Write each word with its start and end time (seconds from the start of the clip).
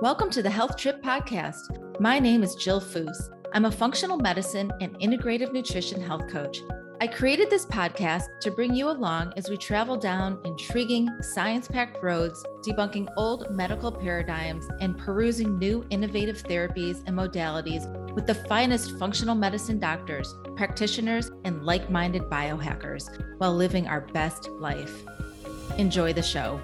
Welcome 0.00 0.30
to 0.30 0.44
the 0.44 0.50
Health 0.50 0.76
Trip 0.76 1.02
Podcast. 1.02 1.98
My 1.98 2.20
name 2.20 2.44
is 2.44 2.54
Jill 2.54 2.80
Foose. 2.80 3.30
I'm 3.52 3.64
a 3.64 3.70
functional 3.72 4.16
medicine 4.16 4.70
and 4.80 4.96
integrative 5.00 5.52
nutrition 5.52 6.00
health 6.00 6.28
coach. 6.28 6.60
I 7.00 7.08
created 7.08 7.50
this 7.50 7.66
podcast 7.66 8.26
to 8.42 8.52
bring 8.52 8.76
you 8.76 8.90
along 8.90 9.32
as 9.36 9.50
we 9.50 9.56
travel 9.56 9.96
down 9.96 10.38
intriguing, 10.44 11.08
science 11.20 11.66
packed 11.66 12.00
roads, 12.00 12.46
debunking 12.64 13.08
old 13.16 13.50
medical 13.50 13.90
paradigms 13.90 14.68
and 14.80 14.96
perusing 14.96 15.58
new 15.58 15.84
innovative 15.90 16.44
therapies 16.44 17.02
and 17.08 17.18
modalities 17.18 17.92
with 18.14 18.28
the 18.28 18.36
finest 18.36 18.96
functional 19.00 19.34
medicine 19.34 19.80
doctors, 19.80 20.32
practitioners, 20.54 21.32
and 21.42 21.64
like 21.64 21.90
minded 21.90 22.22
biohackers 22.30 23.08
while 23.38 23.52
living 23.52 23.88
our 23.88 24.02
best 24.02 24.48
life. 24.60 25.02
Enjoy 25.76 26.12
the 26.12 26.22
show. 26.22 26.60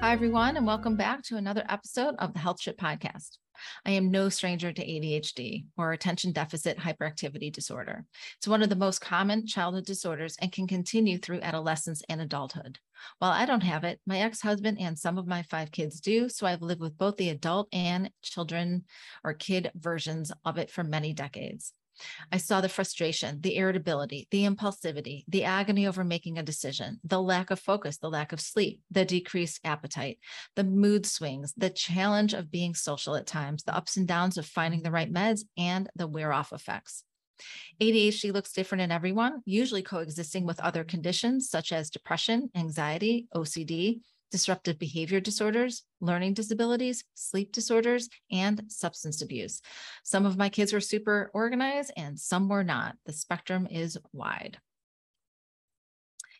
Hi, 0.00 0.12
everyone, 0.12 0.56
and 0.56 0.66
welcome 0.66 0.94
back 0.94 1.22
to 1.24 1.36
another 1.36 1.64
episode 1.68 2.14
of 2.18 2.32
the 2.32 2.38
Health 2.38 2.60
Trip 2.60 2.76
Podcast. 2.76 3.38
I 3.84 3.92
am 3.92 4.10
no 4.10 4.28
stranger 4.28 4.70
to 4.70 4.86
ADHD 4.86 5.64
or 5.76 5.92
attention 5.92 6.32
deficit 6.32 6.78
hyperactivity 6.78 7.50
disorder. 7.50 8.04
It's 8.36 8.46
one 8.46 8.62
of 8.62 8.68
the 8.68 8.76
most 8.76 9.00
common 9.00 9.46
childhood 9.46 9.86
disorders 9.86 10.36
and 10.40 10.52
can 10.52 10.68
continue 10.68 11.18
through 11.18 11.40
adolescence 11.40 12.02
and 12.08 12.20
adulthood. 12.20 12.78
While 13.18 13.32
I 13.32 13.46
don't 13.46 13.62
have 13.62 13.84
it, 13.84 13.98
my 14.06 14.20
ex 14.20 14.42
husband 14.42 14.78
and 14.78 14.98
some 14.98 15.16
of 15.16 15.26
my 15.26 15.42
five 15.42 15.72
kids 15.72 15.98
do. 15.98 16.28
So 16.28 16.46
I've 16.46 16.62
lived 16.62 16.82
with 16.82 16.98
both 16.98 17.16
the 17.16 17.30
adult 17.30 17.68
and 17.72 18.10
children 18.22 18.84
or 19.24 19.32
kid 19.32 19.72
versions 19.74 20.30
of 20.44 20.58
it 20.58 20.70
for 20.70 20.84
many 20.84 21.14
decades. 21.14 21.72
I 22.32 22.38
saw 22.38 22.60
the 22.60 22.68
frustration, 22.68 23.40
the 23.40 23.56
irritability, 23.56 24.28
the 24.30 24.44
impulsivity, 24.44 25.24
the 25.28 25.44
agony 25.44 25.86
over 25.86 26.04
making 26.04 26.38
a 26.38 26.42
decision, 26.42 27.00
the 27.04 27.20
lack 27.20 27.50
of 27.50 27.60
focus, 27.60 27.98
the 27.98 28.10
lack 28.10 28.32
of 28.32 28.40
sleep, 28.40 28.80
the 28.90 29.04
decreased 29.04 29.60
appetite, 29.64 30.18
the 30.54 30.64
mood 30.64 31.06
swings, 31.06 31.52
the 31.56 31.70
challenge 31.70 32.34
of 32.34 32.50
being 32.50 32.74
social 32.74 33.16
at 33.16 33.26
times, 33.26 33.62
the 33.62 33.74
ups 33.74 33.96
and 33.96 34.06
downs 34.06 34.36
of 34.36 34.46
finding 34.46 34.82
the 34.82 34.90
right 34.90 35.12
meds, 35.12 35.40
and 35.56 35.88
the 35.96 36.06
wear 36.06 36.32
off 36.32 36.52
effects. 36.52 37.04
ADHD 37.80 38.32
looks 38.32 38.52
different 38.52 38.82
in 38.82 38.90
everyone, 38.90 39.42
usually 39.44 39.82
coexisting 39.82 40.46
with 40.46 40.60
other 40.60 40.84
conditions 40.84 41.50
such 41.50 41.72
as 41.72 41.90
depression, 41.90 42.50
anxiety, 42.54 43.26
OCD, 43.34 44.00
disruptive 44.30 44.78
behavior 44.78 45.20
disorders, 45.20 45.84
learning 46.00 46.34
disabilities, 46.34 47.04
sleep 47.14 47.52
disorders, 47.52 48.08
and 48.30 48.62
substance 48.68 49.22
abuse. 49.22 49.60
Some 50.04 50.26
of 50.26 50.36
my 50.36 50.48
kids 50.48 50.72
were 50.72 50.80
super 50.80 51.30
organized 51.34 51.92
and 51.96 52.18
some 52.18 52.48
were 52.48 52.64
not. 52.64 52.96
The 53.06 53.12
spectrum 53.12 53.66
is 53.70 53.98
wide. 54.12 54.58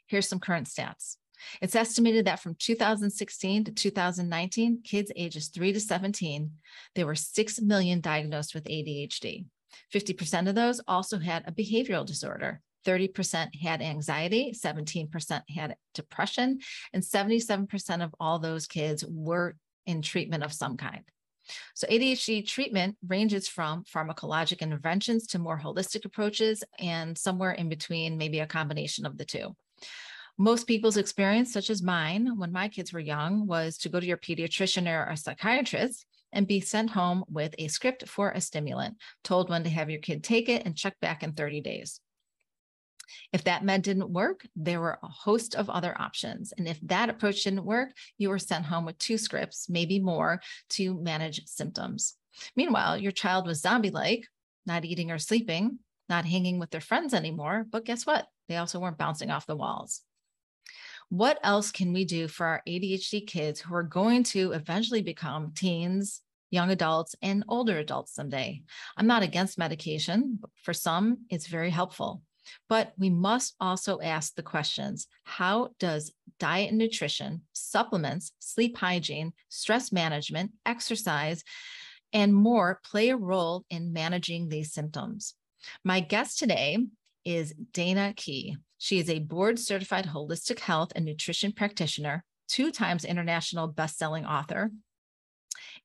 Here's 0.07 0.29
some 0.29 0.41
current 0.41 0.69
stats. 0.69 1.17
It's 1.61 1.77
estimated 1.77 2.27
that 2.27 2.41
from 2.41 2.57
2016 2.59 3.65
to 3.65 3.73
2019, 3.73 4.81
kids 4.83 5.13
ages 5.17 5.49
3 5.49 5.73
to 5.73 5.81
17, 5.81 6.51
there 6.95 7.07
were 7.07 7.15
6 7.15 7.61
million 7.61 8.01
diagnosed 8.01 8.55
with 8.55 8.65
ADHD. 8.65 9.47
50% 9.93 10.49
of 10.49 10.55
those 10.55 10.81
also 10.89 11.19
had 11.19 11.45
a 11.47 11.53
behavioral 11.53 12.07
disorder. 12.07 12.63
30% 12.87 13.55
had 13.61 13.83
anxiety, 13.83 14.55
17% 14.57 15.43
had 15.55 15.77
depression, 15.95 16.61
and 16.93 17.03
77% 17.03 18.05
of 18.05 18.15
all 18.21 18.39
those 18.39 18.67
kids 18.67 19.05
were 19.09 19.57
in 19.87 20.03
treatment 20.03 20.45
of 20.45 20.53
some 20.53 20.77
kind. 20.77 21.03
So, 21.75 21.87
ADHD 21.87 22.47
treatment 22.47 22.97
ranges 23.07 23.47
from 23.47 23.85
pharmacologic 23.85 24.61
interventions 24.61 25.27
to 25.29 25.39
more 25.39 25.61
holistic 25.61 26.05
approaches, 26.05 26.65
and 26.79 27.17
somewhere 27.17 27.53
in 27.53 27.69
between, 27.69 28.17
maybe 28.17 28.41
a 28.41 28.47
combination 28.47 29.07
of 29.07 29.17
the 29.17 29.25
two. 29.25 29.55
Most 30.39 30.67
people's 30.67 30.97
experience, 30.97 31.53
such 31.53 31.71
as 31.71 31.83
mine 31.83 32.37
when 32.37 32.53
my 32.53 32.69
kids 32.69 32.93
were 32.93 33.01
young, 33.01 33.47
was 33.47 33.79
to 33.79 33.89
go 33.89 34.01
to 34.01 34.07
your 34.07 34.19
pediatrician 34.19 34.87
or 34.87 35.11
a 35.11 35.17
psychiatrist 35.17 36.05
and 36.33 36.47
be 36.47 36.61
sent 36.61 36.91
home 36.91 37.25
with 37.29 37.55
a 37.59 37.69
script 37.69 38.09
for 38.09 38.31
a 38.31 38.41
stimulant, 38.41 38.97
told 39.25 39.49
when 39.49 39.65
to 39.65 39.71
have 39.71 39.89
your 39.89 40.01
kid 40.01 40.23
take 40.23 40.49
it 40.49 40.67
and 40.67 40.77
check 40.77 40.99
back 41.01 41.23
in 41.23 41.33
30 41.33 41.63
days. 41.63 42.01
If 43.33 43.45
that 43.45 43.65
med 43.65 43.83
didn't 43.83 44.11
work, 44.11 44.47
there 44.55 44.81
were 44.81 44.99
a 45.03 45.09
host 45.09 45.55
of 45.55 45.71
other 45.71 45.95
options. 46.01 46.53
And 46.57 46.69
if 46.69 46.79
that 46.83 47.09
approach 47.09 47.45
didn't 47.45 47.65
work, 47.65 47.91
you 48.19 48.29
were 48.29 48.39
sent 48.39 48.67
home 48.67 48.85
with 48.85 48.99
two 48.99 49.19
scripts, 49.19 49.69
maybe 49.69 49.99
more, 49.99 50.41
to 50.71 50.95
manage 50.95 51.47
symptoms. 51.47 52.15
Meanwhile, 52.55 52.99
your 52.99 53.13
child 53.13 53.47
was 53.47 53.61
zombie 53.61 53.91
like, 53.91 54.27
not 54.67 54.85
eating 54.85 55.11
or 55.11 55.19
sleeping, 55.19 55.79
not 56.09 56.25
hanging 56.25 56.59
with 56.59 56.71
their 56.71 56.81
friends 56.81 57.15
anymore. 57.15 57.67
But 57.71 57.85
guess 57.85 58.07
what? 58.07 58.27
They 58.49 58.57
also 58.57 58.79
weren't 58.79 58.99
bouncing 58.99 59.31
off 59.31 59.47
the 59.47 59.57
walls. 59.57 60.03
What 61.09 61.39
else 61.45 61.71
can 61.71 61.93
we 61.93 62.05
do 62.05 62.27
for 62.27 62.47
our 62.47 62.63
ADHD 62.67 63.27
kids 63.27 63.61
who 63.61 63.75
are 63.75 63.85
going 63.85 64.25
to 64.25 64.53
eventually 64.53 65.03
become 65.03 65.53
teens, 65.55 66.21
young 66.51 66.71
adults, 66.71 67.15
and 67.23 67.45
older 67.49 67.79
adults 67.79 68.13
someday? 68.13 68.63
I'm 68.97 69.07
not 69.07 69.23
against 69.23 69.59
medication. 69.59 70.41
For 70.65 70.75
some, 70.75 71.19
it's 71.31 71.47
very 71.47 71.71
helpful. 71.71 72.23
But 72.69 72.93
we 72.99 73.11
must 73.11 73.55
also 73.61 74.01
ask 74.01 74.35
the 74.35 74.43
questions 74.43 75.07
how 75.25 75.71
does 75.79 76.13
diet 76.39 76.71
and 76.71 76.79
nutrition, 76.79 77.43
supplements, 77.53 78.33
sleep 78.39 78.77
hygiene, 78.77 79.33
stress 79.49 79.93
management, 79.93 80.53
exercise, 80.65 81.43
and 82.13 82.35
more 82.35 82.81
play 82.85 83.11
a 83.11 83.17
role 83.17 83.65
in 83.71 83.93
managing 83.93 84.49
these 84.49 84.73
symptoms? 84.73 85.35
My 85.85 86.01
guest 86.01 86.39
today 86.39 86.79
is 87.25 87.55
Dana 87.73 88.15
Kay. 88.17 88.57
She 88.79 88.99
is 88.99 89.11
a 89.11 89.19
board 89.19 89.59
certified 89.59 90.07
holistic 90.07 90.61
health 90.61 90.93
and 90.95 91.05
nutrition 91.05 91.53
practitioner, 91.53 92.25
two 92.49 92.71
times 92.71 93.05
international 93.05 93.67
best-selling 93.67 94.25
author, 94.25 94.71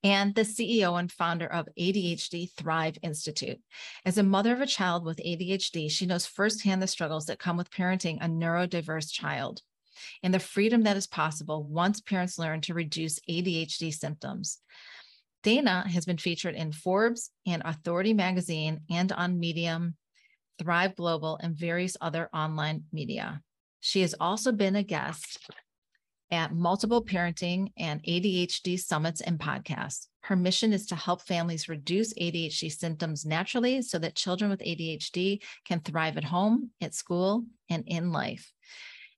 and 0.02 0.34
the 0.34 0.42
CEO 0.42 0.98
and 0.98 1.10
founder 1.10 1.46
of 1.46 1.68
ADHD 1.78 2.52
Thrive 2.52 2.98
Institute. 3.02 3.60
As 4.04 4.18
a 4.18 4.22
mother 4.22 4.52
of 4.52 4.60
a 4.60 4.66
child 4.66 5.04
with 5.04 5.18
ADHD, 5.18 5.90
she 5.90 6.06
knows 6.06 6.26
firsthand 6.26 6.82
the 6.82 6.86
struggles 6.86 7.26
that 7.26 7.38
come 7.38 7.56
with 7.56 7.70
parenting 7.70 8.18
a 8.20 8.26
neurodiverse 8.26 9.12
child 9.12 9.62
and 10.22 10.32
the 10.32 10.38
freedom 10.38 10.82
that 10.82 10.96
is 10.96 11.06
possible 11.06 11.64
once 11.64 12.00
parents 12.00 12.38
learn 12.38 12.60
to 12.62 12.74
reduce 12.74 13.20
ADHD 13.28 13.92
symptoms. 13.92 14.58
Dana 15.42 15.88
has 15.88 16.04
been 16.04 16.18
featured 16.18 16.54
in 16.54 16.72
Forbes 16.72 17.30
and 17.46 17.62
Authority 17.64 18.14
Magazine 18.14 18.80
and 18.90 19.10
on 19.12 19.40
Medium, 19.40 19.96
Thrive 20.58 20.94
Global, 20.94 21.38
and 21.42 21.56
various 21.56 21.96
other 22.00 22.28
online 22.32 22.84
media. 22.92 23.42
She 23.80 24.02
has 24.02 24.14
also 24.20 24.52
been 24.52 24.76
a 24.76 24.84
guest 24.84 25.38
at 26.32 26.54
multiple 26.54 27.04
parenting 27.04 27.70
and 27.76 28.02
ADHD 28.02 28.80
summits 28.80 29.20
and 29.20 29.38
podcasts. 29.38 30.08
Her 30.22 30.34
mission 30.34 30.72
is 30.72 30.86
to 30.86 30.96
help 30.96 31.22
families 31.22 31.68
reduce 31.68 32.14
ADHD 32.14 32.72
symptoms 32.72 33.26
naturally 33.26 33.82
so 33.82 33.98
that 33.98 34.16
children 34.16 34.50
with 34.50 34.60
ADHD 34.60 35.42
can 35.66 35.80
thrive 35.80 36.16
at 36.16 36.24
home, 36.24 36.70
at 36.80 36.94
school, 36.94 37.44
and 37.68 37.84
in 37.86 38.12
life. 38.12 38.50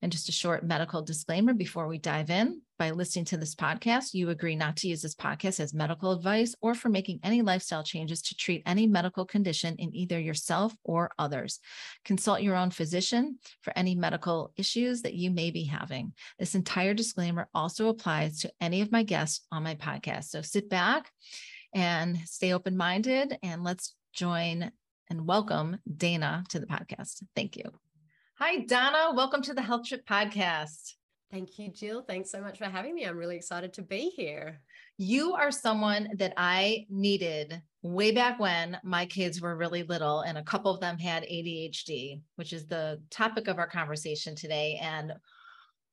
And 0.05 0.13
just 0.13 0.29
a 0.29 0.33
short 0.33 0.63
medical 0.63 1.01
disclaimer 1.01 1.55
before 1.55 1.89
we 1.89 1.97
dive 1.97 2.29
in 2.29 2.61
by 2.79 2.91
listening 2.91 3.25
to 3.25 3.39
this 3.39 3.55
podcast, 3.55 4.13
you 4.13 4.29
agree 4.29 4.55
not 4.55 4.77
to 4.77 4.89
use 4.89 5.01
this 5.01 5.15
podcast 5.15 5.61
as 5.61 5.73
medical 5.73 6.13
advice 6.13 6.55
or 6.61 6.75
for 6.75 6.91
making 6.91 7.21
any 7.23 7.41
lifestyle 7.41 7.83
changes 7.83 8.21
to 8.21 8.37
treat 8.37 8.63
any 8.67 8.87
medical 8.87 9.25
condition 9.25 9.77
in 9.79 9.97
either 9.97 10.21
yourself 10.21 10.77
or 10.85 11.11
others. 11.19 11.59
Consult 12.05 12.43
your 12.43 12.55
own 12.55 12.69
physician 12.69 13.39
for 13.63 13.73
any 13.79 13.95
medical 13.95 14.53
issues 14.59 15.01
that 15.01 15.15
you 15.15 15.31
may 15.31 15.51
be 15.51 15.65
having. 15.65 16.13
This 16.39 16.55
entire 16.55 16.93
disclaimer 16.93 17.49
also 17.55 17.89
applies 17.89 18.41
to 18.41 18.53
any 18.61 18.83
of 18.83 18.93
my 18.93 19.05
guests 19.05 19.47
on 19.51 19.63
my 19.63 19.75
podcast. 19.75 20.25
So 20.25 20.43
sit 20.43 20.69
back 20.69 21.11
and 21.75 22.19
stay 22.27 22.53
open 22.53 22.77
minded 22.77 23.39
and 23.43 23.65
let's 23.65 23.95
join 24.13 24.71
and 25.09 25.27
welcome 25.27 25.79
Dana 25.97 26.45
to 26.51 26.61
the 26.61 26.67
podcast. 26.67 27.23
Thank 27.35 27.57
you. 27.57 27.73
Hi, 28.39 28.65
Donna. 28.65 29.15
Welcome 29.15 29.43
to 29.43 29.55
the 29.55 29.63
Health 29.63 29.87
Trip 29.87 30.05
Podcast. 30.05 30.95
Thank 31.31 31.57
you, 31.57 31.71
Jill. 31.71 32.03
Thanks 32.03 32.33
so 32.33 32.41
much 32.41 32.59
for 32.59 32.65
having 32.65 32.93
me. 32.93 33.05
I'm 33.05 33.17
really 33.17 33.37
excited 33.37 33.73
to 33.75 33.83
be 33.83 34.11
here. 34.11 34.61
You 34.99 35.35
are 35.35 35.53
someone 35.53 36.09
that 36.17 36.33
I 36.37 36.87
needed 36.91 37.63
way 37.83 38.11
back 38.11 38.41
when 38.41 38.77
my 38.83 39.07
kids 39.07 39.41
were 39.41 39.57
really 39.57 39.85
little, 39.85 40.23
and 40.23 40.37
a 40.37 40.43
couple 40.43 40.75
of 40.75 40.81
them 40.81 40.99
had 40.99 41.23
ADHD, 41.23 42.23
which 42.35 42.53
is 42.53 42.67
the 42.67 43.01
topic 43.09 43.47
of 43.47 43.61
our 43.61 43.69
conversation 43.69 44.35
today. 44.35 44.81
And 44.83 45.13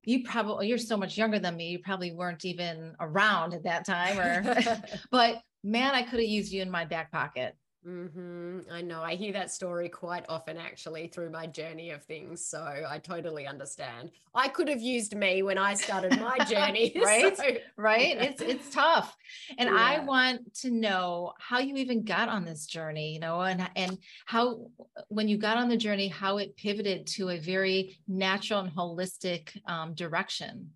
you 0.04 0.24
probably 0.24 0.68
you're 0.68 0.80
so 0.80 0.98
much 0.98 1.20
younger 1.20 1.38
than 1.38 1.56
me. 1.56 1.70
You 1.70 1.78
probably 1.78 2.12
weren't 2.12 2.44
even 2.44 2.96
around 3.00 3.54
at 3.54 3.66
that 3.66 3.86
time, 3.86 4.18
or 4.18 4.56
but 5.12 5.44
man, 5.64 5.94
I 5.94 6.02
could 6.02 6.20
have 6.20 6.28
used 6.28 6.52
you 6.52 6.64
in 6.64 6.72
my 6.72 6.86
back 6.86 7.12
pocket. 7.12 7.56
Mm-hmm. 7.88 8.60
I 8.72 8.82
know. 8.82 9.02
I 9.02 9.16
hear 9.16 9.34
that 9.34 9.50
story 9.50 9.90
quite 9.90 10.26
often 10.30 10.56
actually 10.56 11.08
through 11.08 11.32
my 11.32 11.48
journey 11.48 11.90
of 11.90 12.04
things. 12.04 12.46
So 12.46 12.60
I 12.60 13.00
totally 13.00 13.48
understand. 13.48 14.12
I 14.36 14.50
could 14.50 14.68
have 14.68 14.82
used 14.82 15.16
me 15.16 15.42
when 15.42 15.58
I 15.58 15.74
started 15.74 16.20
my 16.20 16.38
journey. 16.50 16.94
right. 17.04 17.36
So, 17.42 17.44
right. 17.78 18.16
Yeah. 18.16 18.24
It's 18.24 18.42
it's 18.42 18.70
tough. 18.70 19.16
And 19.58 19.70
yeah. 19.70 19.76
I 19.76 20.00
want 20.00 20.54
to 20.56 20.70
know 20.70 21.34
how 21.40 21.60
you 21.60 21.76
even 21.76 22.04
got 22.04 22.30
on 22.30 22.46
this 22.46 22.66
journey, 22.66 23.14
you 23.14 23.20
know, 23.20 23.42
and 23.42 23.68
and 23.76 23.98
how 24.26 24.68
when 25.08 25.28
you 25.28 25.38
got 25.38 25.58
on 25.58 25.70
the 25.70 25.78
journey, 25.78 26.08
how 26.08 26.38
it 26.38 26.56
pivoted 26.58 27.08
to 27.08 27.30
a 27.30 27.40
very 27.40 27.98
natural 28.08 28.60
and 28.60 28.72
holistic 28.72 29.58
um, 29.66 29.94
direction. 29.94 30.70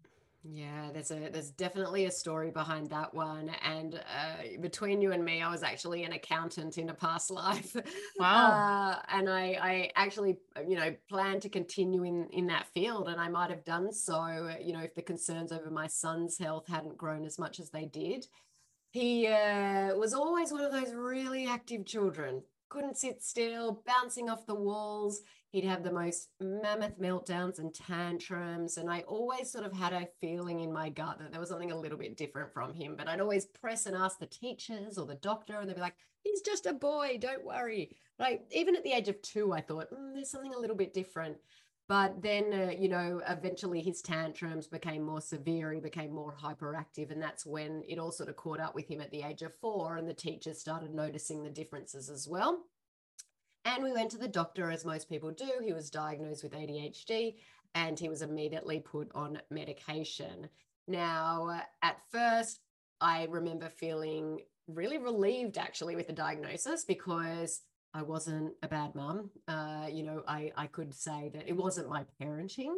Yeah, 0.47 0.91
there's 0.93 1.09
a 1.09 1.29
there's 1.29 1.49
definitely 1.49 2.05
a 2.05 2.11
story 2.11 2.51
behind 2.51 2.91
that 2.91 3.11
one. 3.15 3.49
And 3.63 3.95
uh, 3.95 4.61
between 4.61 5.01
you 5.01 5.11
and 5.11 5.25
me, 5.25 5.41
I 5.41 5.49
was 5.49 5.63
actually 5.63 6.03
an 6.03 6.11
accountant 6.11 6.77
in 6.77 6.89
a 6.89 6.93
past 6.93 7.31
life. 7.31 7.75
Wow. 8.19 8.51
Uh, 8.51 8.99
and 9.09 9.27
I 9.27 9.57
I 9.59 9.91
actually 9.95 10.37
you 10.67 10.75
know 10.75 10.95
plan 11.09 11.39
to 11.39 11.49
continue 11.49 12.03
in 12.03 12.27
in 12.31 12.45
that 12.47 12.67
field, 12.67 13.09
and 13.09 13.19
I 13.19 13.27
might 13.27 13.49
have 13.49 13.65
done 13.65 13.91
so. 13.91 14.55
You 14.61 14.73
know, 14.73 14.81
if 14.81 14.93
the 14.93 15.01
concerns 15.01 15.51
over 15.51 15.71
my 15.71 15.87
son's 15.87 16.37
health 16.37 16.67
hadn't 16.67 16.97
grown 16.97 17.25
as 17.25 17.39
much 17.39 17.59
as 17.59 17.71
they 17.71 17.85
did. 17.85 18.27
He 18.91 19.27
uh, 19.27 19.93
was 19.95 20.13
always 20.13 20.53
one 20.53 20.63
of 20.63 20.71
those 20.71 20.93
really 20.93 21.47
active 21.47 21.85
children. 21.85 22.43
Couldn't 22.69 22.97
sit 22.97 23.21
still, 23.21 23.83
bouncing 23.85 24.29
off 24.29 24.45
the 24.45 24.55
walls 24.55 25.21
he'd 25.55 25.63
have 25.63 25.83
the 25.83 25.91
most 25.91 26.31
mammoth 26.41 26.99
meltdowns 26.99 27.59
and 27.59 27.73
tantrums. 27.73 28.75
And 28.75 28.89
I 28.89 29.01
always 29.07 29.49
sort 29.49 29.63
of 29.63 29.71
had 29.71 29.93
a 29.93 30.09
feeling 30.19 30.59
in 30.59 30.73
my 30.73 30.89
gut 30.89 31.17
that 31.19 31.31
there 31.31 31.39
was 31.39 31.47
something 31.47 31.71
a 31.71 31.79
little 31.79 31.97
bit 31.97 32.17
different 32.17 32.51
from 32.53 32.73
him. 32.73 32.95
But 32.97 33.07
I'd 33.07 33.21
always 33.21 33.45
press 33.45 33.85
and 33.85 33.95
ask 33.95 34.19
the 34.19 34.25
teachers 34.25 34.97
or 34.97 35.05
the 35.05 35.15
doctor, 35.15 35.57
and 35.57 35.69
they'd 35.69 35.75
be 35.75 35.81
like, 35.81 35.95
he's 36.23 36.41
just 36.41 36.65
a 36.65 36.73
boy, 36.73 37.19
don't 37.21 37.45
worry. 37.45 37.95
Like, 38.19 38.41
even 38.51 38.75
at 38.75 38.83
the 38.83 38.91
age 38.91 39.07
of 39.07 39.21
two, 39.21 39.53
I 39.53 39.61
thought, 39.61 39.89
mm, 39.91 40.13
there's 40.13 40.29
something 40.29 40.53
a 40.53 40.59
little 40.59 40.75
bit 40.75 40.93
different. 40.93 41.37
But 41.87 42.21
then, 42.21 42.51
uh, 42.51 42.71
you 42.77 42.89
know, 42.89 43.21
eventually 43.25 43.81
his 43.81 44.01
tantrums 44.01 44.67
became 44.67 45.03
more 45.03 45.21
severe. 45.21 45.71
He 45.71 45.79
became 45.79 46.11
more 46.11 46.35
hyperactive. 46.35 47.11
And 47.11 47.21
that's 47.21 47.45
when 47.45 47.81
it 47.87 47.97
all 47.97 48.11
sort 48.11 48.27
of 48.27 48.35
caught 48.35 48.59
up 48.59 48.75
with 48.75 48.89
him 48.89 48.99
at 48.99 49.11
the 49.11 49.21
age 49.21 49.41
of 49.41 49.55
four. 49.55 49.95
And 49.95 50.09
the 50.09 50.13
teachers 50.13 50.59
started 50.59 50.93
noticing 50.93 51.43
the 51.43 51.49
differences 51.49 52.09
as 52.09 52.27
well. 52.27 52.63
And 53.65 53.83
we 53.83 53.91
went 53.91 54.11
to 54.11 54.17
the 54.17 54.27
doctor, 54.27 54.69
as 54.69 54.85
most 54.85 55.09
people 55.09 55.31
do. 55.31 55.49
He 55.63 55.73
was 55.73 55.89
diagnosed 55.89 56.43
with 56.43 56.53
ADHD 56.53 57.35
and 57.73 57.99
he 57.99 58.09
was 58.09 58.21
immediately 58.21 58.79
put 58.79 59.11
on 59.13 59.41
medication. 59.49 60.47
Now, 60.87 61.61
at 61.81 61.97
first, 62.11 62.59
I 63.01 63.27
remember 63.29 63.69
feeling 63.69 64.41
really 64.67 64.97
relieved 64.97 65.57
actually 65.57 65.95
with 65.95 66.07
the 66.07 66.13
diagnosis 66.13 66.85
because 66.85 67.61
I 67.93 68.03
wasn't 68.03 68.53
a 68.61 68.67
bad 68.67 68.93
mum. 68.93 69.29
Uh, 69.47 69.87
you 69.91 70.03
know, 70.03 70.23
I, 70.27 70.51
I 70.55 70.67
could 70.67 70.93
say 70.93 71.31
that 71.33 71.47
it 71.47 71.55
wasn't 71.55 71.89
my 71.89 72.05
parenting. 72.21 72.75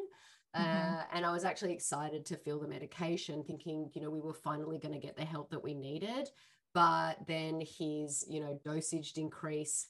Uh, 0.54 0.60
mm-hmm. 0.60 1.18
and 1.18 1.26
I 1.26 1.32
was 1.32 1.44
actually 1.44 1.74
excited 1.74 2.26
to 2.28 2.38
feel 2.38 2.60
the 2.60 2.68
medication, 2.68 3.44
thinking, 3.44 3.92
you 3.94 4.02
know, 4.02 4.10
we 4.10 4.22
were 4.22 4.34
finally 4.34 4.80
going 4.80 4.94
to 4.94 5.00
get 5.00 5.18
the 5.18 5.26
help 5.26 5.52
that 5.52 5.64
we 5.64 5.74
needed. 5.74 6.30
But 6.74 7.18
then 7.28 7.62
his, 7.62 8.26
you 8.30 8.40
know, 8.40 8.60
dosage 8.64 9.14
increase 9.18 9.88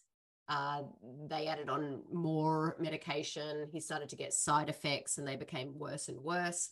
uh, 0.50 0.84
they 1.30 1.48
added 1.48 1.70
on 1.70 2.02
more 2.12 2.76
medication. 2.80 3.68
He 3.72 3.80
started 3.80 4.10
to 4.10 4.16
get 4.16 4.34
side 4.34 4.70
effects 4.70 5.18
and 5.18 5.28
they 5.28 5.36
became 5.36 5.78
worse 5.78 6.08
and 6.08 6.20
worse. 6.22 6.72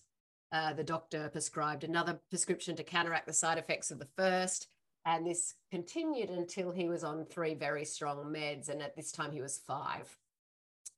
Uh, 0.52 0.74
the 0.74 0.84
doctor 0.84 1.30
prescribed 1.30 1.84
another 1.84 2.20
prescription 2.30 2.76
to 2.78 2.84
counteract 2.84 3.28
the 3.28 3.34
side 3.34 3.58
effects 3.58 3.92
of 3.92 4.00
the 4.00 4.08
first. 4.16 4.68
And 5.06 5.28
this 5.28 5.56
continued 5.70 6.30
until 6.30 6.72
he 6.72 6.88
was 6.88 7.04
on 7.04 7.26
three 7.26 7.54
very 7.54 7.86
strong 7.86 8.26
meds. 8.34 8.70
And 8.70 8.82
at 8.82 8.96
this 8.96 9.12
time, 9.12 9.32
he 9.32 9.42
was 9.42 9.62
five. 9.68 10.18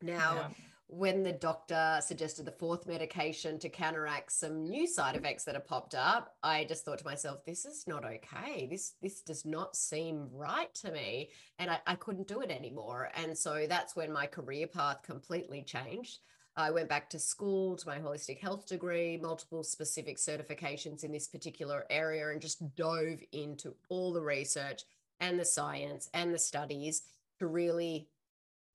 Now, 0.01 0.35
yeah 0.35 0.47
when 0.89 1.21
the 1.21 1.33
doctor 1.33 1.99
suggested 2.01 2.45
the 2.45 2.51
fourth 2.51 2.87
medication 2.87 3.59
to 3.59 3.67
counteract 3.67 4.31
some 4.31 4.69
new 4.69 4.87
side 4.87 5.15
effects 5.17 5.43
that 5.43 5.53
have 5.53 5.67
popped 5.67 5.93
up 5.93 6.35
i 6.43 6.63
just 6.63 6.85
thought 6.85 6.97
to 6.97 7.05
myself 7.05 7.43
this 7.45 7.65
is 7.65 7.85
not 7.87 8.05
okay. 8.05 8.67
This 8.69 8.93
this 9.01 9.21
does 9.21 9.45
not 9.45 9.75
seem 9.75 10.29
right 10.31 10.73
to 10.75 10.91
me 10.91 11.29
and 11.59 11.69
i, 11.69 11.79
I 11.85 11.95
couldn't 11.95 12.27
do 12.27 12.41
it 12.41 12.51
anymore. 12.51 13.11
And 13.15 13.37
so 13.37 13.65
that's 13.67 13.95
when 13.95 14.11
my 14.11 14.27
career 14.27 14.67
path 14.67 15.01
completely 15.03 15.61
changed. 15.61 16.19
I 16.55 16.71
went 16.71 16.89
back 16.89 17.09
to 17.11 17.19
school 17.19 17.75
to 17.75 17.87
my 17.87 17.99
holistic 17.99 18.39
health 18.39 18.65
degree 18.65 19.17
multiple 19.17 19.63
specific 19.63 20.17
certifications 20.17 21.03
in 21.03 21.11
this 21.11 21.27
particular 21.27 21.85
area 21.89 22.29
and 22.29 22.41
just 22.41 22.75
dove 22.75 23.19
into 23.31 23.75
all 23.89 24.11
the 24.11 24.21
research 24.21 24.83
and 25.19 25.39
the 25.39 25.45
science 25.45 26.09
and 26.13 26.33
the 26.33 26.39
studies 26.39 27.03
to 27.39 27.47
really 27.47 28.07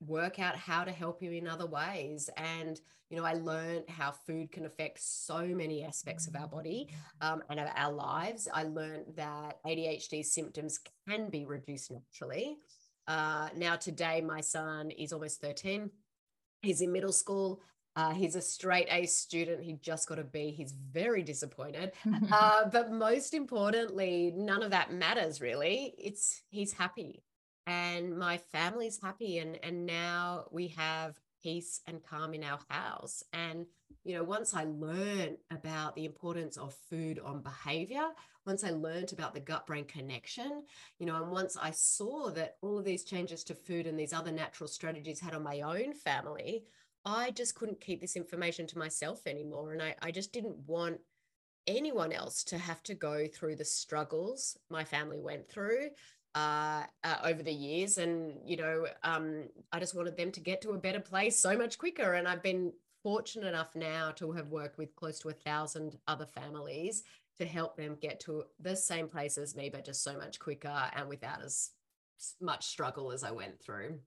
work 0.06 0.38
out 0.38 0.56
how 0.56 0.84
to 0.84 0.90
help 0.90 1.22
you 1.22 1.32
in 1.32 1.46
other 1.46 1.66
ways 1.66 2.28
and 2.36 2.80
you 3.10 3.16
know 3.16 3.24
i 3.24 3.34
learned 3.34 3.84
how 3.88 4.10
food 4.10 4.50
can 4.50 4.64
affect 4.64 5.00
so 5.00 5.46
many 5.46 5.84
aspects 5.84 6.26
of 6.26 6.34
our 6.36 6.48
body 6.48 6.88
um, 7.20 7.42
and 7.50 7.60
of 7.60 7.68
our 7.76 7.92
lives 7.92 8.48
i 8.52 8.62
learned 8.62 9.04
that 9.16 9.58
adhd 9.66 10.24
symptoms 10.24 10.80
can 11.08 11.28
be 11.28 11.44
reduced 11.44 11.90
naturally 11.90 12.56
uh, 13.08 13.48
now 13.56 13.76
today 13.76 14.20
my 14.20 14.40
son 14.40 14.90
is 14.90 15.12
almost 15.12 15.40
13 15.40 15.90
he's 16.62 16.80
in 16.80 16.92
middle 16.92 17.12
school 17.12 17.60
uh, 17.94 18.14
he's 18.14 18.36
a 18.36 18.40
straight 18.40 18.88
A 18.90 19.04
student. 19.04 19.62
He 19.62 19.74
just 19.74 20.08
got 20.08 20.18
a 20.18 20.24
B. 20.24 20.50
He's 20.50 20.72
very 20.72 21.22
disappointed. 21.22 21.92
Uh, 22.32 22.64
but 22.70 22.90
most 22.90 23.34
importantly, 23.34 24.32
none 24.34 24.62
of 24.62 24.70
that 24.70 24.90
matters 24.90 25.42
really. 25.42 25.94
It's 25.98 26.40
he's 26.48 26.72
happy 26.72 27.22
and 27.66 28.16
my 28.18 28.38
family's 28.38 29.00
happy 29.00 29.38
and 29.38 29.58
and 29.62 29.86
now 29.86 30.46
we 30.50 30.68
have 30.68 31.18
peace 31.42 31.80
and 31.86 32.04
calm 32.04 32.34
in 32.34 32.44
our 32.44 32.60
house. 32.68 33.22
And 33.32 33.66
you 34.04 34.14
know 34.14 34.24
once 34.24 34.54
i 34.54 34.64
learned 34.64 35.36
about 35.50 35.94
the 35.94 36.04
importance 36.04 36.56
of 36.56 36.74
food 36.74 37.20
on 37.24 37.40
behavior 37.40 38.08
once 38.46 38.64
i 38.64 38.70
learned 38.70 39.12
about 39.12 39.34
the 39.34 39.40
gut 39.40 39.66
brain 39.66 39.84
connection 39.84 40.62
you 40.98 41.06
know 41.06 41.16
and 41.22 41.30
once 41.30 41.56
i 41.56 41.70
saw 41.70 42.30
that 42.30 42.56
all 42.62 42.78
of 42.78 42.84
these 42.84 43.04
changes 43.04 43.44
to 43.44 43.54
food 43.54 43.86
and 43.86 43.98
these 43.98 44.12
other 44.12 44.32
natural 44.32 44.68
strategies 44.68 45.20
had 45.20 45.34
on 45.34 45.42
my 45.42 45.60
own 45.60 45.92
family 45.94 46.64
i 47.04 47.30
just 47.30 47.54
couldn't 47.54 47.80
keep 47.80 48.00
this 48.00 48.16
information 48.16 48.66
to 48.66 48.78
myself 48.78 49.26
anymore. 49.26 49.72
And 49.72 49.82
i, 49.82 49.94
I 50.02 50.10
just 50.10 50.32
didn't 50.32 50.56
want 50.66 50.98
anyone 51.68 52.12
else 52.12 52.42
to 52.42 52.58
have 52.58 52.82
to 52.82 52.94
go 52.94 53.28
through 53.28 53.54
the 53.54 53.64
struggles 53.64 54.58
my 54.68 54.82
family 54.82 55.20
went 55.20 55.48
through 55.48 55.88
uh, 56.34 56.84
uh, 57.04 57.16
over 57.24 57.42
the 57.42 57.52
years. 57.52 57.98
And, 57.98 58.38
you 58.44 58.56
know, 58.56 58.86
um, 59.02 59.44
I 59.72 59.78
just 59.78 59.94
wanted 59.94 60.16
them 60.16 60.32
to 60.32 60.40
get 60.40 60.62
to 60.62 60.70
a 60.70 60.78
better 60.78 61.00
place 61.00 61.38
so 61.38 61.56
much 61.56 61.78
quicker. 61.78 62.14
And 62.14 62.26
I've 62.26 62.42
been 62.42 62.72
fortunate 63.02 63.48
enough 63.48 63.74
now 63.74 64.12
to 64.12 64.32
have 64.32 64.48
worked 64.48 64.78
with 64.78 64.94
close 64.96 65.18
to 65.20 65.28
a 65.28 65.34
thousand 65.34 65.98
other 66.06 66.26
families 66.26 67.02
to 67.38 67.44
help 67.46 67.76
them 67.76 67.96
get 68.00 68.20
to 68.20 68.44
the 68.60 68.76
same 68.76 69.08
place 69.08 69.38
as 69.38 69.56
me, 69.56 69.70
but 69.70 69.84
just 69.84 70.04
so 70.04 70.16
much 70.16 70.38
quicker 70.38 70.90
and 70.94 71.08
without 71.08 71.42
as 71.42 71.70
much 72.40 72.66
struggle 72.66 73.10
as 73.10 73.24
I 73.24 73.30
went 73.30 73.60
through. 73.60 73.98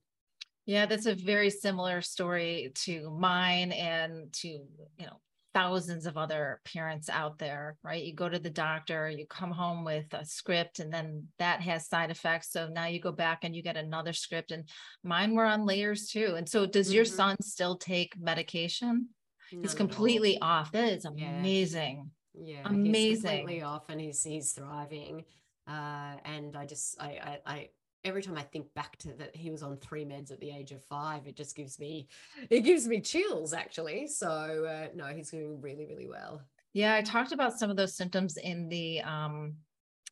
Yeah, 0.66 0.86
that's 0.86 1.06
a 1.06 1.14
very 1.14 1.50
similar 1.50 2.02
story 2.02 2.72
to 2.86 3.10
mine 3.12 3.72
and 3.72 4.32
to, 4.34 4.48
you 4.48 5.06
know, 5.06 5.20
thousands 5.56 6.06
of 6.06 6.18
other 6.18 6.60
parents 6.66 7.10
out 7.10 7.40
there, 7.40 7.78
right? 7.82 8.04
You 8.04 8.14
go 8.14 8.28
to 8.28 8.38
the 8.38 8.50
doctor, 8.50 9.10
you 9.10 9.26
come 9.26 9.52
home 9.52 9.86
with 9.86 10.14
a 10.14 10.26
script, 10.26 10.80
and 10.80 10.92
then 10.92 11.28
that 11.40 11.62
has 11.62 11.88
side 11.88 12.12
effects. 12.12 12.52
So 12.52 12.68
now 12.68 12.88
you 12.88 13.00
go 13.00 13.14
back 13.14 13.40
and 13.44 13.56
you 13.56 13.64
get 13.64 13.78
another 13.78 14.12
script. 14.12 14.52
And 14.52 14.68
mine 15.02 15.34
were 15.34 15.46
on 15.46 15.66
layers 15.66 16.10
too. 16.10 16.36
And 16.36 16.48
so, 16.48 16.66
does 16.66 16.88
mm-hmm. 16.88 16.96
your 16.98 17.06
son 17.06 17.38
still 17.42 17.78
take 17.78 18.20
medication? 18.20 19.08
Not 19.54 19.62
he's 19.62 19.74
completely 19.74 20.40
off. 20.42 20.74
That 20.74 20.92
is 20.92 21.06
amazing. 21.06 22.12
Yeah, 22.34 22.58
yeah 22.58 22.62
amazing. 22.66 22.94
He's 22.94 23.22
completely 23.22 23.62
off, 23.62 23.90
and 23.90 24.02
he's 24.02 24.22
he's 24.24 24.52
thriving. 24.52 25.24
Uh, 25.68 26.16
and 26.26 26.56
I 26.58 26.66
just 26.66 27.02
I, 27.02 27.40
I 27.46 27.54
I 27.54 27.70
every 28.06 28.24
time 28.24 28.38
I 28.38 28.44
think 28.44 28.74
back 28.76 28.98
to 29.00 29.14
that 29.18 29.36
he 29.36 29.52
was 29.52 29.64
on 29.64 29.76
three 29.78 30.06
meds 30.06 30.32
at 30.32 30.40
the 30.40 30.52
age 30.52 30.72
of 30.72 30.82
five, 30.84 31.28
it 31.28 31.36
just 31.36 31.56
gives 31.56 31.78
me 31.80 32.08
it 32.50 32.62
gives 32.62 32.88
me 32.88 33.02
chills 33.02 33.54
actually. 33.54 34.08
So 34.08 34.30
uh, 34.30 34.88
no, 34.96 35.08
he's 35.08 35.32
doing 35.32 35.60
really 35.60 35.86
really 35.86 36.08
well. 36.08 36.42
Yeah, 36.72 36.94
I 36.96 37.02
talked 37.02 37.34
about 37.34 37.60
some 37.60 37.70
of 37.70 37.76
those 37.76 37.98
symptoms 37.98 38.38
in 38.38 38.70
the 38.70 39.02
um 39.02 39.56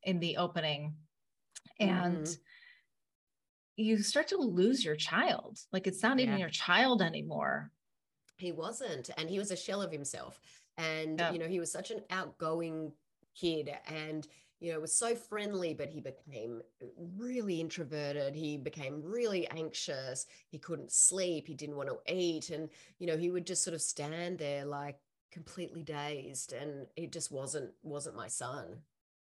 in 0.04 0.20
the 0.20 0.38
opening, 0.38 0.96
and. 1.80 2.26
Mm. 2.26 2.38
You 3.76 4.04
start 4.04 4.28
to 4.28 4.38
lose 4.38 4.86
your 4.86 4.96
child. 4.96 5.58
Like 5.72 5.88
it's 5.88 6.04
not 6.04 6.20
yeah. 6.20 6.26
even 6.26 6.38
your 6.38 6.50
child 6.50 7.02
anymore. 7.02 7.72
He 8.38 8.52
wasn't. 8.52 9.10
And 9.18 9.28
he 9.28 9.40
was 9.40 9.50
a 9.50 9.56
shell 9.56 9.82
of 9.82 9.92
himself. 9.92 10.40
And, 10.78 11.20
you 11.32 11.40
know, 11.40 11.48
he 11.48 11.60
was 11.60 11.72
such 11.72 11.90
an 11.90 12.02
outgoing 12.12 12.92
kid. 13.36 13.72
And 13.88 14.28
you 14.64 14.72
know, 14.72 14.80
was 14.80 14.96
so 14.96 15.14
friendly, 15.14 15.74
but 15.74 15.90
he 15.90 16.00
became 16.00 16.62
really 17.18 17.60
introverted. 17.60 18.34
He 18.34 18.56
became 18.56 19.02
really 19.04 19.46
anxious. 19.50 20.26
He 20.52 20.58
couldn't 20.58 20.90
sleep. 20.90 21.50
He 21.50 21.54
didn't 21.54 21.76
want 21.76 21.90
to 21.90 21.98
eat. 22.16 22.50
And, 22.50 22.70
you 22.98 23.06
know, 23.06 23.18
he 23.18 23.30
would 23.30 23.46
just 23.46 23.66
sort 23.66 23.74
of 23.74 23.82
stand 23.82 24.38
there 24.38 24.64
like 24.64 24.96
completely 25.34 25.84
dazed. 25.84 26.54
And 26.54 26.88
it 26.96 27.12
just 27.12 27.30
wasn't, 27.30 27.72
wasn't 27.84 28.16
my 28.16 28.30
son. 28.30 28.78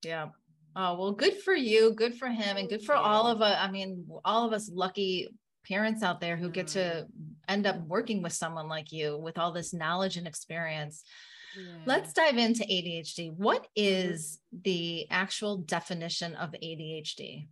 Yeah. 0.04 0.28
Oh, 0.76 0.98
well, 0.98 1.12
good 1.12 1.38
for 1.38 1.54
you. 1.54 1.94
Good 1.94 2.14
for 2.14 2.28
him. 2.28 2.58
And 2.58 2.68
good 2.68 2.84
for 2.84 2.94
all 2.94 3.26
of 3.26 3.40
us. 3.40 3.56
I 3.58 3.70
mean, 3.70 4.06
all 4.26 4.46
of 4.46 4.52
us 4.52 4.70
lucky 4.70 5.28
parents 5.66 6.02
out 6.02 6.20
there 6.20 6.36
who 6.36 6.50
get 6.50 6.66
to 6.68 6.78
mm. 6.78 7.06
end 7.48 7.66
up 7.66 7.80
working 7.86 8.20
with 8.20 8.34
someone 8.34 8.68
like 8.68 8.92
you 8.92 9.16
with 9.16 9.38
all 9.38 9.52
this 9.52 9.72
knowledge 9.72 10.18
and 10.18 10.26
experience. 10.26 11.04
Let's 11.86 12.12
dive 12.12 12.38
into 12.38 12.64
ADHD. 12.64 13.34
What 13.36 13.68
mm-hmm. 13.76 14.58
the 14.62 15.06
actual 15.10 15.58
definition 15.58 16.34
of 16.36 16.50
ADHD? 16.52 17.48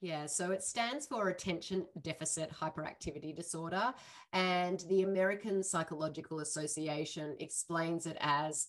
Yeah, 0.00 0.26
so 0.26 0.52
it 0.52 0.62
stands 0.62 1.06
for 1.06 1.28
Attention 1.28 1.84
Deficit 2.02 2.52
Hyperactivity 2.52 3.34
Disorder. 3.34 3.92
And 4.32 4.80
the 4.88 5.02
American 5.02 5.62
Psychological 5.62 6.40
Association 6.40 7.36
explains 7.40 8.06
it 8.06 8.16
as 8.20 8.68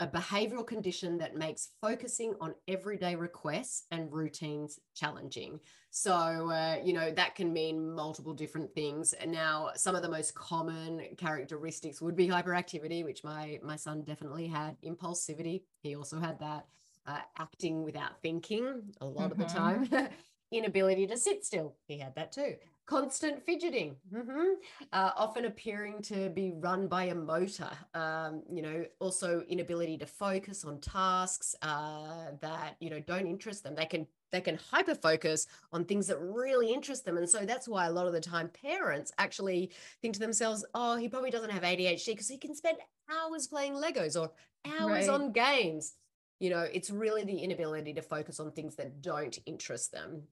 a 0.00 0.06
behavioral 0.06 0.66
condition 0.66 1.18
that 1.18 1.36
makes 1.36 1.70
focusing 1.80 2.34
on 2.40 2.54
everyday 2.66 3.14
requests 3.14 3.84
and 3.90 4.12
routines 4.12 4.80
challenging. 4.94 5.60
So, 5.90 6.12
uh, 6.12 6.78
you 6.82 6.92
know, 6.92 7.12
that 7.12 7.36
can 7.36 7.52
mean 7.52 7.94
multiple 7.94 8.34
different 8.34 8.74
things. 8.74 9.12
And 9.12 9.30
now, 9.30 9.70
some 9.76 9.94
of 9.94 10.02
the 10.02 10.08
most 10.08 10.34
common 10.34 11.02
characteristics 11.16 12.00
would 12.02 12.16
be 12.16 12.28
hyperactivity, 12.28 13.04
which 13.04 13.22
my 13.22 13.60
my 13.62 13.76
son 13.76 14.02
definitely 14.02 14.48
had. 14.48 14.76
Impulsivity, 14.82 15.62
he 15.82 15.94
also 15.94 16.18
had 16.18 16.38
that. 16.40 16.66
Uh, 17.06 17.18
acting 17.38 17.84
without 17.84 18.18
thinking 18.22 18.80
a 19.02 19.04
lot 19.04 19.30
mm-hmm. 19.30 19.32
of 19.32 19.36
the 19.38 19.44
mm-hmm. 19.44 19.94
time. 19.94 20.08
Inability 20.50 21.06
to 21.06 21.18
sit 21.18 21.44
still, 21.44 21.76
he 21.86 21.98
had 21.98 22.14
that 22.14 22.32
too 22.32 22.54
constant 22.86 23.42
fidgeting 23.42 23.96
mm-hmm. 24.12 24.52
uh, 24.92 25.10
often 25.16 25.46
appearing 25.46 26.02
to 26.02 26.28
be 26.30 26.52
run 26.56 26.86
by 26.86 27.04
a 27.04 27.14
motor 27.14 27.70
um, 27.94 28.42
you 28.50 28.60
know 28.60 28.84
also 29.00 29.42
inability 29.48 29.96
to 29.96 30.06
focus 30.06 30.64
on 30.64 30.78
tasks 30.80 31.54
uh, 31.62 32.26
that 32.40 32.76
you 32.80 32.90
know 32.90 33.00
don't 33.00 33.26
interest 33.26 33.62
them 33.64 33.74
they 33.74 33.86
can 33.86 34.06
they 34.32 34.40
can 34.40 34.58
hyper 34.70 34.94
focus 34.94 35.46
on 35.72 35.84
things 35.84 36.06
that 36.06 36.18
really 36.20 36.72
interest 36.72 37.04
them 37.04 37.16
and 37.16 37.28
so 37.28 37.46
that's 37.46 37.68
why 37.68 37.86
a 37.86 37.90
lot 37.90 38.06
of 38.06 38.12
the 38.12 38.20
time 38.20 38.50
parents 38.62 39.12
actually 39.18 39.70
think 40.02 40.14
to 40.14 40.20
themselves 40.20 40.64
oh 40.74 40.96
he 40.96 41.08
probably 41.08 41.30
doesn't 41.30 41.50
have 41.50 41.62
adhd 41.62 42.06
because 42.06 42.28
he 42.28 42.36
can 42.36 42.54
spend 42.54 42.76
hours 43.10 43.46
playing 43.46 43.74
legos 43.74 44.20
or 44.20 44.30
hours 44.78 45.08
right. 45.08 45.14
on 45.14 45.32
games 45.32 45.94
you 46.38 46.50
know 46.50 46.66
it's 46.72 46.90
really 46.90 47.24
the 47.24 47.38
inability 47.38 47.94
to 47.94 48.02
focus 48.02 48.40
on 48.40 48.50
things 48.50 48.74
that 48.76 49.00
don't 49.00 49.38
interest 49.46 49.92
them 49.92 50.22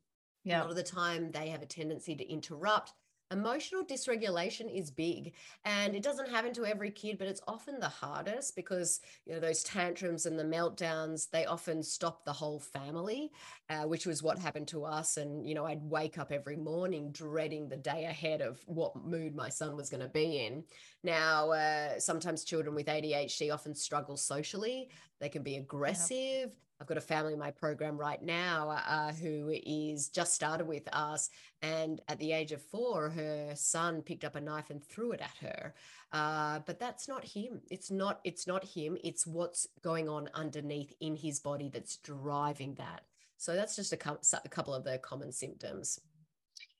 yeah. 0.45 0.61
A 0.61 0.63
lot 0.63 0.71
of 0.71 0.77
the 0.77 0.83
time, 0.83 1.31
they 1.31 1.49
have 1.49 1.63
a 1.63 1.67
tendency 1.67 2.15
to 2.17 2.29
interrupt. 2.31 2.93
Emotional 3.31 3.83
dysregulation 3.83 4.71
is 4.71 4.91
big 4.91 5.33
and 5.65 5.95
it 5.95 6.03
doesn't 6.03 6.29
happen 6.29 6.53
to 6.53 6.67
every 6.67 6.91
kid, 6.91 7.17
but 7.17 7.27
it's 7.27 7.41
often 7.49 7.81
the 7.81 7.89
hardest 7.89 8.55
because, 8.55 9.01
you 9.25 9.33
know, 9.33 9.41
those 9.41 9.63
tantrums 9.63 10.27
and 10.27 10.39
the 10.39 10.45
meltdowns, 10.45 11.31
they 11.31 11.47
often 11.47 11.83
stop 11.83 12.27
the 12.27 12.33
whole 12.33 12.61
family, 12.61 13.33
uh, 13.71 13.85
which 13.85 14.05
was 14.05 14.23
what 14.23 14.39
happened 14.39 14.69
to 14.69 14.85
us. 14.85 15.17
And, 15.17 15.49
you 15.49 15.55
know, 15.55 15.65
I'd 15.65 15.83
wake 15.83 16.19
up 16.19 16.31
every 16.31 16.57
morning 16.57 17.11
dreading 17.11 17.71
the 17.71 17.77
day 17.79 18.05
ahead 18.05 18.43
of 18.43 18.61
what 18.67 19.03
mood 19.03 19.35
my 19.35 19.49
son 19.49 19.77
was 19.77 19.89
going 19.89 20.03
to 20.03 20.09
be 20.09 20.45
in. 20.45 20.63
Now, 21.03 21.53
uh, 21.53 21.99
sometimes 22.01 22.45
children 22.45 22.75
with 22.75 22.87
ADHD 22.87 23.51
often 23.51 23.75
struggle 23.75 24.19
socially, 24.19 24.91
they 25.21 25.31
can 25.31 25.43
be 25.43 25.57
aggressive. 25.57 26.51
Yeah 26.51 26.55
I've 26.83 26.89
got 26.89 26.99
a 26.99 27.01
family 27.01 27.33
in 27.33 27.39
my 27.39 27.53
program 27.53 27.97
right 27.97 28.21
now 28.21 28.71
uh, 28.71 29.13
who 29.13 29.53
is 29.65 30.09
just 30.09 30.35
started 30.35 30.67
with 30.67 30.89
us. 30.93 31.31
And 31.63 32.01
at 32.09 32.19
the 32.19 32.33
age 32.33 32.51
of 32.51 32.61
four, 32.61 33.09
her 33.11 33.53
son 33.55 34.03
picked 34.03 34.25
up 34.25 34.35
a 34.35 34.41
knife 34.41 34.71
and 34.71 34.85
threw 34.85 35.13
it 35.13 35.21
at 35.21 35.37
her. 35.47 35.75
Uh, 36.11 36.59
but 36.67 36.81
that's 36.81 37.07
not 37.07 37.25
him. 37.25 37.61
It's 37.71 37.93
not, 37.93 38.19
it's 38.25 38.49
not 38.49 38.65
him. 38.65 38.99
It's 39.05 39.29
what's 39.29 39.69
going 39.85 40.09
on 40.09 40.29
underneath 40.35 40.93
in 41.01 41.15
his 41.15 41.39
body 41.39 41.71
that's 41.73 41.99
driving 41.99 42.75
that. 42.75 43.03
So 43.37 43.55
that's 43.55 43.77
just 43.77 43.93
a, 43.93 43.97
co- 43.97 44.19
a 44.45 44.49
couple 44.49 44.75
of 44.75 44.83
the 44.83 44.99
common 44.99 45.31
symptoms. 45.31 46.01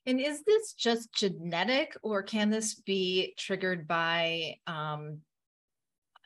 And 0.05 0.19
is 0.19 0.43
this 0.43 0.73
just 0.73 1.13
genetic 1.13 1.95
or 2.03 2.23
can 2.23 2.49
this 2.49 2.75
be 2.75 3.35
triggered 3.37 3.87
by 3.87 4.57
um, 4.67 5.19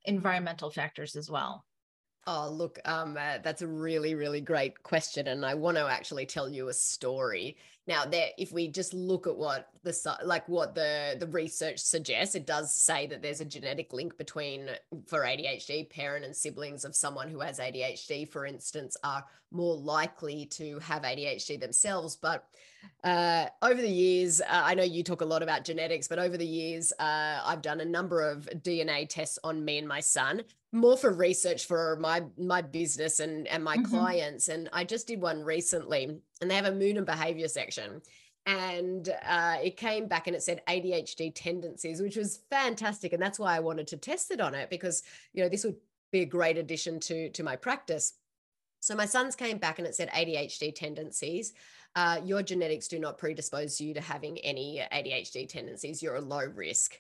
environmental 0.04 0.72
factors 0.72 1.16
as 1.16 1.30
well? 1.30 1.67
Oh, 2.30 2.50
look, 2.50 2.78
um, 2.84 3.16
uh, 3.18 3.38
that's 3.42 3.62
a 3.62 3.68
really, 3.68 4.14
really 4.14 4.42
great 4.42 4.84
question, 4.84 5.28
and 5.28 5.46
I 5.46 5.54
want 5.54 5.78
to 5.78 5.88
actually 5.88 6.26
tell 6.26 6.50
you 6.50 6.68
a 6.68 6.74
story. 6.74 7.56
Now, 7.88 8.04
there, 8.04 8.32
if 8.38 8.52
we 8.52 8.68
just 8.68 8.94
look 8.94 9.28
at 9.28 9.38
what 9.38 9.70
the 9.84 10.18
like 10.26 10.46
what 10.50 10.76
the 10.76 11.16
the 11.18 11.28
research 11.28 11.80
suggests, 11.80 12.36
it 12.36 12.46
does 12.46 12.76
say 12.76 13.08
that 13.08 13.22
there's 13.22 13.40
a 13.40 13.46
genetic 13.46 13.94
link 13.94 14.18
between 14.18 14.72
for 15.06 15.22
ADHD, 15.22 15.90
parent 15.90 16.26
and 16.26 16.36
siblings 16.36 16.84
of 16.84 16.98
someone 16.98 17.30
who 17.30 17.40
has 17.40 17.60
ADHD, 17.60 18.28
for 18.28 18.46
instance, 18.46 18.98
are 19.06 19.24
more 19.52 19.78
likely 19.78 20.48
to 20.48 20.80
have 20.80 21.04
ADHD 21.04 21.58
themselves. 21.58 22.18
But 22.18 22.44
uh, 23.06 23.46
over 23.62 23.82
the 23.82 23.88
years, 23.88 24.42
uh, 24.42 24.46
I 24.50 24.74
know 24.76 24.84
you 24.84 25.02
talk 25.02 25.22
a 25.22 25.26
lot 25.26 25.44
about 25.44 25.64
genetics, 25.64 26.10
but 26.10 26.20
over 26.20 26.36
the 26.38 26.46
years, 26.46 26.92
uh, 27.00 27.42
I've 27.46 27.62
done 27.62 27.80
a 27.80 27.86
number 27.86 28.22
of 28.22 28.50
DNA 28.64 29.08
tests 29.08 29.40
on 29.46 29.64
me 29.64 29.78
and 29.78 29.88
my 29.88 30.02
son, 30.02 30.44
more 30.78 30.98
for 30.98 31.12
research 31.12 31.66
for 31.66 31.98
my 32.00 32.24
my 32.38 32.62
business 32.62 33.20
and 33.20 33.48
and 33.48 33.64
my 33.64 33.78
mm-hmm. 33.78 33.96
clients 33.96 34.48
and 34.48 34.70
i 34.74 34.84
just 34.84 35.08
did 35.08 35.22
one 35.22 35.44
recently 35.44 36.20
and 36.42 36.52
they 36.52 36.56
have 36.56 36.66
a 36.66 36.72
mood 36.72 36.98
and 36.98 37.06
behavior 37.06 37.48
section. 37.48 38.02
And 38.46 39.10
uh, 39.28 39.58
it 39.62 39.76
came 39.76 40.08
back 40.08 40.28
and 40.28 40.36
it 40.36 40.42
said 40.42 40.62
adhd 40.70 41.34
tendencies 41.36 42.02
which 42.02 42.16
was 42.16 42.40
fantastic 42.50 43.12
and 43.12 43.22
that's 43.22 43.40
why 43.40 43.56
i 43.56 43.60
wanted 43.60 43.88
to 43.88 43.98
test 43.98 44.32
it 44.32 44.40
on 44.40 44.56
it 44.56 44.70
because 44.70 45.04
you 45.34 45.44
know 45.44 45.50
this 45.50 45.66
would 45.66 45.76
be 46.12 46.22
a 46.22 46.26
great 46.26 46.58
addition 46.58 47.00
to 47.02 47.30
to 47.32 47.44
my 47.44 47.56
practice. 47.56 48.14
So 48.80 48.96
my 48.96 49.06
sons 49.06 49.36
came 49.36 49.58
back 49.58 49.80
and 49.80 49.88
it 49.88 49.96
said 49.96 50.10
adhd 50.12 50.76
tendencies. 50.76 51.54
Uh, 51.96 52.22
your 52.24 52.44
genetics 52.44 52.88
do 52.88 53.00
not 53.00 53.18
predispose 53.18 53.82
you 53.82 53.94
to 53.94 54.02
having 54.02 54.38
any 54.40 54.82
adhd 54.94 55.50
tendencies. 55.50 56.02
You're 56.02 56.16
a 56.16 56.22
low 56.22 56.46
risk 56.46 57.00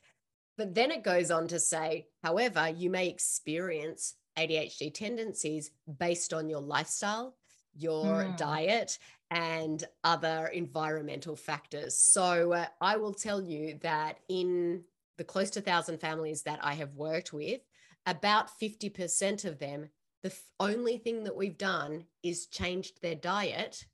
but 0.58 0.74
then 0.74 0.92
it 0.92 1.04
goes 1.04 1.32
on 1.32 1.48
to 1.50 1.60
say, 1.60 2.08
however, 2.24 2.70
you 2.70 2.90
may 2.90 3.08
experience 3.08 4.16
ADHD 4.38 4.94
tendencies 4.94 5.72
based 6.00 6.34
on 6.34 6.50
your 6.50 6.62
lifestyle, 6.62 7.36
your 7.76 8.24
mm. 8.24 8.38
diet, 8.38 8.98
and 9.30 9.84
other 10.04 10.48
environmental 10.48 11.36
factors. 11.36 11.98
So 11.98 12.54
uh, 12.54 12.66
I 12.82 12.98
will 12.98 13.14
tell 13.14 13.42
you 13.42 13.78
that 13.82 14.20
in 14.30 14.84
the 15.18 15.24
close 15.24 15.50
to 15.52 15.60
1,000 15.60 16.00
families 16.00 16.44
that 16.44 16.60
I 16.62 16.74
have 16.76 16.94
worked 16.94 17.34
with, 17.34 17.62
about 18.06 18.50
50% 18.60 19.46
of 19.46 19.60
them, 19.60 19.90
the 20.24 20.34
only 20.60 20.98
thing 20.98 21.24
that 21.26 21.36
we've 21.36 21.58
done 21.58 22.06
is 22.24 22.48
changed 22.48 23.02
their 23.02 23.16
diet 23.16 23.86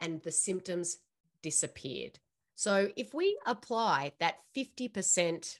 and 0.00 0.22
the 0.22 0.32
symptoms 0.32 0.98
disappeared. 1.42 2.18
So 2.54 2.88
if 2.96 3.14
we 3.14 3.38
apply 3.46 4.12
that 4.20 4.36
50% 4.56 5.58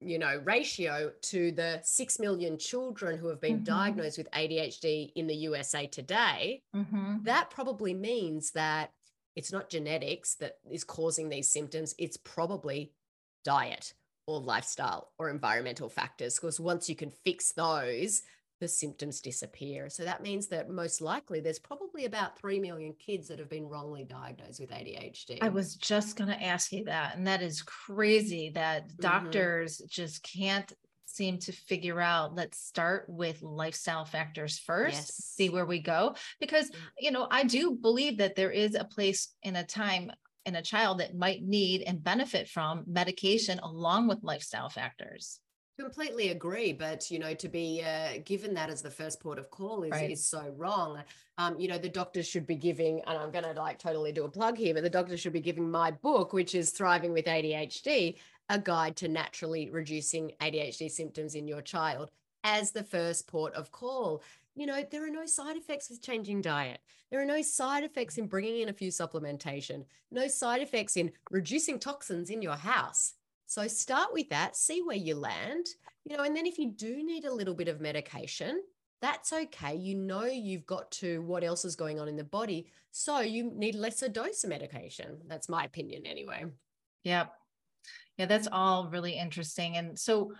you 0.00 0.18
know 0.18 0.40
ratio 0.44 1.10
to 1.22 1.52
the 1.52 1.80
6 1.82 2.18
million 2.18 2.58
children 2.58 3.18
who 3.18 3.28
have 3.28 3.40
been 3.40 3.56
mm-hmm. 3.56 3.64
diagnosed 3.64 4.18
with 4.18 4.30
ADHD 4.30 5.12
in 5.14 5.26
the 5.26 5.34
USA 5.34 5.86
today 5.86 6.62
mm-hmm. 6.74 7.16
that 7.22 7.50
probably 7.50 7.94
means 7.94 8.50
that 8.52 8.90
it's 9.36 9.52
not 9.52 9.70
genetics 9.70 10.34
that 10.36 10.56
is 10.70 10.84
causing 10.84 11.28
these 11.28 11.50
symptoms 11.50 11.94
it's 11.98 12.16
probably 12.18 12.92
diet 13.44 13.94
or 14.26 14.40
lifestyle 14.40 15.12
or 15.18 15.30
environmental 15.30 15.88
factors 15.88 16.34
because 16.34 16.60
once 16.60 16.88
you 16.88 16.96
can 16.96 17.10
fix 17.10 17.52
those 17.52 18.22
the 18.60 18.68
symptoms 18.68 19.20
disappear. 19.20 19.88
So 19.88 20.04
that 20.04 20.22
means 20.22 20.46
that 20.48 20.70
most 20.70 21.00
likely 21.00 21.40
there's 21.40 21.58
probably 21.58 22.06
about 22.06 22.38
3 22.38 22.58
million 22.58 22.94
kids 22.98 23.28
that 23.28 23.38
have 23.38 23.50
been 23.50 23.68
wrongly 23.68 24.04
diagnosed 24.04 24.60
with 24.60 24.70
ADHD. 24.70 25.38
I 25.42 25.50
was 25.50 25.76
just 25.76 26.16
going 26.16 26.30
to 26.30 26.42
ask 26.42 26.72
you 26.72 26.84
that. 26.84 27.16
And 27.16 27.26
that 27.26 27.42
is 27.42 27.62
crazy 27.62 28.50
that 28.54 28.88
mm-hmm. 28.88 29.02
doctors 29.02 29.78
just 29.88 30.22
can't 30.22 30.72
seem 31.04 31.38
to 31.38 31.52
figure 31.52 32.00
out 32.00 32.34
let's 32.34 32.58
start 32.58 33.06
with 33.08 33.40
lifestyle 33.40 34.04
factors 34.04 34.58
first 34.58 34.96
yes. 34.96 35.14
see 35.14 35.48
where 35.48 35.64
we 35.64 35.80
go 35.80 36.14
because 36.40 36.70
you 36.98 37.10
know 37.10 37.26
i 37.30 37.42
do 37.42 37.78
believe 37.80 38.18
that 38.18 38.34
there 38.34 38.50
is 38.50 38.74
a 38.74 38.84
place 38.84 39.32
in 39.42 39.56
a 39.56 39.64
time 39.64 40.10
in 40.44 40.56
a 40.56 40.62
child 40.62 40.98
that 40.98 41.14
might 41.14 41.42
need 41.42 41.82
and 41.82 42.04
benefit 42.04 42.48
from 42.48 42.84
medication 42.86 43.58
along 43.60 44.08
with 44.08 44.18
lifestyle 44.22 44.68
factors 44.68 45.40
Completely 45.78 46.30
agree, 46.30 46.72
but 46.72 47.10
you 47.10 47.18
know, 47.18 47.34
to 47.34 47.48
be 47.48 47.82
uh, 47.84 48.20
given 48.24 48.54
that 48.54 48.70
as 48.70 48.80
the 48.80 48.90
first 48.90 49.20
port 49.20 49.38
of 49.38 49.50
call 49.50 49.82
is 49.82 49.90
right. 49.90 50.10
is 50.10 50.24
so 50.24 50.54
wrong. 50.56 51.02
Um, 51.36 51.60
you 51.60 51.68
know, 51.68 51.76
the 51.76 51.88
doctors 51.88 52.26
should 52.26 52.46
be 52.46 52.54
giving, 52.54 53.02
and 53.06 53.18
I'm 53.18 53.30
going 53.30 53.44
to 53.44 53.52
like 53.52 53.78
totally 53.78 54.10
do 54.10 54.24
a 54.24 54.28
plug 54.28 54.56
here, 54.56 54.72
but 54.72 54.82
the 54.82 54.88
doctors 54.88 55.20
should 55.20 55.34
be 55.34 55.40
giving 55.40 55.70
my 55.70 55.90
book, 55.90 56.32
which 56.32 56.54
is 56.54 56.70
Thriving 56.70 57.12
with 57.12 57.26
ADHD, 57.26 58.16
a 58.48 58.58
guide 58.58 58.96
to 58.96 59.08
naturally 59.08 59.68
reducing 59.68 60.32
ADHD 60.40 60.90
symptoms 60.90 61.34
in 61.34 61.46
your 61.46 61.60
child 61.60 62.10
as 62.42 62.70
the 62.70 62.84
first 62.84 63.26
port 63.26 63.52
of 63.52 63.70
call. 63.70 64.22
You 64.54 64.64
know, 64.64 64.82
there 64.90 65.06
are 65.06 65.10
no 65.10 65.26
side 65.26 65.58
effects 65.58 65.90
with 65.90 66.00
changing 66.00 66.40
diet. 66.40 66.80
There 67.10 67.20
are 67.20 67.26
no 67.26 67.42
side 67.42 67.84
effects 67.84 68.16
in 68.16 68.28
bringing 68.28 68.60
in 68.60 68.70
a 68.70 68.72
few 68.72 68.90
supplementation, 68.90 69.84
no 70.10 70.26
side 70.26 70.62
effects 70.62 70.96
in 70.96 71.12
reducing 71.30 71.78
toxins 71.78 72.30
in 72.30 72.40
your 72.40 72.56
house. 72.56 73.12
So 73.46 73.66
start 73.68 74.12
with 74.12 74.28
that, 74.30 74.56
see 74.56 74.82
where 74.82 74.96
you 74.96 75.14
land, 75.14 75.66
you 76.04 76.16
know, 76.16 76.24
and 76.24 76.36
then 76.36 76.46
if 76.46 76.58
you 76.58 76.70
do 76.70 77.02
need 77.04 77.24
a 77.24 77.32
little 77.32 77.54
bit 77.54 77.68
of 77.68 77.80
medication, 77.80 78.62
that's 79.00 79.32
okay. 79.32 79.76
You 79.76 79.94
know, 79.94 80.24
you've 80.24 80.66
got 80.66 80.90
to 80.92 81.22
what 81.22 81.44
else 81.44 81.64
is 81.64 81.76
going 81.76 82.00
on 82.00 82.08
in 82.08 82.16
the 82.16 82.24
body. 82.24 82.66
So 82.90 83.20
you 83.20 83.52
need 83.54 83.74
lesser 83.74 84.08
dose 84.08 84.42
of 84.42 84.50
medication. 84.50 85.18
That's 85.28 85.48
my 85.48 85.64
opinion 85.64 86.06
anyway. 86.06 86.46
Yep. 87.04 87.32
Yeah, 88.18 88.26
that's 88.26 88.46
mm-hmm. 88.46 88.56
all 88.56 88.88
really 88.88 89.18
interesting. 89.18 89.76
And 89.76 89.98
so 89.98 90.32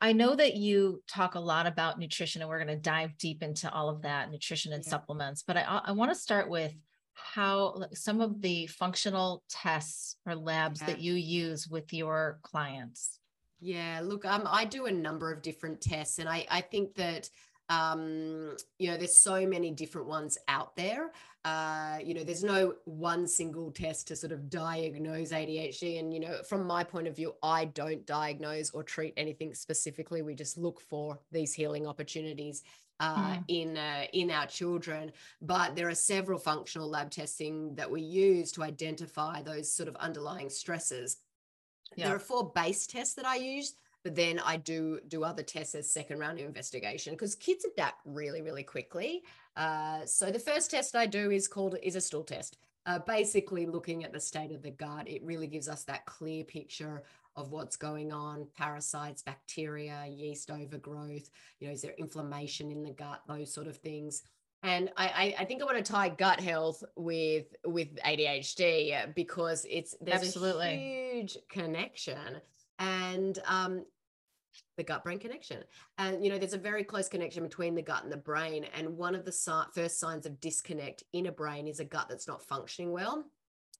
I 0.00 0.12
know 0.12 0.34
that 0.34 0.56
you 0.56 1.02
talk 1.08 1.34
a 1.34 1.40
lot 1.40 1.66
about 1.66 1.98
nutrition, 1.98 2.42
and 2.42 2.48
we're 2.48 2.62
going 2.62 2.68
to 2.68 2.76
dive 2.76 3.16
deep 3.18 3.42
into 3.42 3.70
all 3.72 3.88
of 3.88 4.02
that 4.02 4.30
nutrition 4.30 4.72
and 4.72 4.84
yeah. 4.84 4.90
supplements. 4.90 5.42
But 5.42 5.56
I, 5.56 5.80
I 5.86 5.92
want 5.92 6.10
to 6.10 6.14
start 6.14 6.48
with 6.48 6.72
how 7.14 7.84
some 7.92 8.20
of 8.20 8.40
the 8.40 8.66
functional 8.66 9.42
tests 9.48 10.16
or 10.26 10.34
labs 10.34 10.80
yeah. 10.80 10.88
that 10.88 11.00
you 11.00 11.14
use 11.14 11.68
with 11.68 11.92
your 11.92 12.38
clients 12.42 13.20
Yeah, 13.60 14.00
look, 14.02 14.24
um, 14.24 14.46
I 14.46 14.64
do 14.64 14.86
a 14.86 14.92
number 14.92 15.32
of 15.32 15.40
different 15.40 15.80
tests, 15.80 16.18
and 16.18 16.28
I, 16.28 16.46
I 16.50 16.60
think 16.60 16.94
that 16.96 17.30
um, 17.70 18.56
you 18.78 18.90
know, 18.90 18.96
there's 18.96 19.16
so 19.16 19.46
many 19.46 19.70
different 19.70 20.06
ones 20.06 20.36
out 20.48 20.76
there. 20.76 21.12
Uh, 21.44 21.98
you 22.02 22.14
know, 22.14 22.24
there's 22.24 22.44
no 22.44 22.74
one 22.84 23.26
single 23.26 23.70
test 23.70 24.08
to 24.08 24.16
sort 24.16 24.32
of 24.32 24.50
diagnose 24.50 25.30
ADHD. 25.30 25.98
And, 25.98 26.12
you 26.12 26.20
know, 26.20 26.42
from 26.48 26.66
my 26.66 26.84
point 26.84 27.06
of 27.06 27.16
view, 27.16 27.34
I 27.42 27.66
don't 27.66 28.04
diagnose 28.06 28.70
or 28.70 28.82
treat 28.82 29.14
anything 29.16 29.54
specifically. 29.54 30.22
We 30.22 30.34
just 30.34 30.58
look 30.58 30.80
for 30.80 31.18
these 31.32 31.52
healing 31.52 31.86
opportunities 31.86 32.62
uh, 33.04 33.16
mm. 33.16 33.44
in 33.48 33.76
uh, 33.76 34.04
in 34.12 34.30
our 34.30 34.46
children. 34.46 35.12
But 35.42 35.76
there 35.76 35.88
are 35.88 35.94
several 35.94 36.38
functional 36.38 36.88
lab 36.88 37.10
testing 37.10 37.74
that 37.74 37.90
we 37.90 38.02
use 38.02 38.52
to 38.52 38.62
identify 38.62 39.42
those 39.42 39.72
sort 39.72 39.88
of 39.88 39.96
underlying 39.96 40.50
stresses. 40.50 41.18
Yeah. 41.96 42.06
There 42.06 42.16
are 42.16 42.20
four 42.20 42.52
base 42.54 42.86
tests 42.86 43.14
that 43.14 43.26
I 43.26 43.36
use 43.36 43.74
but 44.04 44.14
then 44.14 44.38
I 44.38 44.58
do 44.58 45.00
do 45.08 45.24
other 45.24 45.42
tests 45.42 45.74
as 45.74 45.90
second 45.90 46.18
round 46.18 46.38
investigation 46.38 47.14
because 47.14 47.34
kids 47.34 47.64
adapt 47.64 48.00
really, 48.04 48.42
really 48.42 48.62
quickly. 48.62 49.22
Uh, 49.56 50.04
so 50.04 50.30
the 50.30 50.38
first 50.38 50.70
test 50.70 50.94
I 50.94 51.06
do 51.06 51.30
is 51.30 51.48
called 51.48 51.76
is 51.82 51.96
a 51.96 52.00
stool 52.00 52.22
test. 52.22 52.58
Uh, 52.86 52.98
basically, 52.98 53.64
looking 53.64 54.04
at 54.04 54.12
the 54.12 54.20
state 54.20 54.52
of 54.52 54.62
the 54.62 54.70
gut, 54.70 55.08
it 55.08 55.24
really 55.24 55.46
gives 55.46 55.70
us 55.70 55.84
that 55.84 56.04
clear 56.04 56.44
picture 56.44 57.02
of 57.36 57.50
what's 57.50 57.76
going 57.76 58.12
on: 58.12 58.46
parasites, 58.56 59.22
bacteria, 59.22 60.06
yeast 60.08 60.50
overgrowth. 60.50 61.28
You 61.60 61.68
know, 61.68 61.72
is 61.72 61.82
there 61.82 61.94
inflammation 61.98 62.70
in 62.70 62.82
the 62.82 62.92
gut? 62.92 63.22
Those 63.28 63.52
sort 63.52 63.66
of 63.66 63.76
things. 63.76 64.22
And 64.62 64.90
I, 64.96 65.34
I 65.38 65.44
think 65.44 65.60
I 65.60 65.66
want 65.66 65.76
to 65.76 65.92
tie 65.92 66.08
gut 66.08 66.40
health 66.40 66.82
with 66.96 67.54
with 67.66 67.96
ADHD 67.96 69.14
because 69.14 69.66
it's 69.68 69.94
there's 70.00 70.22
Absolutely. 70.22 70.68
a 70.68 71.12
huge 71.14 71.36
connection 71.50 72.40
and 72.78 73.38
um, 73.46 73.84
the 74.76 74.82
gut 74.82 75.04
brain 75.04 75.18
connection. 75.18 75.62
And, 75.98 76.24
you 76.24 76.30
know, 76.30 76.38
there's 76.38 76.54
a 76.54 76.58
very 76.58 76.84
close 76.84 77.08
connection 77.08 77.42
between 77.42 77.74
the 77.74 77.82
gut 77.82 78.02
and 78.02 78.12
the 78.12 78.16
brain. 78.16 78.66
And 78.74 78.96
one 78.96 79.14
of 79.14 79.24
the 79.24 79.32
si- 79.32 79.52
first 79.74 80.00
signs 80.00 80.26
of 80.26 80.40
disconnect 80.40 81.04
in 81.12 81.26
a 81.26 81.32
brain 81.32 81.68
is 81.68 81.80
a 81.80 81.84
gut 81.84 82.06
that's 82.08 82.28
not 82.28 82.42
functioning 82.42 82.92
well. 82.92 83.24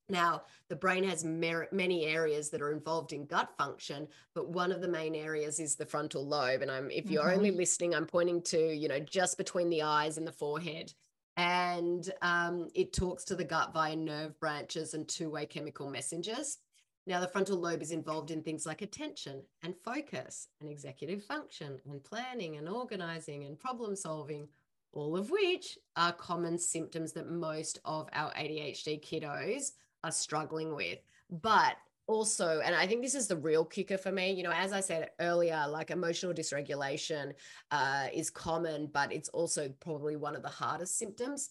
Now, 0.08 0.42
the 0.68 0.76
brain 0.76 1.04
has 1.04 1.24
mer- 1.24 1.68
many 1.72 2.04
areas 2.04 2.50
that 2.50 2.60
are 2.60 2.72
involved 2.72 3.12
in 3.12 3.24
gut 3.24 3.50
function, 3.56 4.06
but 4.34 4.50
one 4.50 4.70
of 4.70 4.82
the 4.82 4.88
main 4.88 5.14
areas 5.14 5.58
is 5.58 5.76
the 5.76 5.86
frontal 5.86 6.26
lobe. 6.26 6.60
And 6.60 6.70
I'm, 6.70 6.90
if 6.90 7.10
you're 7.10 7.24
mm-hmm. 7.24 7.38
only 7.38 7.50
listening, 7.50 7.94
I'm 7.94 8.06
pointing 8.06 8.42
to, 8.42 8.74
you 8.74 8.88
know, 8.88 9.00
just 9.00 9.38
between 9.38 9.70
the 9.70 9.82
eyes 9.82 10.18
and 10.18 10.26
the 10.26 10.32
forehead. 10.32 10.92
And 11.36 12.08
um, 12.20 12.68
it 12.74 12.92
talks 12.92 13.24
to 13.24 13.34
the 13.34 13.44
gut 13.44 13.72
via 13.72 13.96
nerve 13.96 14.38
branches 14.38 14.94
and 14.94 15.08
two 15.08 15.30
way 15.30 15.46
chemical 15.46 15.88
messengers. 15.88 16.58
Now, 17.06 17.20
the 17.20 17.28
frontal 17.28 17.58
lobe 17.58 17.82
is 17.82 17.90
involved 17.90 18.30
in 18.30 18.42
things 18.42 18.66
like 18.66 18.82
attention 18.82 19.42
and 19.62 19.74
focus 19.84 20.48
and 20.60 20.70
executive 20.70 21.22
function 21.24 21.78
and 21.88 22.04
planning 22.04 22.56
and 22.56 22.68
organizing 22.68 23.44
and 23.44 23.58
problem 23.58 23.96
solving, 23.96 24.48
all 24.92 25.16
of 25.16 25.30
which 25.30 25.78
are 25.96 26.12
common 26.12 26.58
symptoms 26.58 27.12
that 27.12 27.28
most 27.28 27.78
of 27.84 28.08
our 28.12 28.32
ADHD 28.32 29.02
kiddos 29.02 29.72
are 30.04 30.12
struggling 30.12 30.74
with. 30.74 30.98
But 31.30 31.76
also, 32.06 32.60
and 32.60 32.74
I 32.74 32.86
think 32.86 33.02
this 33.02 33.14
is 33.14 33.26
the 33.26 33.36
real 33.36 33.64
kicker 33.64 33.98
for 33.98 34.12
me, 34.12 34.32
you 34.32 34.42
know, 34.42 34.52
as 34.52 34.72
I 34.72 34.80
said 34.80 35.10
earlier, 35.20 35.64
like 35.68 35.90
emotional 35.90 36.34
dysregulation 36.34 37.32
uh, 37.70 38.06
is 38.12 38.30
common, 38.30 38.90
but 38.92 39.12
it's 39.12 39.30
also 39.30 39.70
probably 39.80 40.16
one 40.16 40.36
of 40.36 40.42
the 40.42 40.48
hardest 40.48 40.98
symptoms 40.98 41.50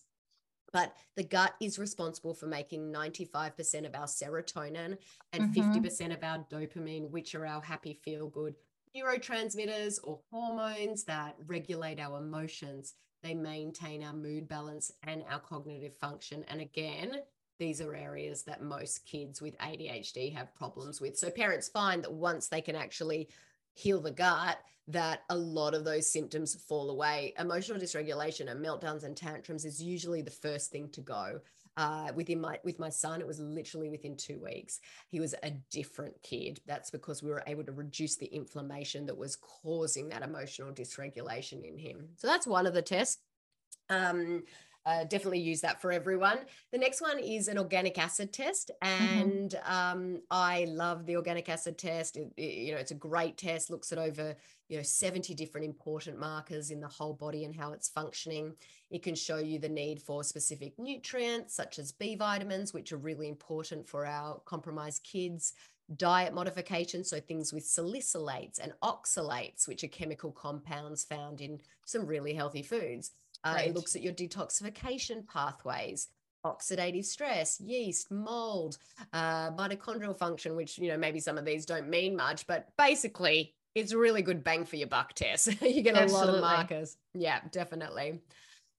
but 0.72 0.95
the 1.15 1.24
gut 1.24 1.53
is 1.62 1.77
responsible 1.77 2.33
for 2.33 2.48
making 2.48 2.91
95% 2.91 3.86
of 3.86 3.93
our 3.93 4.07
serotonin 4.07 4.98
and 5.31 5.53
mm-hmm. 5.53 5.72
50% 5.72 6.13
of 6.13 6.24
our 6.24 6.39
dopamine, 6.51 7.12
which 7.12 7.36
are 7.36 7.45
our 7.45 7.62
happy, 7.62 7.93
feel 8.03 8.27
good 8.27 8.55
neurotransmitters 8.95 10.00
or 10.03 10.19
hormones 10.31 11.03
that 11.05 11.36
regulate 11.48 12.00
our 12.00 12.19
emotions. 12.19 12.93
They 13.22 13.33
maintain 13.33 14.03
our 14.03 14.13
mood 14.13 14.48
balance 14.48 14.91
and 15.03 15.24
our 15.29 15.39
cognitive 15.39 15.96
function. 15.96 16.44
And 16.48 16.61
again, 16.61 17.22
these 17.59 17.81
are 17.81 17.96
areas 17.96 18.44
that 18.44 18.61
most 18.61 19.05
kids 19.05 19.42
with 19.42 19.57
ADHD 19.59 20.33
have 20.35 20.55
problems 20.55 21.00
with. 21.00 21.18
So 21.18 21.29
parents 21.29 21.70
find 21.70 22.03
that 22.03 22.13
once 22.13 22.48
they 22.48 22.61
can 22.61 22.75
actually 22.75 23.29
heal 23.74 24.01
the 24.01 24.11
gut, 24.11 24.57
that 24.87 25.22
a 25.29 25.37
lot 25.37 25.74
of 25.74 25.85
those 25.85 26.11
symptoms 26.11 26.55
fall 26.55 26.89
away. 26.89 27.33
Emotional 27.39 27.79
dysregulation 27.79 28.51
and 28.51 28.63
meltdowns 28.63 29.03
and 29.03 29.16
tantrums 29.16 29.66
is 29.66 29.81
usually 29.81 30.22
the 30.22 30.31
first 30.31 30.72
thing 30.72 30.89
to 30.89 31.01
go. 31.01 31.39
Uh, 31.75 32.11
within 32.13 32.39
my 32.39 32.59
with 32.63 32.77
my 32.77 32.89
son, 32.89 33.20
it 33.20 33.25
was 33.25 33.39
literally 33.39 33.89
within 33.89 34.16
two 34.16 34.39
weeks. 34.44 34.79
He 35.09 35.20
was 35.20 35.33
a 35.42 35.51
different 35.72 36.13
kid. 36.22 36.59
That's 36.68 36.92
because 36.92 37.24
we 37.24 37.31
were 37.31 37.44
able 37.48 37.63
to 37.63 37.72
reduce 37.72 38.16
the 38.16 38.27
inflammation 38.27 39.07
that 39.07 39.18
was 39.18 39.37
causing 39.37 40.09
that 40.09 40.22
emotional 40.22 40.72
dysregulation 40.72 41.68
in 41.68 41.77
him. 41.77 42.09
So 42.18 42.27
that's 42.27 42.46
one 42.46 42.68
of 42.68 42.75
the 42.75 42.83
tests. 42.83 43.22
Um, 43.89 44.44
uh, 44.85 45.03
definitely 45.05 45.39
use 45.39 45.61
that 45.61 45.81
for 45.81 45.91
everyone. 45.91 46.39
The 46.72 46.77
next 46.77 47.01
one 47.01 47.19
is 47.19 47.48
an 47.48 47.57
organic 47.57 47.98
acid 47.98 48.33
test, 48.33 48.72
mm-hmm. 48.83 49.19
and 49.19 49.51
mm-hmm. 49.51 49.74
um, 49.74 50.22
I 50.29 50.65
love 50.69 51.05
the 51.05 51.15
organic 51.15 51.50
acid 51.50 51.77
test. 51.77 52.17
It, 52.17 52.31
it, 52.37 52.53
you 52.53 52.72
know, 52.74 52.79
it's 52.79 52.91
a 52.91 52.96
great 52.96 53.37
test. 53.37 53.69
Looks 53.69 53.91
at 53.91 53.98
over 53.98 54.35
you 54.69 54.77
know 54.77 54.83
70 54.83 55.33
different 55.35 55.65
important 55.65 56.19
markers 56.19 56.72
in 56.72 56.79
the 56.79 56.87
whole 56.87 57.13
body 57.13 57.46
and 57.46 57.55
how 57.55 57.74
it's 57.74 57.89
functioning. 57.89 58.53
It 58.91 59.03
can 59.03 59.15
show 59.15 59.37
you 59.37 59.59
the 59.59 59.69
need 59.69 60.01
for 60.01 60.24
specific 60.24 60.74
nutrients 60.77 61.55
such 61.55 61.79
as 61.79 61.91
B 61.91 62.15
vitamins, 62.15 62.74
which 62.74 62.91
are 62.91 62.98
really 62.98 63.29
important 63.29 63.87
for 63.87 64.05
our 64.05 64.39
compromised 64.46 65.03
kids 65.03 65.53
diet 65.98 66.33
modifications, 66.33 67.09
so 67.09 67.19
things 67.19 67.53
with 67.53 67.65
salicylates 67.65 68.59
and 68.59 68.74
oxalates, 68.81 69.67
which 69.67 69.83
are 69.83 69.89
chemical 69.89 70.31
compounds 70.31 71.03
found 71.03 71.41
in 71.41 71.59
some 71.85 72.05
really 72.05 72.33
healthy 72.33 72.63
foods. 72.63 73.11
Uh, 73.44 73.53
right. 73.56 73.70
It 73.70 73.75
looks 73.75 73.96
at 73.96 74.01
your 74.01 74.14
detoxification 74.14 75.27
pathways, 75.27 76.08
oxidative 76.46 77.06
stress, 77.06 77.60
yeast, 77.60 78.12
mold, 78.12 78.77
uh, 79.14 79.51
mitochondrial 79.51 80.18
function, 80.18 80.56
which, 80.56 80.77
you 80.77 80.90
know, 80.90 80.98
maybe 80.98 81.20
some 81.20 81.38
of 81.38 81.46
these 81.46 81.66
don't 81.66 81.90
mean 81.90 82.16
much, 82.16 82.48
but 82.48 82.70
basically 82.77 83.53
it's 83.75 83.92
a 83.92 83.98
really 83.98 84.22
good 84.22 84.44
bang 84.44 84.66
for 84.66 84.75
your 84.75 84.88
buck 84.88 85.14
test. 85.14 85.62
you 85.62 85.82
get 85.82 85.96
a 85.96 86.14
lot 86.14 86.29
of 86.29 86.42
markers. 86.42 86.98
Yeah, 87.14 87.40
definitely. 87.51 88.22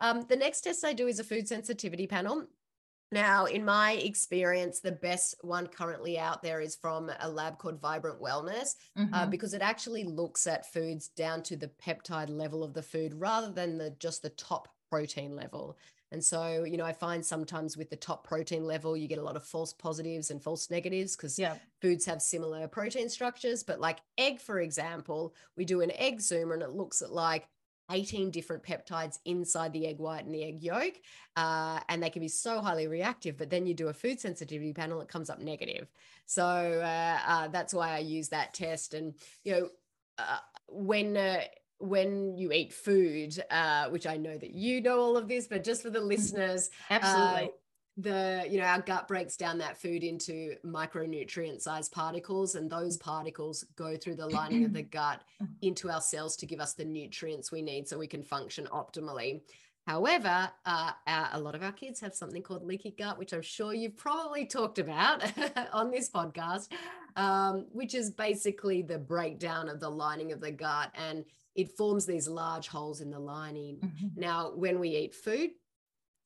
Um, 0.00 0.24
the 0.28 0.36
next 0.36 0.62
test 0.62 0.84
I 0.84 0.92
do 0.92 1.06
is 1.06 1.18
a 1.18 1.24
food 1.24 1.48
sensitivity 1.48 2.06
panel. 2.06 2.46
Now, 3.12 3.44
in 3.44 3.64
my 3.64 3.92
experience, 3.92 4.80
the 4.80 4.92
best 4.92 5.36
one 5.42 5.66
currently 5.66 6.18
out 6.18 6.42
there 6.42 6.60
is 6.60 6.74
from 6.74 7.10
a 7.20 7.28
lab 7.28 7.58
called 7.58 7.80
Vibrant 7.80 8.20
Wellness 8.20 8.74
uh, 8.96 9.00
mm-hmm. 9.00 9.14
uh, 9.14 9.26
because 9.26 9.54
it 9.54 9.62
actually 9.62 10.04
looks 10.04 10.46
at 10.46 10.72
foods 10.72 11.08
down 11.08 11.42
to 11.44 11.56
the 11.56 11.70
peptide 11.84 12.30
level 12.30 12.64
of 12.64 12.74
the 12.74 12.82
food 12.82 13.14
rather 13.14 13.52
than 13.52 13.78
the 13.78 13.94
just 13.98 14.22
the 14.22 14.30
top 14.30 14.68
protein 14.90 15.36
level. 15.36 15.76
And 16.12 16.24
so, 16.24 16.62
you 16.62 16.76
know, 16.76 16.84
I 16.84 16.92
find 16.92 17.26
sometimes 17.26 17.76
with 17.76 17.90
the 17.90 17.96
top 17.96 18.24
protein 18.24 18.64
level, 18.64 18.96
you 18.96 19.08
get 19.08 19.18
a 19.18 19.22
lot 19.22 19.34
of 19.34 19.44
false 19.44 19.72
positives 19.72 20.30
and 20.30 20.40
false 20.40 20.70
negatives 20.70 21.16
because 21.16 21.36
yeah. 21.38 21.56
foods 21.82 22.04
have 22.06 22.22
similar 22.22 22.68
protein 22.68 23.08
structures. 23.08 23.64
But 23.64 23.80
like 23.80 23.98
egg, 24.16 24.40
for 24.40 24.60
example, 24.60 25.34
we 25.56 25.64
do 25.64 25.80
an 25.80 25.90
egg 25.90 26.20
zoomer 26.20 26.54
and 26.54 26.62
it 26.62 26.70
looks 26.70 27.02
at 27.02 27.10
like 27.10 27.48
18 27.90 28.30
different 28.30 28.62
peptides 28.62 29.18
inside 29.24 29.72
the 29.72 29.86
egg 29.86 29.98
white 29.98 30.24
and 30.24 30.34
the 30.34 30.44
egg 30.44 30.62
yolk. 30.62 30.94
Uh, 31.36 31.80
and 31.88 32.02
they 32.02 32.10
can 32.10 32.20
be 32.20 32.28
so 32.28 32.60
highly 32.60 32.86
reactive, 32.86 33.36
but 33.36 33.50
then 33.50 33.66
you 33.66 33.74
do 33.74 33.88
a 33.88 33.92
food 33.92 34.20
sensitivity 34.20 34.72
panel, 34.72 35.00
it 35.00 35.08
comes 35.08 35.30
up 35.30 35.40
negative. 35.40 35.88
So 36.26 36.44
uh, 36.44 37.18
uh, 37.26 37.48
that's 37.48 37.74
why 37.74 37.94
I 37.94 37.98
use 37.98 38.28
that 38.30 38.54
test. 38.54 38.94
And, 38.94 39.14
you 39.42 39.52
know, 39.52 39.68
uh, 40.18 40.38
when, 40.68 41.16
uh, 41.16 41.42
when 41.78 42.36
you 42.36 42.52
eat 42.52 42.72
food, 42.72 43.42
uh, 43.50 43.88
which 43.88 44.06
I 44.06 44.16
know 44.16 44.36
that 44.38 44.52
you 44.52 44.80
know 44.80 45.00
all 45.00 45.16
of 45.16 45.28
this, 45.28 45.46
but 45.46 45.64
just 45.64 45.82
for 45.82 45.90
the 45.90 45.98
mm-hmm. 45.98 46.08
listeners, 46.08 46.70
absolutely 46.88 47.50
the 47.96 48.44
you 48.50 48.58
know 48.58 48.64
our 48.64 48.80
gut 48.80 49.06
breaks 49.06 49.36
down 49.36 49.58
that 49.58 49.80
food 49.80 50.02
into 50.02 50.56
micronutrient 50.64 51.60
sized 51.60 51.92
particles 51.92 52.56
and 52.56 52.68
those 52.68 52.96
particles 52.96 53.64
go 53.76 53.96
through 53.96 54.16
the 54.16 54.26
lining 54.26 54.64
of 54.64 54.72
the 54.72 54.82
gut 54.82 55.22
into 55.62 55.88
our 55.88 56.00
cells 56.00 56.36
to 56.36 56.46
give 56.46 56.60
us 56.60 56.74
the 56.74 56.84
nutrients 56.84 57.52
we 57.52 57.62
need 57.62 57.86
so 57.86 57.96
we 57.96 58.06
can 58.08 58.22
function 58.22 58.66
optimally 58.72 59.42
however 59.86 60.50
uh, 60.66 60.90
our, 61.06 61.28
a 61.34 61.38
lot 61.38 61.54
of 61.54 61.62
our 61.62 61.70
kids 61.70 62.00
have 62.00 62.14
something 62.14 62.42
called 62.42 62.64
leaky 62.64 62.92
gut 62.98 63.16
which 63.16 63.32
i'm 63.32 63.42
sure 63.42 63.72
you've 63.72 63.96
probably 63.96 64.44
talked 64.44 64.80
about 64.80 65.22
on 65.72 65.92
this 65.92 66.10
podcast 66.10 66.68
um, 67.16 67.66
which 67.70 67.94
is 67.94 68.10
basically 68.10 68.82
the 68.82 68.98
breakdown 68.98 69.68
of 69.68 69.78
the 69.78 69.88
lining 69.88 70.32
of 70.32 70.40
the 70.40 70.50
gut 70.50 70.90
and 70.96 71.24
it 71.54 71.76
forms 71.76 72.04
these 72.04 72.26
large 72.26 72.66
holes 72.66 73.00
in 73.00 73.08
the 73.08 73.20
lining 73.20 73.76
mm-hmm. 73.76 74.20
now 74.20 74.50
when 74.56 74.80
we 74.80 74.88
eat 74.88 75.14
food 75.14 75.50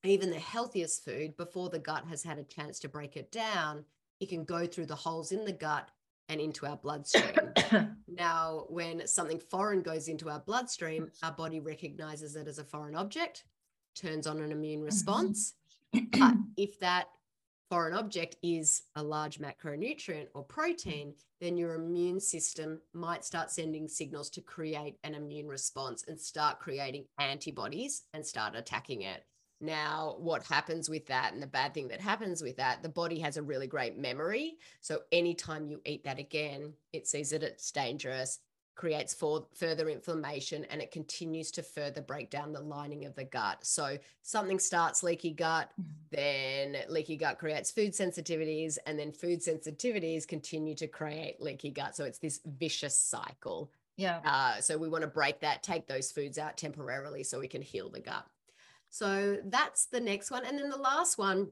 even 0.05 0.31
the 0.31 0.39
healthiest 0.39 1.05
food, 1.05 1.37
before 1.37 1.69
the 1.71 1.79
gut 1.79 2.05
has 2.07 2.23
had 2.23 2.39
a 2.39 2.45
chance 2.45 2.79
to 2.81 2.89
break 2.89 3.17
it 3.17 3.33
down, 3.33 3.85
it 4.21 4.29
can 4.29 4.45
go 4.45 4.67
through 4.67 4.87
the 4.87 4.95
holes 4.95 5.33
in 5.33 5.45
the 5.45 5.53
gut 5.53 5.91
and 6.29 6.41
into 6.41 6.67
our 6.67 6.77
bloodstream. 6.77 7.53
now, 8.09 8.65
when 8.69 9.07
something 9.07 9.41
foreign 9.51 9.83
goes 9.83 10.09
into 10.09 10.29
our 10.29 10.41
bloodstream, 10.41 11.11
our 11.23 11.33
body 11.33 11.61
recognizes 11.61 12.37
it 12.37 12.47
as 12.47 12.59
a 12.59 12.65
foreign 12.65 12.95
object, 12.95 13.45
turns 13.95 14.27
on 14.27 14.41
an 14.41 14.53
immune 14.53 14.79
mm-hmm. 14.79 14.87
response. 14.87 15.55
but 15.93 16.35
if 16.57 16.79
that 16.81 17.07
foreign 17.71 17.95
object 17.95 18.37
is 18.43 18.83
a 18.97 19.03
large 19.03 19.39
macronutrient 19.39 20.27
or 20.35 20.43
protein, 20.43 21.15
then 21.41 21.57
your 21.57 21.75
immune 21.75 22.21
system 22.21 22.81
might 22.93 23.25
start 23.25 23.51
sending 23.51 23.89
signals 23.89 24.31
to 24.31 24.41
create 24.41 24.97
an 25.05 25.15
immune 25.15 25.47
response 25.47 26.05
and 26.09 26.19
start 26.19 26.59
creating 26.59 27.05
antibodies 27.19 28.05
and 28.15 28.25
start 28.25 28.55
attacking 28.55 29.03
it. 29.03 29.25
Now, 29.61 30.17
what 30.19 30.45
happens 30.45 30.89
with 30.89 31.07
that, 31.07 31.33
and 31.33 31.43
the 31.43 31.47
bad 31.47 31.75
thing 31.75 31.89
that 31.89 32.01
happens 32.01 32.43
with 32.43 32.57
that, 32.59 32.83
the 32.83 32.89
body 32.89 33.19
has 33.21 33.37
a 33.37 33.43
really 33.43 33.67
great 33.67 33.99
memory. 33.99 34.59
So, 34.81 35.01
anytime 35.11 35.67
you 35.67 35.81
eat 35.85 36.05
that 36.05 36.19
again, 36.19 36.75
it 36.93 37.09
sees 37.09 37.31
that 37.31 37.43
it's 37.43 37.73
dangerous, 37.73 38.39
creates 38.79 39.13
for 39.13 39.45
further 39.55 39.91
inflammation 39.91 40.65
and 40.67 40.81
it 40.81 40.93
continues 40.93 41.51
to 41.51 41.63
further 41.63 42.01
break 42.01 42.31
down 42.31 42.53
the 42.53 42.61
lining 42.61 43.05
of 43.05 43.15
the 43.17 43.25
gut. 43.25 43.59
So 43.67 43.99
something 44.23 44.61
starts 44.61 45.03
leaky 45.03 45.33
gut, 45.33 45.71
mm-hmm. 45.73 45.91
then 46.13 46.77
leaky 46.89 47.17
gut 47.17 47.39
creates 47.39 47.73
food 47.73 47.93
sensitivities, 47.93 48.79
and 48.87 48.97
then 48.97 49.11
food 49.11 49.41
sensitivities 49.41 50.27
continue 50.27 50.77
to 50.77 50.87
create 50.87 51.43
leaky 51.43 51.71
gut. 51.71 51.97
So 51.97 52.05
it's 52.05 52.19
this 52.19 52.41
vicious 52.47 52.97
cycle. 52.97 53.71
Yeah. 53.97 54.21
Uh, 54.25 54.61
so 54.61 54.79
we 54.79 54.89
want 54.89 55.03
to 55.03 55.09
break 55.09 55.41
that, 55.41 55.65
take 55.65 55.89
those 55.89 56.13
foods 56.13 56.39
out 56.39 56.57
temporarily 56.57 57.25
so 57.25 57.41
we 57.41 57.49
can 57.49 57.63
heal 57.63 57.91
the 57.91 58.01
gut. 58.01 58.25
So 58.91 59.39
that's 59.45 59.87
the 59.87 60.01
next 60.01 60.31
one. 60.31 60.45
And 60.45 60.59
then 60.59 60.71
the 60.71 60.77
last 60.77 61.19
one 61.19 61.49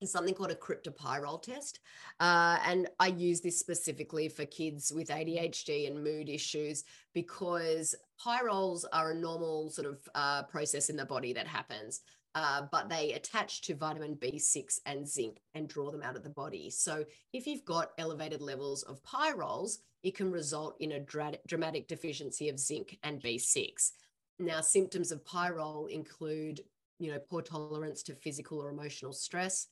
is 0.00 0.12
something 0.12 0.34
called 0.34 0.50
a 0.50 0.54
cryptopyrrole 0.54 1.42
test. 1.42 1.80
Uh, 2.20 2.58
and 2.66 2.88
I 3.00 3.08
use 3.08 3.40
this 3.40 3.58
specifically 3.58 4.28
for 4.28 4.44
kids 4.44 4.92
with 4.94 5.08
ADHD 5.08 5.86
and 5.86 6.02
mood 6.02 6.28
issues 6.28 6.84
because 7.14 7.94
pyrroles 8.22 8.84
are 8.92 9.12
a 9.12 9.14
normal 9.14 9.70
sort 9.70 9.86
of 9.88 10.08
uh, 10.14 10.42
process 10.44 10.90
in 10.90 10.96
the 10.96 11.06
body 11.06 11.32
that 11.32 11.46
happens. 11.46 12.02
Uh, 12.34 12.66
but 12.70 12.90
they 12.90 13.14
attach 13.14 13.62
to 13.62 13.74
vitamin 13.74 14.14
B6 14.16 14.80
and 14.84 15.08
zinc 15.08 15.40
and 15.54 15.68
draw 15.68 15.90
them 15.90 16.02
out 16.02 16.16
of 16.16 16.22
the 16.22 16.28
body. 16.28 16.68
So, 16.68 17.02
if 17.32 17.46
you've 17.46 17.64
got 17.64 17.92
elevated 17.96 18.42
levels 18.42 18.82
of 18.82 19.02
pyrroles, 19.02 19.78
it 20.02 20.14
can 20.14 20.30
result 20.30 20.76
in 20.78 20.92
a 20.92 21.00
dra- 21.00 21.38
dramatic 21.46 21.88
deficiency 21.88 22.50
of 22.50 22.60
zinc 22.60 22.98
and 23.02 23.22
B6. 23.22 23.92
Now, 24.38 24.60
symptoms 24.60 25.12
of 25.12 25.24
pyrrole 25.24 25.90
include, 25.90 26.60
you 26.98 27.12
know, 27.12 27.18
poor 27.18 27.42
tolerance 27.42 28.02
to 28.04 28.14
physical 28.14 28.58
or 28.58 28.70
emotional 28.70 29.12
stress, 29.12 29.68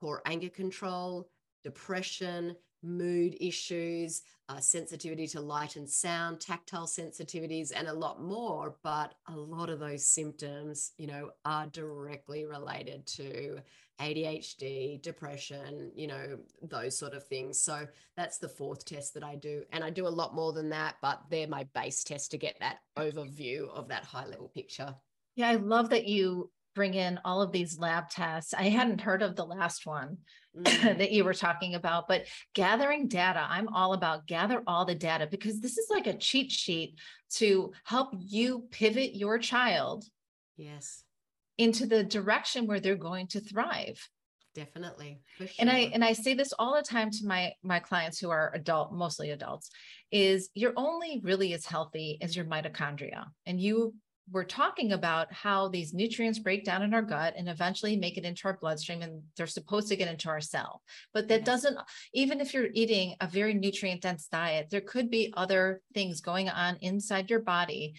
poor 0.00 0.22
anger 0.26 0.48
control, 0.48 1.28
depression, 1.64 2.56
mood 2.82 3.36
issues, 3.40 4.22
uh, 4.48 4.58
sensitivity 4.58 5.26
to 5.28 5.40
light 5.40 5.76
and 5.76 5.88
sound, 5.88 6.40
tactile 6.40 6.86
sensitivities, 6.86 7.72
and 7.74 7.88
a 7.88 7.92
lot 7.92 8.22
more. 8.22 8.76
But 8.82 9.14
a 9.28 9.36
lot 9.36 9.70
of 9.70 9.78
those 9.78 10.06
symptoms, 10.06 10.92
you 10.96 11.06
know, 11.06 11.30
are 11.44 11.66
directly 11.66 12.46
related 12.46 13.06
to 13.08 13.58
ADHD, 14.00 15.00
depression, 15.02 15.92
you 15.94 16.06
know, 16.06 16.38
those 16.62 16.98
sort 16.98 17.12
of 17.12 17.26
things. 17.26 17.60
So 17.60 17.86
that's 18.16 18.38
the 18.38 18.48
fourth 18.48 18.84
test 18.84 19.14
that 19.14 19.22
I 19.22 19.36
do. 19.36 19.62
And 19.72 19.84
I 19.84 19.90
do 19.90 20.06
a 20.06 20.08
lot 20.08 20.34
more 20.34 20.52
than 20.52 20.70
that, 20.70 20.96
but 21.02 21.20
they're 21.30 21.46
my 21.46 21.64
base 21.74 22.02
test 22.02 22.30
to 22.30 22.38
get 22.38 22.56
that 22.60 22.78
overview 22.98 23.68
of 23.68 23.88
that 23.88 24.04
high 24.04 24.26
level 24.26 24.48
picture. 24.48 24.94
Yeah, 25.36 25.50
I 25.50 25.56
love 25.56 25.90
that 25.90 26.06
you 26.06 26.50
bring 26.74 26.94
in 26.94 27.18
all 27.24 27.42
of 27.42 27.52
these 27.52 27.78
lab 27.78 28.08
tests. 28.10 28.54
I 28.54 28.64
hadn't 28.64 29.00
heard 29.00 29.22
of 29.22 29.36
the 29.36 29.44
last 29.44 29.86
one 29.86 30.18
mm. 30.56 30.98
that 30.98 31.12
you 31.12 31.24
were 31.24 31.34
talking 31.34 31.74
about, 31.74 32.08
but 32.08 32.26
gathering 32.54 33.08
data, 33.08 33.44
I'm 33.48 33.68
all 33.68 33.92
about 33.92 34.26
gather 34.26 34.62
all 34.66 34.84
the 34.84 34.94
data 34.94 35.28
because 35.30 35.60
this 35.60 35.78
is 35.78 35.88
like 35.90 36.06
a 36.06 36.16
cheat 36.16 36.50
sheet 36.50 36.94
to 37.36 37.72
help 37.84 38.14
you 38.18 38.66
pivot 38.70 39.14
your 39.14 39.38
child. 39.38 40.04
Yes. 40.56 41.04
Into 41.58 41.86
the 41.86 42.04
direction 42.04 42.66
where 42.66 42.80
they're 42.80 42.96
going 42.96 43.26
to 43.28 43.40
thrive 43.40 44.08
definitely 44.54 45.20
sure. 45.38 45.46
and 45.58 45.70
i 45.70 45.90
and 45.94 46.04
i 46.04 46.12
say 46.12 46.34
this 46.34 46.52
all 46.58 46.74
the 46.74 46.82
time 46.82 47.10
to 47.10 47.24
my 47.24 47.52
my 47.62 47.78
clients 47.78 48.18
who 48.18 48.30
are 48.30 48.50
adult 48.54 48.92
mostly 48.92 49.30
adults 49.30 49.70
is 50.10 50.50
you're 50.54 50.72
only 50.76 51.20
really 51.22 51.52
as 51.52 51.64
healthy 51.64 52.18
as 52.20 52.34
your 52.34 52.44
mitochondria 52.44 53.26
and 53.46 53.60
you 53.60 53.94
we're 54.32 54.44
talking 54.44 54.92
about 54.92 55.32
how 55.32 55.68
these 55.68 55.92
nutrients 55.92 56.38
break 56.38 56.64
down 56.64 56.82
in 56.82 56.94
our 56.94 57.02
gut 57.02 57.34
and 57.36 57.48
eventually 57.48 57.96
make 57.96 58.16
it 58.16 58.24
into 58.24 58.46
our 58.46 58.56
bloodstream 58.60 59.02
and 59.02 59.22
they're 59.36 59.46
supposed 59.46 59.88
to 59.88 59.96
get 59.96 60.08
into 60.08 60.28
our 60.28 60.40
cell. 60.40 60.82
But 61.12 61.28
that 61.28 61.44
doesn't 61.44 61.76
even 62.14 62.40
if 62.40 62.54
you're 62.54 62.68
eating 62.72 63.16
a 63.20 63.26
very 63.26 63.54
nutrient 63.54 64.02
dense 64.02 64.28
diet 64.28 64.68
there 64.70 64.80
could 64.80 65.10
be 65.10 65.32
other 65.36 65.80
things 65.94 66.20
going 66.20 66.48
on 66.48 66.76
inside 66.80 67.30
your 67.30 67.40
body. 67.40 67.94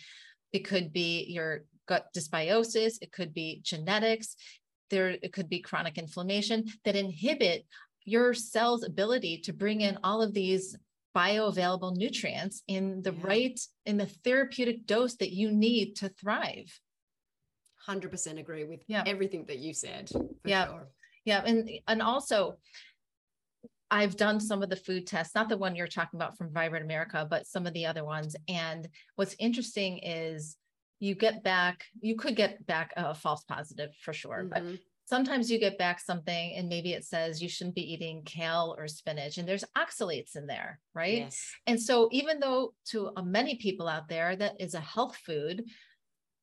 It 0.54 0.60
could 0.60 0.94
be 0.94 1.26
your 1.30 1.66
gut 1.88 2.08
dysbiosis 2.16 2.98
it 3.02 3.12
could 3.12 3.34
be 3.34 3.60
genetics 3.64 4.36
there 4.90 5.10
it 5.10 5.34
could 5.34 5.50
be 5.50 5.60
chronic 5.60 5.98
inflammation 5.98 6.64
that 6.86 6.96
inhibit 6.96 7.66
your 8.06 8.34
cell's 8.34 8.84
ability 8.84 9.40
to 9.40 9.54
bring 9.54 9.82
in 9.82 9.98
all 10.04 10.22
of 10.22 10.34
these 10.34 10.78
bioavailable 11.16 11.96
nutrients 11.96 12.64
in 12.68 13.02
the 13.02 13.12
yeah. 13.12 13.20
right 13.24 13.60
in 13.86 13.98
the 13.98 14.06
therapeutic 14.06 14.86
dose 14.86 15.16
that 15.16 15.32
you 15.32 15.52
need 15.52 15.96
to 15.96 16.10
thrive 16.10 16.80
100% 17.88 18.40
agree 18.40 18.64
with 18.64 18.82
yeah. 18.88 19.04
everything 19.06 19.46
that 19.48 19.60
you 19.60 19.74
said 19.74 20.10
yeah 20.46 20.68
sure. 20.68 20.88
yeah 21.26 21.44
and 21.46 21.70
and 21.88 22.02
also 22.02 22.58
I've 23.94 24.16
done 24.16 24.40
some 24.40 24.64
of 24.64 24.70
the 24.70 24.78
food 24.78 25.06
tests, 25.06 25.36
not 25.36 25.50
the 25.50 25.58
one 25.58 25.76
you're 25.76 25.86
talking 25.86 26.18
about 26.18 26.38
from 26.38 26.54
Vibrant 26.54 26.86
America, 26.86 27.28
but 27.30 27.46
some 27.46 27.68
of 27.68 27.74
the 27.74 27.86
other 27.86 28.06
ones. 28.06 28.38
And 28.48 28.88
what's 29.18 29.36
interesting 29.38 29.98
is 29.98 30.56
you 31.02 31.14
get 31.14 31.44
back, 31.44 31.84
you 32.00 32.16
could 32.16 32.38
get 32.38 32.66
back 32.66 32.94
a 32.96 33.14
false 33.14 33.44
positive 33.44 33.90
for 34.02 34.14
sure, 34.14 34.46
mm-hmm. 34.46 34.70
but 34.70 34.80
sometimes 35.12 35.52
you 35.52 35.60
get 35.60 35.78
back 35.78 36.00
something 36.00 36.54
and 36.56 36.70
maybe 36.70 36.94
it 36.94 37.04
says 37.04 37.42
you 37.42 37.50
shouldn't 37.50 37.76
be 37.76 37.94
eating 37.94 38.22
kale 38.24 38.74
or 38.78 38.88
spinach 38.88 39.38
and 39.38 39.46
there's 39.46 39.66
oxalates 39.78 40.38
in 40.38 40.48
there 40.48 40.80
right 40.96 41.24
yes. 41.26 41.52
and 41.68 41.82
so 41.82 42.08
even 42.14 42.40
though 42.40 42.74
to 42.86 43.12
uh, 43.18 43.22
many 43.22 43.56
people 43.56 43.90
out 43.90 44.08
there 44.08 44.38
that 44.38 44.54
is 44.58 44.74
a 44.74 44.80
health 44.80 45.18
food 45.26 45.66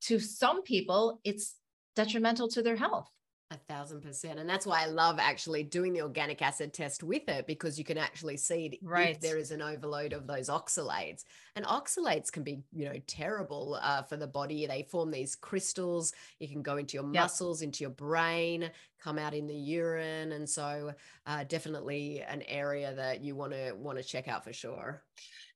to 0.02 0.18
some 0.18 0.62
people 0.62 1.18
it's 1.24 1.56
detrimental 1.96 2.46
to 2.46 2.60
their 2.60 2.76
health 2.76 3.08
a 3.50 3.56
thousand 3.56 4.02
percent. 4.02 4.38
And 4.38 4.48
that's 4.48 4.66
why 4.66 4.82
I 4.82 4.86
love 4.86 5.18
actually 5.18 5.62
doing 5.62 5.94
the 5.94 6.02
organic 6.02 6.42
acid 6.42 6.74
test 6.74 7.02
with 7.02 7.26
it 7.28 7.46
because 7.46 7.78
you 7.78 7.84
can 7.84 7.96
actually 7.96 8.36
see 8.36 8.78
right. 8.82 9.10
if 9.10 9.20
there 9.20 9.38
is 9.38 9.50
an 9.52 9.62
overload 9.62 10.12
of 10.12 10.26
those 10.26 10.50
oxalates. 10.50 11.24
And 11.56 11.64
oxalates 11.64 12.30
can 12.30 12.42
be, 12.42 12.60
you 12.72 12.84
know, 12.84 13.00
terrible 13.06 13.78
uh, 13.80 14.02
for 14.02 14.18
the 14.18 14.26
body. 14.26 14.66
They 14.66 14.86
form 14.90 15.10
these 15.10 15.34
crystals. 15.34 16.12
You 16.40 16.48
can 16.48 16.62
go 16.62 16.76
into 16.76 16.94
your 16.94 17.04
yep. 17.04 17.22
muscles, 17.22 17.62
into 17.62 17.84
your 17.84 17.90
brain, 17.90 18.70
come 19.02 19.18
out 19.18 19.32
in 19.32 19.46
the 19.46 19.54
urine. 19.54 20.32
And 20.32 20.48
so 20.48 20.92
uh, 21.26 21.44
definitely 21.44 22.22
an 22.28 22.42
area 22.42 22.94
that 22.94 23.22
you 23.22 23.34
want 23.34 23.52
to 23.52 23.72
want 23.72 23.96
to 23.96 24.04
check 24.04 24.28
out 24.28 24.44
for 24.44 24.52
sure. 24.52 25.02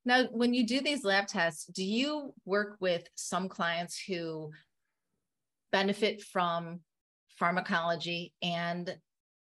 Now, 0.03 0.25
when 0.31 0.53
you 0.53 0.65
do 0.65 0.81
these 0.81 1.05
lab 1.05 1.27
tests, 1.27 1.65
do 1.65 1.83
you 1.83 2.33
work 2.43 2.75
with 2.79 3.07
some 3.15 3.47
clients 3.47 4.01
who 4.01 4.51
benefit 5.71 6.21
from 6.21 6.81
pharmacology 7.37 8.33
and 8.41 8.95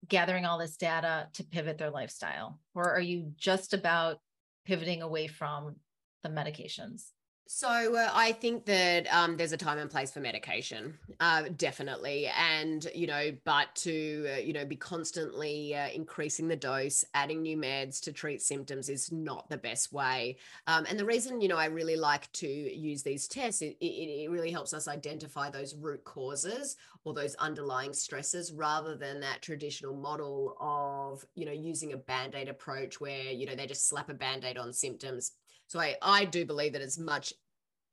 gathering 0.08 0.46
all 0.46 0.58
this 0.58 0.78
data 0.78 1.28
to 1.34 1.44
pivot 1.44 1.78
their 1.78 1.90
lifestyle? 1.90 2.60
Or 2.74 2.94
are 2.94 3.02
you 3.02 3.34
just 3.38 3.74
about 3.74 4.20
pivoting 4.66 5.02
away 5.02 5.28
from 5.28 5.76
the 6.24 6.30
medications? 6.30 7.08
So 7.52 7.68
uh, 7.68 8.12
I 8.14 8.34
think 8.34 8.66
that 8.66 9.12
um, 9.12 9.36
there's 9.36 9.54
a 9.54 9.58
time 9.58 9.80
and 9.80 9.90
place 9.90 10.12
for 10.12 10.20
medication, 10.20 11.00
uh, 11.20 11.46
definitely, 11.58 12.28
and 12.28 12.88
you 12.94 13.08
know, 13.08 13.32
but 13.44 13.74
to 13.78 14.28
uh, 14.36 14.38
you 14.38 14.54
know 14.54 14.66
be 14.66 14.76
constantly 14.76 15.74
uh, 15.74 15.90
increasing 15.90 16.48
the 16.48 16.56
dose, 16.56 17.04
adding 17.16 17.42
new 17.42 17.58
meds 17.58 18.02
to 18.02 18.12
treat 18.12 18.44
symptoms 18.44 18.88
is 18.88 19.12
not 19.12 19.50
the 19.50 19.58
best 19.58 19.92
way. 19.92 20.38
Um, 20.68 20.86
and 20.88 21.00
the 21.00 21.06
reason 21.06 21.42
you 21.42 21.48
know 21.48 21.58
I 21.58 21.66
really 21.66 21.96
like 21.96 22.32
to 22.34 22.48
use 22.48 23.02
these 23.02 23.28
tests, 23.28 23.64
it, 23.64 23.78
it, 23.82 23.86
it 23.86 24.30
really 24.30 24.52
helps 24.52 24.72
us 24.72 24.88
identify 24.88 25.50
those 25.50 25.74
root 25.74 26.04
causes 26.04 26.76
or 27.04 27.16
those 27.16 27.34
underlying 27.36 27.94
stresses, 27.94 28.54
rather 28.54 28.96
than 28.96 29.20
that 29.22 29.42
traditional 29.42 29.96
model 29.96 30.56
of 30.60 31.26
you 31.34 31.48
know 31.48 31.52
using 31.52 31.94
a 31.94 31.98
band 31.98 32.36
aid 32.36 32.48
approach 32.48 33.02
where 33.02 33.32
you 33.32 33.48
know 33.48 33.56
they 33.56 33.66
just 33.66 33.90
slap 33.90 34.10
a 34.10 34.14
band 34.14 34.46
aid 34.46 34.60
on 34.60 34.72
symptoms 34.72 35.32
so 35.70 35.80
I, 35.80 35.96
I 36.02 36.26
do 36.26 36.46
believe 36.46 36.74
that 36.74 36.82
it's 36.82 36.98
much 36.98 37.32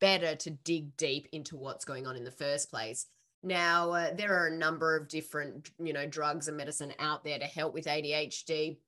better 0.01 0.35
to 0.35 0.51
dig 0.51 0.97
deep 0.97 1.29
into 1.31 1.57
what's 1.57 1.85
going 1.85 2.07
on 2.07 2.17
in 2.17 2.25
the 2.25 2.31
first 2.31 2.71
place. 2.71 3.07
Now, 3.43 3.93
uh, 3.93 4.15
there 4.15 4.35
are 4.35 4.47
a 4.47 4.57
number 4.57 4.97
of 4.97 5.09
different, 5.09 5.71
you 5.79 5.93
know, 5.93 6.07
drugs 6.07 6.49
and 6.49 6.57
medicine 6.57 6.95
out 6.99 7.23
there 7.23 7.39
to 7.39 7.45
help 7.45 7.75
with 7.75 7.85
ADHD. 7.85 8.79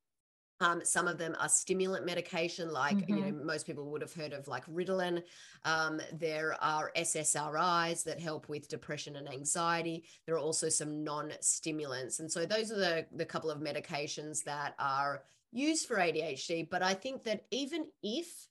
Um, 0.60 0.80
some 0.84 1.06
of 1.06 1.18
them 1.18 1.36
are 1.38 1.50
stimulant 1.50 2.06
medication, 2.06 2.72
like 2.72 2.96
mm-hmm. 2.96 3.14
you 3.14 3.20
know 3.20 3.44
most 3.44 3.66
people 3.66 3.90
would 3.90 4.00
have 4.00 4.12
heard 4.12 4.32
of, 4.32 4.48
like 4.48 4.66
Ritalin. 4.66 5.22
Um, 5.64 6.00
there 6.12 6.56
are 6.60 6.90
SSRIs 6.96 8.02
that 8.04 8.18
help 8.18 8.48
with 8.48 8.68
depression 8.68 9.16
and 9.16 9.32
anxiety. 9.32 10.04
There 10.26 10.34
are 10.34 10.40
also 10.40 10.68
some 10.68 11.04
non-stimulants, 11.04 12.18
and 12.18 12.32
so 12.32 12.44
those 12.44 12.72
are 12.72 12.78
the 12.78 13.06
the 13.14 13.24
couple 13.24 13.50
of 13.50 13.60
medications 13.60 14.42
that 14.44 14.74
are 14.80 15.22
used 15.52 15.86
for 15.86 15.96
ADHD. 15.96 16.68
But 16.68 16.82
I 16.82 16.94
think 16.94 17.22
that 17.24 17.44
even 17.52 17.86
if 18.02 18.48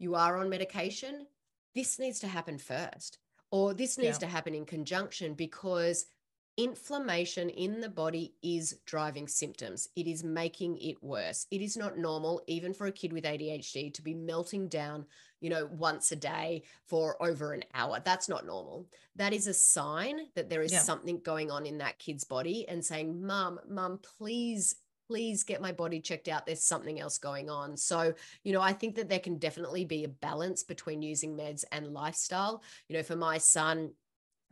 you 0.00 0.14
are 0.14 0.38
on 0.38 0.48
medication, 0.48 1.26
this 1.74 1.98
needs 1.98 2.18
to 2.20 2.26
happen 2.26 2.58
first, 2.58 3.18
or 3.52 3.74
this 3.74 3.98
needs 3.98 4.16
yeah. 4.16 4.26
to 4.26 4.26
happen 4.26 4.54
in 4.54 4.64
conjunction 4.64 5.34
because 5.34 6.06
inflammation 6.56 7.48
in 7.48 7.80
the 7.80 7.88
body 7.88 8.34
is 8.42 8.78
driving 8.86 9.28
symptoms. 9.28 9.88
It 9.96 10.06
is 10.06 10.24
making 10.24 10.78
it 10.78 11.02
worse. 11.02 11.46
It 11.50 11.60
is 11.60 11.76
not 11.76 11.98
normal, 11.98 12.42
even 12.46 12.74
for 12.74 12.86
a 12.86 12.92
kid 12.92 13.12
with 13.12 13.24
ADHD, 13.24 13.94
to 13.94 14.02
be 14.02 14.14
melting 14.14 14.68
down, 14.68 15.06
you 15.40 15.50
know, 15.50 15.68
once 15.70 16.12
a 16.12 16.16
day 16.16 16.64
for 16.86 17.22
over 17.22 17.52
an 17.52 17.64
hour. 17.74 18.00
That's 18.04 18.28
not 18.28 18.46
normal. 18.46 18.88
That 19.16 19.32
is 19.32 19.46
a 19.46 19.54
sign 19.54 20.18
that 20.34 20.50
there 20.50 20.62
is 20.62 20.72
yeah. 20.72 20.80
something 20.80 21.20
going 21.22 21.50
on 21.50 21.66
in 21.66 21.78
that 21.78 21.98
kid's 21.98 22.24
body 22.24 22.66
and 22.68 22.84
saying, 22.84 23.24
Mom, 23.24 23.60
Mom, 23.68 24.00
please 24.18 24.76
please 25.10 25.42
get 25.42 25.60
my 25.60 25.72
body 25.72 25.98
checked 25.98 26.28
out. 26.28 26.46
There's 26.46 26.62
something 26.62 27.00
else 27.00 27.18
going 27.18 27.50
on. 27.50 27.76
So, 27.76 28.14
you 28.44 28.52
know, 28.52 28.60
I 28.60 28.72
think 28.72 28.94
that 28.94 29.08
there 29.08 29.18
can 29.18 29.38
definitely 29.38 29.84
be 29.84 30.04
a 30.04 30.08
balance 30.08 30.62
between 30.62 31.02
using 31.02 31.36
meds 31.36 31.64
and 31.72 31.92
lifestyle. 31.92 32.62
You 32.86 32.96
know, 32.96 33.02
for 33.02 33.16
my 33.16 33.36
son, 33.36 33.90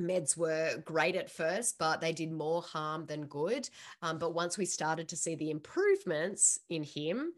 meds 0.02 0.36
were 0.36 0.82
great 0.84 1.14
at 1.14 1.30
first, 1.30 1.78
but 1.78 2.00
they 2.00 2.12
did 2.12 2.32
more 2.32 2.60
harm 2.60 3.06
than 3.06 3.26
good. 3.26 3.70
Um, 4.02 4.18
but 4.18 4.34
once 4.34 4.58
we 4.58 4.64
started 4.64 5.08
to 5.10 5.16
see 5.16 5.36
the 5.36 5.52
improvements 5.52 6.58
in 6.70 6.82
him, 6.82 7.34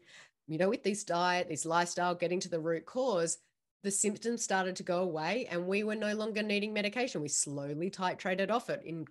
you 0.47 0.57
know, 0.57 0.69
with 0.69 0.81
this 0.81 1.03
diet, 1.03 1.47
this 1.47 1.63
lifestyle, 1.63 2.15
getting 2.15 2.39
to 2.39 2.49
the 2.49 2.59
root 2.59 2.87
cause, 2.87 3.37
the 3.83 3.91
symptoms 3.91 4.43
started 4.43 4.75
to 4.77 4.83
go 4.83 5.03
away 5.03 5.47
and 5.51 5.67
we 5.67 5.83
were 5.83 5.93
no 5.93 6.15
longer 6.15 6.41
needing 6.41 6.73
medication. 6.73 7.21
We 7.21 7.27
slowly 7.27 7.91
titrated 7.91 8.49
off 8.49 8.71
it 8.71 8.81
in 8.83 9.05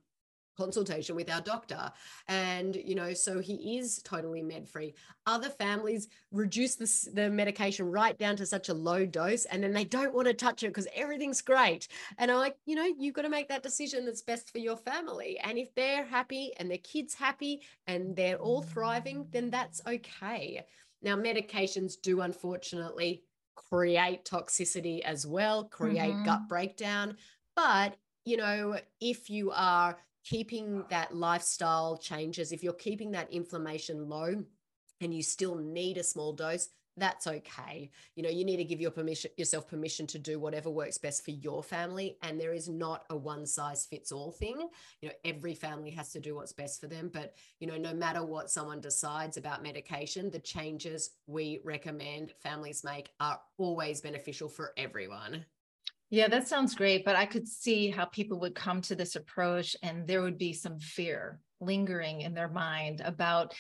consultation 0.60 1.16
with 1.16 1.30
our 1.30 1.40
doctor. 1.40 1.90
And 2.28 2.76
you 2.76 2.94
know 2.94 3.14
so 3.14 3.40
he 3.40 3.78
is 3.78 4.02
totally 4.02 4.42
med 4.42 4.68
free 4.68 4.94
other 5.26 5.48
families 5.48 6.08
reduce 6.32 6.74
the, 6.76 7.10
the 7.14 7.30
medication 7.30 7.90
right 7.90 8.18
down 8.18 8.36
to 8.36 8.46
such 8.46 8.68
a 8.68 8.74
low 8.74 9.06
dose 9.06 9.44
and 9.46 9.62
then 9.62 9.72
they 9.72 9.84
don't 9.84 10.14
want 10.14 10.28
to 10.28 10.34
touch 10.34 10.62
it 10.62 10.68
because 10.68 10.88
everything's 10.94 11.40
great. 11.40 11.88
And 12.18 12.30
i'm 12.30 12.38
like 12.38 12.56
you 12.66 12.74
know 12.74 12.88
you've 12.98 13.14
got 13.14 13.22
to 13.22 13.28
make 13.30 13.48
that 13.48 13.62
decision 13.62 14.04
that's 14.04 14.22
best 14.22 14.50
for 14.50 14.58
your 14.58 14.76
family. 14.76 15.38
And 15.42 15.56
if 15.58 15.74
they're 15.74 16.04
happy 16.04 16.52
and 16.58 16.70
their 16.70 16.78
kids 16.78 17.14
happy 17.14 17.62
and 17.86 18.14
they're 18.14 18.36
all 18.36 18.62
thriving 18.62 19.26
then 19.30 19.50
that's 19.50 19.80
okay. 19.86 20.64
Now 21.02 21.16
medications 21.16 21.94
do 22.00 22.20
unfortunately 22.20 23.22
create 23.54 24.24
toxicity 24.24 25.00
as 25.00 25.26
well 25.26 25.64
create 25.64 26.12
mm-hmm. 26.12 26.24
gut 26.24 26.48
breakdown. 26.48 27.16
But 27.56 27.96
you 28.24 28.36
know 28.36 28.78
if 29.00 29.30
you 29.30 29.52
are 29.52 29.96
keeping 30.24 30.84
that 30.90 31.14
lifestyle 31.14 31.96
changes, 31.96 32.52
if 32.52 32.62
you're 32.62 32.72
keeping 32.72 33.10
that 33.12 33.32
inflammation 33.32 34.08
low 34.08 34.44
and 35.00 35.14
you 35.14 35.22
still 35.22 35.54
need 35.54 35.96
a 35.96 36.02
small 36.02 36.32
dose, 36.32 36.68
that's 36.96 37.26
okay. 37.26 37.90
You 38.14 38.22
know, 38.22 38.28
you 38.28 38.44
need 38.44 38.58
to 38.58 38.64
give 38.64 38.80
your 38.80 38.90
permission 38.90 39.30
yourself 39.36 39.66
permission 39.66 40.06
to 40.08 40.18
do 40.18 40.38
whatever 40.38 40.70
works 40.70 40.98
best 40.98 41.24
for 41.24 41.30
your 41.30 41.62
family 41.62 42.18
and 42.22 42.38
there 42.38 42.52
is 42.52 42.68
not 42.68 43.04
a 43.10 43.16
one 43.16 43.46
size 43.46 43.86
fits 43.86 44.12
all 44.12 44.32
thing. 44.32 44.68
You 45.00 45.08
know, 45.08 45.14
every 45.24 45.54
family 45.54 45.90
has 45.92 46.12
to 46.12 46.20
do 46.20 46.34
what's 46.34 46.52
best 46.52 46.80
for 46.80 46.88
them, 46.88 47.10
but 47.12 47.34
you 47.58 47.66
know, 47.66 47.78
no 47.78 47.94
matter 47.94 48.24
what 48.24 48.50
someone 48.50 48.80
decides 48.80 49.36
about 49.36 49.62
medication, 49.62 50.30
the 50.30 50.40
changes 50.40 51.10
we 51.26 51.60
recommend 51.64 52.32
families 52.42 52.84
make 52.84 53.10
are 53.20 53.40
always 53.56 54.00
beneficial 54.00 54.48
for 54.48 54.72
everyone. 54.76 55.46
Yeah, 56.10 56.26
that 56.28 56.48
sounds 56.48 56.74
great. 56.74 57.04
But 57.04 57.16
I 57.16 57.24
could 57.24 57.46
see 57.46 57.90
how 57.90 58.04
people 58.06 58.40
would 58.40 58.54
come 58.54 58.82
to 58.82 58.96
this 58.96 59.16
approach 59.16 59.76
and 59.82 60.06
there 60.06 60.22
would 60.22 60.38
be 60.38 60.52
some 60.52 60.78
fear 60.78 61.40
lingering 61.60 62.22
in 62.22 62.34
their 62.34 62.48
mind 62.48 63.00
about 63.04 63.54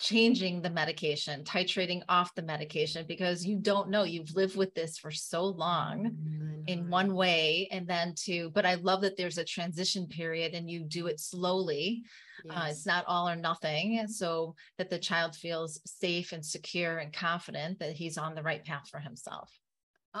changing 0.00 0.62
the 0.62 0.70
medication, 0.70 1.42
titrating 1.42 2.02
off 2.08 2.34
the 2.34 2.42
medication, 2.42 3.04
because 3.08 3.44
you 3.44 3.56
don't 3.56 3.90
know. 3.90 4.04
You've 4.04 4.34
lived 4.34 4.56
with 4.56 4.72
this 4.74 4.96
for 4.96 5.10
so 5.10 5.44
long 5.44 6.12
mm-hmm. 6.12 6.62
in 6.68 6.88
one 6.88 7.14
way. 7.14 7.68
And 7.72 7.86
then 7.86 8.14
to, 8.24 8.50
but 8.50 8.64
I 8.64 8.74
love 8.74 9.00
that 9.02 9.16
there's 9.16 9.38
a 9.38 9.44
transition 9.44 10.06
period 10.06 10.54
and 10.54 10.70
you 10.70 10.84
do 10.84 11.08
it 11.08 11.18
slowly. 11.20 12.04
Yes. 12.44 12.56
Uh, 12.56 12.66
it's 12.70 12.86
not 12.86 13.04
all 13.08 13.28
or 13.28 13.36
nothing. 13.36 14.06
So 14.06 14.54
that 14.78 14.88
the 14.88 15.00
child 15.00 15.34
feels 15.34 15.80
safe 15.84 16.32
and 16.32 16.46
secure 16.46 16.98
and 16.98 17.12
confident 17.12 17.80
that 17.80 17.92
he's 17.92 18.16
on 18.16 18.36
the 18.36 18.42
right 18.42 18.64
path 18.64 18.88
for 18.88 19.00
himself. 19.00 19.50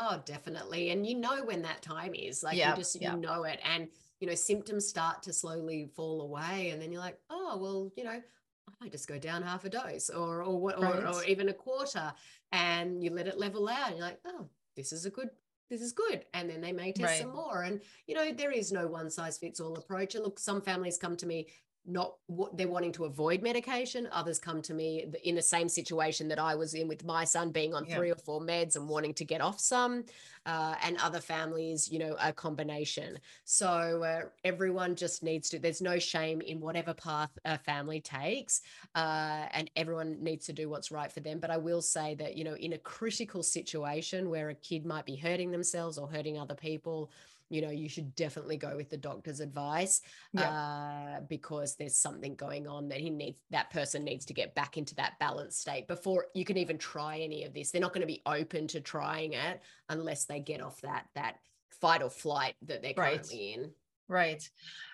Oh, 0.00 0.22
definitely. 0.24 0.90
And 0.90 1.04
you 1.04 1.16
know 1.16 1.44
when 1.44 1.62
that 1.62 1.82
time 1.82 2.14
is. 2.14 2.44
Like 2.44 2.56
yep, 2.56 2.76
you 2.76 2.82
just 2.82 3.00
yep. 3.00 3.14
you 3.14 3.20
know 3.20 3.42
it. 3.42 3.58
And 3.64 3.88
you 4.20 4.28
know, 4.28 4.34
symptoms 4.34 4.86
start 4.86 5.22
to 5.24 5.32
slowly 5.32 5.90
fall 5.96 6.22
away. 6.22 6.70
And 6.70 6.80
then 6.80 6.92
you're 6.92 7.00
like, 7.00 7.18
oh, 7.30 7.58
well, 7.60 7.92
you 7.96 8.04
know, 8.04 8.10
I 8.10 8.72
might 8.80 8.92
just 8.92 9.08
go 9.08 9.18
down 9.18 9.42
half 9.42 9.64
a 9.64 9.70
dose 9.70 10.08
or 10.08 10.42
or 10.42 10.60
what 10.60 10.80
right. 10.80 11.02
or, 11.02 11.08
or 11.08 11.24
even 11.24 11.48
a 11.48 11.54
quarter. 11.54 12.12
And 12.52 13.02
you 13.02 13.10
let 13.10 13.26
it 13.26 13.38
level 13.38 13.68
out. 13.68 13.88
And 13.88 13.96
you're 13.96 14.06
like, 14.06 14.20
oh, 14.24 14.48
this 14.76 14.92
is 14.92 15.04
a 15.04 15.10
good 15.10 15.30
this 15.68 15.80
is 15.82 15.92
good. 15.92 16.24
And 16.32 16.48
then 16.48 16.60
they 16.60 16.72
may 16.72 16.92
test 16.92 17.08
right. 17.08 17.20
some 17.20 17.34
more. 17.34 17.62
And, 17.62 17.80
you 18.06 18.14
know, 18.14 18.32
there 18.32 18.50
is 18.50 18.72
no 18.72 18.86
one 18.86 19.10
size 19.10 19.36
fits 19.36 19.60
all 19.60 19.76
approach. 19.76 20.14
And 20.14 20.24
look, 20.24 20.38
some 20.38 20.62
families 20.62 20.96
come 20.96 21.14
to 21.16 21.26
me 21.26 21.48
not 21.86 22.14
what 22.26 22.56
they're 22.56 22.68
wanting 22.68 22.92
to 22.92 23.04
avoid 23.04 23.42
medication. 23.42 24.08
Others 24.12 24.38
come 24.38 24.60
to 24.62 24.74
me 24.74 25.06
in 25.24 25.34
the 25.34 25.42
same 25.42 25.68
situation 25.68 26.28
that 26.28 26.38
I 26.38 26.54
was 26.54 26.74
in 26.74 26.86
with 26.86 27.04
my 27.04 27.24
son 27.24 27.50
being 27.50 27.74
on 27.74 27.86
yeah. 27.86 27.96
three 27.96 28.10
or 28.10 28.16
four 28.16 28.40
meds 28.40 28.76
and 28.76 28.88
wanting 28.88 29.14
to 29.14 29.24
get 29.24 29.40
off 29.40 29.58
some. 29.58 30.04
Uh, 30.46 30.74
and 30.82 30.96
other 31.02 31.20
families, 31.20 31.90
you 31.90 31.98
know, 31.98 32.16
a 32.22 32.32
combination. 32.32 33.18
So 33.44 34.02
uh, 34.02 34.20
everyone 34.44 34.96
just 34.96 35.22
needs 35.22 35.50
to, 35.50 35.58
there's 35.58 35.82
no 35.82 35.98
shame 35.98 36.40
in 36.40 36.58
whatever 36.58 36.94
path 36.94 37.30
a 37.44 37.58
family 37.58 38.00
takes. 38.00 38.62
Uh, 38.94 39.46
and 39.52 39.70
everyone 39.76 40.22
needs 40.22 40.46
to 40.46 40.54
do 40.54 40.70
what's 40.70 40.90
right 40.90 41.12
for 41.12 41.20
them. 41.20 41.38
But 41.38 41.50
I 41.50 41.58
will 41.58 41.82
say 41.82 42.14
that, 42.14 42.36
you 42.36 42.44
know, 42.44 42.54
in 42.54 42.72
a 42.72 42.78
critical 42.78 43.42
situation 43.42 44.30
where 44.30 44.48
a 44.48 44.54
kid 44.54 44.86
might 44.86 45.04
be 45.04 45.16
hurting 45.16 45.50
themselves 45.50 45.98
or 45.98 46.08
hurting 46.08 46.38
other 46.38 46.54
people, 46.54 47.10
you 47.50 47.62
know 47.62 47.70
you 47.70 47.88
should 47.88 48.14
definitely 48.14 48.56
go 48.56 48.76
with 48.76 48.90
the 48.90 48.96
doctor's 48.96 49.40
advice 49.40 50.00
yeah. 50.32 50.50
uh, 50.50 51.20
because 51.28 51.76
there's 51.76 51.96
something 51.96 52.34
going 52.34 52.66
on 52.66 52.88
that 52.88 52.98
he 52.98 53.10
needs 53.10 53.38
that 53.50 53.70
person 53.70 54.04
needs 54.04 54.24
to 54.24 54.34
get 54.34 54.54
back 54.54 54.76
into 54.76 54.94
that 54.94 55.18
balanced 55.18 55.60
state 55.60 55.86
before 55.88 56.26
you 56.34 56.44
can 56.44 56.56
even 56.56 56.78
try 56.78 57.18
any 57.18 57.44
of 57.44 57.54
this 57.54 57.70
they're 57.70 57.80
not 57.80 57.92
going 57.92 58.00
to 58.00 58.06
be 58.06 58.22
open 58.26 58.66
to 58.66 58.80
trying 58.80 59.32
it 59.32 59.60
unless 59.88 60.24
they 60.24 60.40
get 60.40 60.60
off 60.60 60.80
that 60.80 61.06
that 61.14 61.36
fight 61.80 62.02
or 62.02 62.10
flight 62.10 62.54
that 62.62 62.82
they're 62.82 62.94
right. 62.96 63.16
currently 63.16 63.54
in 63.54 63.70
Right. 64.08 64.48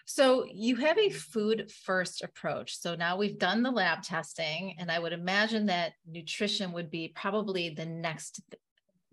So 0.06 0.44
you 0.52 0.74
have 0.76 0.98
a 0.98 1.08
food 1.08 1.70
first 1.70 2.22
approach. 2.22 2.76
So 2.76 2.96
now 2.96 3.16
we've 3.16 3.38
done 3.38 3.62
the 3.62 3.70
lab 3.70 4.02
testing 4.02 4.74
and 4.78 4.90
I 4.90 4.98
would 4.98 5.12
imagine 5.12 5.66
that 5.66 5.92
nutrition 6.04 6.72
would 6.72 6.90
be 6.90 7.12
probably 7.14 7.70
the 7.70 7.86
next 7.86 8.40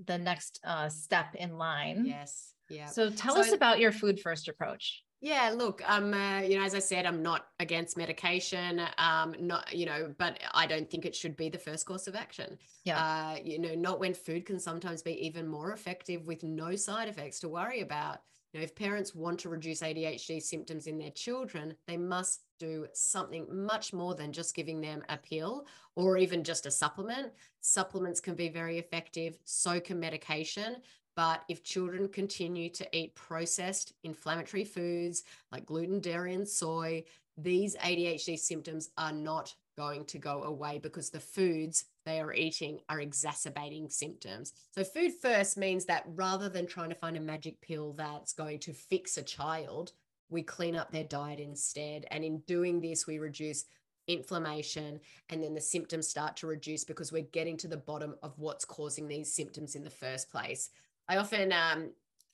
the 0.04 0.18
next 0.18 0.60
uh, 0.64 0.90
step 0.90 1.36
in 1.36 1.58
line. 1.58 2.06
Yes. 2.06 2.56
Yeah. 2.72 2.88
So 2.88 3.10
tell 3.10 3.36
so, 3.36 3.42
us 3.42 3.52
about 3.52 3.80
your 3.80 3.92
food 3.92 4.20
first 4.20 4.48
approach. 4.48 5.04
Yeah, 5.24 5.54
look, 5.56 5.84
um, 5.88 6.16
uh, 6.16 6.40
you 6.40 6.58
know, 6.58 6.66
as 6.66 6.74
I 6.74 6.80
said, 6.80 7.06
I'm 7.06 7.22
not 7.22 7.46
against 7.60 7.96
medication, 7.96 8.82
um, 8.98 9.36
not, 9.40 9.72
you 9.72 9.86
know, 9.86 10.12
but 10.18 10.40
I 10.52 10.66
don't 10.66 10.90
think 10.90 11.06
it 11.06 11.16
should 11.16 11.38
be 11.38 11.48
the 11.48 11.60
first 11.60 11.86
course 11.86 12.08
of 12.08 12.16
action. 12.16 12.58
Yeah. 12.86 12.98
Uh, 12.98 13.38
you 13.44 13.60
know, 13.60 13.76
not 13.76 14.00
when 14.00 14.16
food 14.16 14.48
can 14.48 14.60
sometimes 14.60 15.04
be 15.04 15.14
even 15.24 15.48
more 15.48 15.74
effective 15.74 16.26
with 16.26 16.42
no 16.42 16.76
side 16.76 17.08
effects 17.08 17.40
to 17.42 17.50
worry 17.50 17.82
about. 17.82 18.18
You 18.52 18.60
know, 18.60 18.64
if 18.64 18.76
parents 18.76 19.14
want 19.14 19.40
to 19.42 19.50
reduce 19.50 19.82
ADHD 19.82 20.42
symptoms 20.42 20.88
in 20.88 20.98
their 20.98 21.12
children, 21.12 21.76
they 21.88 21.98
must 21.98 22.42
do 22.60 22.88
something 22.94 23.46
much 23.50 23.94
more 23.94 24.16
than 24.16 24.34
just 24.34 24.56
giving 24.56 24.82
them 24.82 25.04
a 25.08 25.18
pill 25.18 25.68
or 25.96 26.18
even 26.18 26.44
just 26.44 26.66
a 26.66 26.72
supplement. 26.72 27.32
Supplements 27.62 28.20
can 28.20 28.34
be 28.34 28.50
very 28.50 28.80
effective, 28.80 29.38
so 29.46 29.80
can 29.80 30.00
medication. 30.00 30.78
But 31.16 31.44
if 31.50 31.64
children 31.64 32.08
continue 32.08 32.70
to 32.70 32.98
eat 32.98 33.16
processed 33.16 33.94
inflammatory 34.04 34.64
foods 34.64 35.24
like 35.52 35.66
gluten, 35.66 36.00
dairy, 36.00 36.34
and 36.34 36.48
soy, 36.48 37.04
these 37.38 37.76
ADHD 37.78 38.38
symptoms 38.38 38.90
are 38.98 39.12
not 39.12 39.54
going 39.78 40.06
to 40.06 40.18
go 40.18 40.44
away 40.44 40.80
because 40.80 41.10
the 41.10 41.20
foods 41.20 41.86
they 42.06 42.20
are 42.20 42.34
eating 42.34 42.80
are 42.90 43.00
exacerbating 43.00 43.90
symptoms. 43.90 44.54
So, 44.72 44.84
food 44.84 45.14
first 45.22 45.58
means 45.58 45.86
that 45.86 46.04
rather 46.08 46.50
than 46.50 46.68
trying 46.68 46.90
to 46.90 46.96
find 46.96 47.18
a 47.18 47.22
magic 47.22 47.60
pill 47.62 47.94
that's 47.94 48.34
going 48.34 48.60
to 48.60 48.74
fix 48.74 49.18
a 49.18 49.24
child, 49.24 49.94
we 50.30 50.44
clean 50.44 50.76
up 50.76 50.92
their 50.92 51.04
diet 51.04 51.40
instead. 51.40 52.06
And 52.12 52.24
in 52.24 52.40
doing 52.48 52.80
this, 52.80 53.06
we 53.06 53.20
reduce 53.20 53.66
inflammation 54.08 55.00
and 55.30 55.44
then 55.44 55.54
the 55.54 55.62
symptoms 55.62 56.08
start 56.08 56.36
to 56.38 56.48
reduce 56.48 56.84
because 56.84 57.12
we're 57.12 57.22
getting 57.22 57.56
to 57.58 57.68
the 57.68 57.78
bottom 57.78 58.16
of 58.24 58.38
what's 58.38 58.66
causing 58.66 59.08
these 59.08 59.32
symptoms 59.32 59.76
in 59.76 59.84
the 59.84 59.90
first 59.90 60.30
place. 60.30 60.70
I 61.12 61.18
often 61.18 61.52
um, 61.52 61.90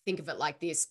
think 0.05 0.19
of 0.19 0.29
it 0.29 0.37
like 0.37 0.59
this 0.59 0.89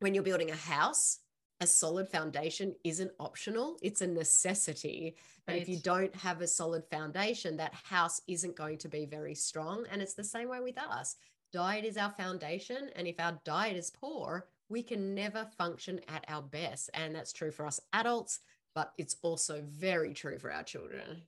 when 0.00 0.12
you're 0.12 0.22
building 0.22 0.50
a 0.50 0.56
house, 0.56 1.20
a 1.58 1.66
solid 1.66 2.06
foundation 2.06 2.74
isn't 2.84 3.12
optional, 3.18 3.78
it's 3.80 4.02
a 4.02 4.06
necessity. 4.06 5.16
Right. 5.48 5.54
And 5.54 5.62
if 5.62 5.66
you 5.66 5.78
don't 5.78 6.14
have 6.16 6.42
a 6.42 6.46
solid 6.46 6.84
foundation, 6.90 7.56
that 7.56 7.72
house 7.72 8.20
isn't 8.28 8.56
going 8.56 8.76
to 8.76 8.90
be 8.90 9.06
very 9.06 9.34
strong. 9.34 9.86
And 9.90 10.02
it's 10.02 10.12
the 10.12 10.22
same 10.22 10.50
way 10.50 10.60
with 10.60 10.76
us. 10.76 11.16
Diet 11.50 11.86
is 11.86 11.96
our 11.96 12.10
foundation. 12.10 12.90
And 12.94 13.08
if 13.08 13.18
our 13.18 13.40
diet 13.46 13.78
is 13.78 13.90
poor, 13.90 14.48
we 14.68 14.82
can 14.82 15.14
never 15.14 15.46
function 15.56 16.00
at 16.08 16.26
our 16.28 16.42
best. 16.42 16.90
And 16.92 17.14
that's 17.14 17.32
true 17.32 17.50
for 17.50 17.64
us 17.64 17.80
adults, 17.94 18.40
but 18.74 18.92
it's 18.98 19.16
also 19.22 19.62
very 19.66 20.12
true 20.12 20.38
for 20.38 20.52
our 20.52 20.62
children. 20.62 21.22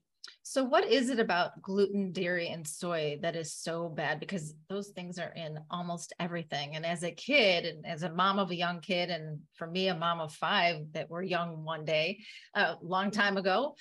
So, 0.49 0.63
what 0.63 0.85
is 0.85 1.09
it 1.09 1.19
about 1.19 1.61
gluten, 1.61 2.13
dairy, 2.13 2.47
and 2.47 2.65
soy 2.65 3.19
that 3.21 3.35
is 3.35 3.53
so 3.53 3.89
bad? 3.89 4.21
Because 4.21 4.53
those 4.69 4.87
things 4.87 5.19
are 5.19 5.33
in 5.35 5.59
almost 5.69 6.13
everything. 6.21 6.77
And 6.77 6.85
as 6.85 7.03
a 7.03 7.11
kid, 7.11 7.65
and 7.65 7.85
as 7.85 8.03
a 8.03 8.13
mom 8.13 8.39
of 8.39 8.49
a 8.49 8.55
young 8.55 8.79
kid, 8.79 9.09
and 9.09 9.41
for 9.55 9.67
me, 9.67 9.89
a 9.89 9.95
mom 9.95 10.21
of 10.21 10.31
five 10.31 10.77
that 10.93 11.09
were 11.09 11.21
young 11.21 11.65
one 11.65 11.83
day, 11.83 12.19
a 12.53 12.77
long 12.81 13.11
time 13.11 13.35
ago, 13.35 13.75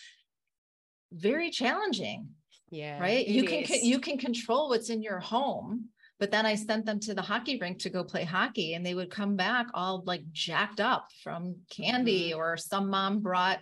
very 1.12 1.50
challenging. 1.50 2.30
Yeah. 2.68 2.98
Right. 2.98 3.28
You 3.28 3.44
can 3.44 3.60
is. 3.60 3.84
you 3.84 4.00
can 4.00 4.18
control 4.18 4.68
what's 4.68 4.90
in 4.90 5.02
your 5.02 5.20
home. 5.20 5.90
But 6.18 6.32
then 6.32 6.46
I 6.46 6.56
sent 6.56 6.84
them 6.84 6.98
to 7.00 7.14
the 7.14 7.22
hockey 7.22 7.60
rink 7.60 7.78
to 7.80 7.90
go 7.90 8.02
play 8.02 8.24
hockey, 8.24 8.74
and 8.74 8.84
they 8.84 8.94
would 8.94 9.10
come 9.10 9.36
back 9.36 9.68
all 9.72 10.02
like 10.04 10.32
jacked 10.32 10.80
up 10.80 11.06
from 11.22 11.58
candy, 11.70 12.30
mm-hmm. 12.30 12.40
or 12.40 12.56
some 12.56 12.90
mom 12.90 13.20
brought, 13.20 13.60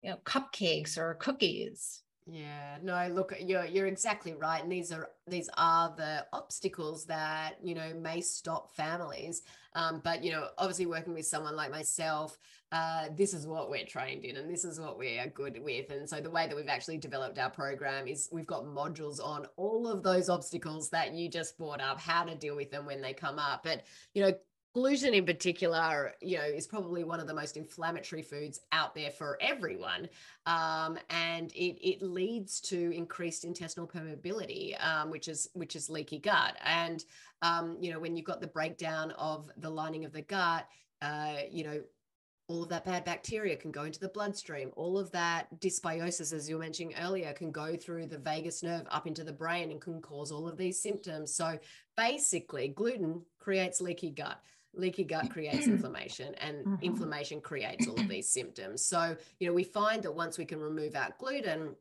you 0.00 0.08
know, 0.08 0.16
cupcakes 0.24 0.96
or 0.96 1.16
cookies 1.16 2.00
yeah, 2.26 2.78
no, 2.82 3.06
look, 3.08 3.34
you're 3.38 3.66
you're 3.66 3.86
exactly 3.86 4.32
right. 4.32 4.62
And 4.62 4.72
these 4.72 4.90
are 4.92 5.10
these 5.26 5.50
are 5.58 5.92
the 5.94 6.26
obstacles 6.32 7.04
that, 7.06 7.56
you 7.62 7.74
know, 7.74 7.92
may 7.94 8.22
stop 8.22 8.74
families. 8.74 9.42
Um, 9.74 10.00
but 10.02 10.24
you 10.24 10.32
know, 10.32 10.48
obviously 10.56 10.86
working 10.86 11.12
with 11.12 11.26
someone 11.26 11.54
like 11.54 11.70
myself, 11.70 12.38
uh, 12.72 13.08
this 13.14 13.34
is 13.34 13.46
what 13.46 13.68
we're 13.68 13.84
trained 13.84 14.24
in 14.24 14.36
and 14.36 14.50
this 14.50 14.64
is 14.64 14.80
what 14.80 14.98
we 14.98 15.18
are 15.18 15.26
good 15.26 15.62
with. 15.62 15.90
And 15.90 16.08
so 16.08 16.20
the 16.20 16.30
way 16.30 16.46
that 16.46 16.56
we've 16.56 16.66
actually 16.66 16.96
developed 16.96 17.38
our 17.38 17.50
program 17.50 18.06
is 18.08 18.30
we've 18.32 18.46
got 18.46 18.64
modules 18.64 19.22
on 19.22 19.46
all 19.56 19.86
of 19.86 20.02
those 20.02 20.30
obstacles 20.30 20.88
that 20.90 21.12
you 21.12 21.28
just 21.28 21.58
brought 21.58 21.82
up, 21.82 22.00
how 22.00 22.24
to 22.24 22.34
deal 22.34 22.56
with 22.56 22.70
them 22.70 22.86
when 22.86 23.02
they 23.02 23.12
come 23.12 23.38
up. 23.38 23.64
But 23.64 23.84
you 24.14 24.22
know, 24.22 24.32
gluten 24.74 25.14
in 25.14 25.24
particular 25.24 26.12
you 26.20 26.36
know 26.36 26.42
is 26.42 26.66
probably 26.66 27.04
one 27.04 27.20
of 27.20 27.28
the 27.28 27.34
most 27.34 27.56
inflammatory 27.56 28.22
foods 28.22 28.60
out 28.72 28.94
there 28.94 29.10
for 29.10 29.38
everyone 29.40 30.08
um, 30.46 30.98
and 31.10 31.52
it, 31.52 31.78
it 31.80 32.02
leads 32.02 32.60
to 32.60 32.94
increased 32.94 33.44
intestinal 33.44 33.86
permeability 33.86 34.74
um, 34.84 35.10
which 35.10 35.28
is 35.28 35.48
which 35.54 35.76
is 35.76 35.88
leaky 35.88 36.18
gut 36.18 36.56
and 36.64 37.04
um, 37.42 37.76
you 37.80 37.92
know 37.92 38.00
when 38.00 38.16
you've 38.16 38.26
got 38.26 38.40
the 38.40 38.46
breakdown 38.48 39.12
of 39.12 39.48
the 39.58 39.70
lining 39.70 40.04
of 40.04 40.12
the 40.12 40.22
gut 40.22 40.66
uh, 41.02 41.36
you 41.50 41.64
know 41.64 41.80
all 42.46 42.62
of 42.62 42.68
that 42.68 42.84
bad 42.84 43.04
bacteria 43.04 43.56
can 43.56 43.70
go 43.70 43.84
into 43.84 43.98
the 43.98 44.08
bloodstream. 44.08 44.70
All 44.76 44.98
of 44.98 45.10
that 45.12 45.48
dysbiosis, 45.60 46.30
as 46.32 46.46
you 46.46 46.56
were 46.56 46.60
mentioning 46.60 46.94
earlier, 47.00 47.32
can 47.32 47.50
go 47.50 47.74
through 47.74 48.06
the 48.06 48.18
vagus 48.18 48.62
nerve 48.62 48.86
up 48.90 49.06
into 49.06 49.24
the 49.24 49.32
brain 49.32 49.70
and 49.70 49.80
can 49.80 50.02
cause 50.02 50.30
all 50.30 50.46
of 50.46 50.58
these 50.58 50.78
symptoms. 50.78 51.34
So 51.34 51.58
basically, 51.96 52.68
gluten 52.68 53.22
creates 53.38 53.80
leaky 53.80 54.10
gut 54.10 54.42
leaky 54.76 55.04
gut 55.04 55.30
creates 55.30 55.66
inflammation 55.76 56.34
and 56.36 56.64
mm-hmm. 56.64 56.82
inflammation 56.82 57.40
creates 57.40 57.86
all 57.88 57.98
of 57.98 58.08
these 58.08 58.28
symptoms 58.28 58.84
so 58.84 59.16
you 59.38 59.46
know 59.46 59.52
we 59.52 59.64
find 59.64 60.02
that 60.02 60.12
once 60.12 60.38
we 60.38 60.44
can 60.44 60.60
remove 60.60 60.94
out 60.94 61.18
gluten 61.18 61.74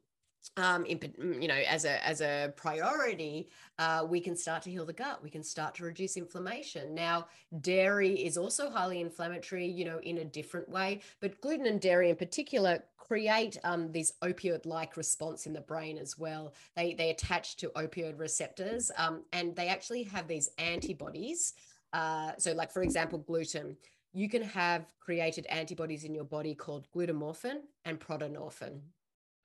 um, 0.58 0.86
in, 0.86 0.99
mm, 0.99 1.41
you 1.41 1.47
know, 1.47 1.56
as 1.56 1.86
a 1.86 2.06
as 2.06 2.21
a 2.21 2.53
priority, 2.56 3.49
uh, 3.79 4.06
we 4.08 4.19
can 4.19 4.36
start 4.36 4.62
to 4.63 4.69
heal 4.69 4.86
the 4.86 4.93
gut. 4.93 5.23
We 5.23 5.29
can 5.29 5.43
start 5.43 5.75
to 5.75 5.84
reduce 5.84 6.17
inflammation. 6.17 6.93
Now, 6.93 7.27
dairy 7.62 8.13
is 8.13 8.38
also 8.38 8.69
highly 8.69 8.99
inflammatory, 8.99 9.65
you 9.65 9.86
know, 9.86 9.99
in 9.99 10.19
a 10.19 10.25
different 10.25 10.69
way. 10.69 11.01
But 11.21 11.39
gluten 11.41 11.65
and 11.65 11.79
dairy, 11.79 12.10
in 12.10 12.15
particular, 12.15 12.84
create 12.97 13.58
um, 13.63 13.91
this 13.91 14.13
opioid-like 14.21 14.95
response 14.97 15.45
in 15.45 15.53
the 15.53 15.62
brain 15.62 15.97
as 15.97 16.17
well. 16.17 16.53
They 16.75 16.93
they 16.93 17.10
attach 17.10 17.58
to 17.58 17.69
opioid 17.69 18.19
receptors, 18.19 18.91
um, 18.97 19.23
and 19.32 19.56
they 19.56 19.69
actually 19.69 20.03
have 20.03 20.27
these 20.27 20.49
antibodies 20.58 21.53
uh, 21.93 22.32
so, 22.38 22.53
like 22.53 22.71
for 22.71 22.82
example, 22.82 23.19
gluten, 23.19 23.77
you 24.13 24.27
can 24.29 24.41
have 24.41 24.86
created 24.99 25.45
antibodies 25.47 26.03
in 26.03 26.13
your 26.13 26.23
body 26.23 26.53
called 26.53 26.88
gluteomorphin 26.95 27.62
and 27.86 27.99
prodynorphin. 27.99 28.79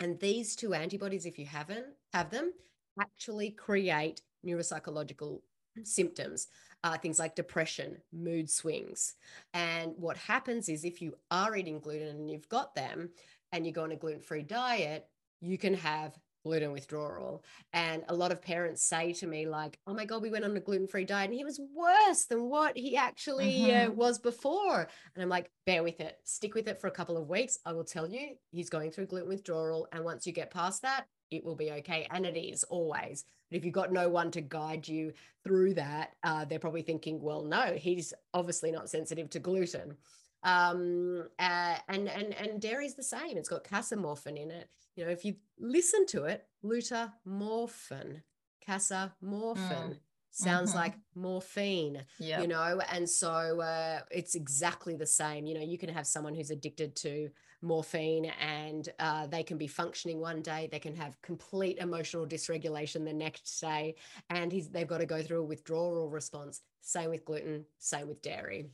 And 0.00 0.18
these 0.20 0.56
two 0.56 0.74
antibodies, 0.74 1.26
if 1.26 1.38
you 1.38 1.46
haven't 1.46 1.86
have 2.12 2.30
them, 2.30 2.52
actually 3.00 3.50
create 3.50 4.22
neuropsychological 4.46 5.40
symptoms, 5.84 6.48
uh, 6.84 6.96
things 6.98 7.18
like 7.18 7.34
depression, 7.34 7.96
mood 8.12 8.50
swings. 8.50 9.14
And 9.54 9.92
what 9.96 10.16
happens 10.16 10.68
is 10.68 10.84
if 10.84 11.00
you 11.02 11.14
are 11.30 11.56
eating 11.56 11.80
gluten 11.80 12.08
and 12.08 12.30
you've 12.30 12.48
got 12.48 12.74
them 12.74 13.10
and 13.52 13.66
you 13.66 13.72
go 13.72 13.84
on 13.84 13.92
a 13.92 13.96
gluten 13.96 14.20
free 14.20 14.42
diet, 14.42 15.06
you 15.40 15.58
can 15.58 15.74
have 15.74 16.18
gluten 16.48 16.72
withdrawal. 16.72 17.44
And 17.74 18.02
a 18.08 18.14
lot 18.14 18.32
of 18.32 18.40
parents 18.40 18.82
say 18.82 19.12
to 19.14 19.26
me, 19.26 19.46
like, 19.46 19.78
oh 19.86 19.92
my 19.92 20.06
God, 20.06 20.22
we 20.22 20.30
went 20.30 20.46
on 20.46 20.56
a 20.56 20.60
gluten 20.60 20.88
free 20.88 21.04
diet 21.04 21.28
and 21.28 21.38
he 21.38 21.44
was 21.44 21.60
worse 21.76 22.24
than 22.24 22.48
what 22.48 22.74
he 22.76 22.96
actually 22.96 23.70
uh, 23.70 23.74
mm-hmm. 23.74 23.90
uh, 23.90 23.94
was 23.94 24.18
before. 24.18 24.88
And 25.14 25.22
I'm 25.22 25.28
like, 25.28 25.50
bear 25.66 25.82
with 25.82 26.00
it, 26.00 26.16
stick 26.24 26.54
with 26.54 26.66
it 26.66 26.80
for 26.80 26.86
a 26.86 26.92
couple 26.92 27.18
of 27.18 27.28
weeks. 27.28 27.58
I 27.66 27.74
will 27.74 27.84
tell 27.84 28.08
you, 28.08 28.30
he's 28.50 28.70
going 28.70 28.90
through 28.90 29.06
gluten 29.06 29.28
withdrawal. 29.28 29.88
And 29.92 30.04
once 30.04 30.26
you 30.26 30.32
get 30.32 30.50
past 30.50 30.80
that, 30.82 31.04
it 31.30 31.44
will 31.44 31.56
be 31.56 31.70
okay. 31.72 32.08
And 32.10 32.24
it 32.24 32.38
is 32.38 32.64
always. 32.64 33.24
But 33.50 33.58
if 33.58 33.64
you've 33.64 33.74
got 33.74 33.92
no 33.92 34.08
one 34.08 34.30
to 34.30 34.40
guide 34.40 34.88
you 34.88 35.12
through 35.44 35.74
that, 35.74 36.12
uh, 36.24 36.46
they're 36.46 36.58
probably 36.58 36.82
thinking, 36.82 37.20
well, 37.20 37.44
no, 37.44 37.74
he's 37.74 38.14
obviously 38.32 38.70
not 38.70 38.88
sensitive 38.88 39.28
to 39.30 39.38
gluten 39.38 39.98
um 40.44 41.24
uh, 41.38 41.76
and 41.88 42.08
and 42.08 42.34
and 42.34 42.60
dairy's 42.60 42.94
the 42.94 43.02
same 43.02 43.36
it's 43.36 43.48
got 43.48 43.64
casomorphin 43.64 44.40
in 44.40 44.50
it 44.50 44.68
you 44.94 45.04
know 45.04 45.10
if 45.10 45.24
you 45.24 45.34
listen 45.58 46.06
to 46.06 46.24
it 46.24 46.46
gluteomorphin 46.64 48.22
casomorphin 48.66 49.90
mm. 49.90 49.98
sounds 50.30 50.70
mm-hmm. 50.70 50.78
like 50.78 50.94
morphine 51.14 52.04
yep. 52.18 52.40
you 52.40 52.46
know 52.46 52.80
and 52.92 53.08
so 53.08 53.60
uh, 53.60 54.00
it's 54.10 54.34
exactly 54.34 54.94
the 54.94 55.06
same 55.06 55.46
you 55.46 55.54
know 55.54 55.62
you 55.62 55.78
can 55.78 55.88
have 55.88 56.06
someone 56.06 56.34
who's 56.34 56.50
addicted 56.50 56.94
to 56.94 57.28
morphine 57.62 58.26
and 58.40 58.90
uh, 59.00 59.26
they 59.26 59.42
can 59.42 59.58
be 59.58 59.66
functioning 59.66 60.20
one 60.20 60.42
day 60.42 60.68
they 60.70 60.78
can 60.78 60.94
have 60.94 61.20
complete 61.22 61.78
emotional 61.78 62.26
dysregulation 62.26 63.04
the 63.04 63.12
next 63.12 63.60
day 63.60 63.96
and 64.30 64.52
he's, 64.52 64.68
they've 64.68 64.86
got 64.86 64.98
to 64.98 65.06
go 65.06 65.22
through 65.22 65.40
a 65.40 65.44
withdrawal 65.44 66.08
response 66.08 66.60
same 66.80 67.10
with 67.10 67.24
gluten 67.24 67.64
same 67.78 68.06
with 68.06 68.22
dairy 68.22 68.70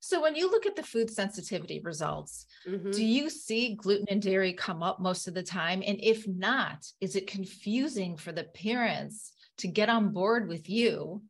so 0.00 0.20
when 0.22 0.34
you 0.34 0.50
look 0.50 0.66
at 0.66 0.76
the 0.76 0.82
food 0.82 1.10
sensitivity 1.10 1.80
results, 1.80 2.46
mm-hmm. 2.66 2.90
do 2.90 3.04
you 3.04 3.28
see 3.30 3.74
gluten 3.74 4.06
and 4.08 4.22
dairy 4.22 4.52
come 4.52 4.82
up 4.82 5.00
most 5.00 5.28
of 5.28 5.34
the 5.34 5.42
time? 5.42 5.82
And 5.86 5.98
if 6.02 6.26
not, 6.26 6.86
is 7.00 7.16
it 7.16 7.26
confusing 7.26 8.16
for 8.16 8.32
the 8.32 8.44
parents 8.44 9.32
to 9.58 9.68
get 9.68 9.88
on 9.88 10.12
board 10.12 10.48
with 10.48 10.68
you 10.68 11.22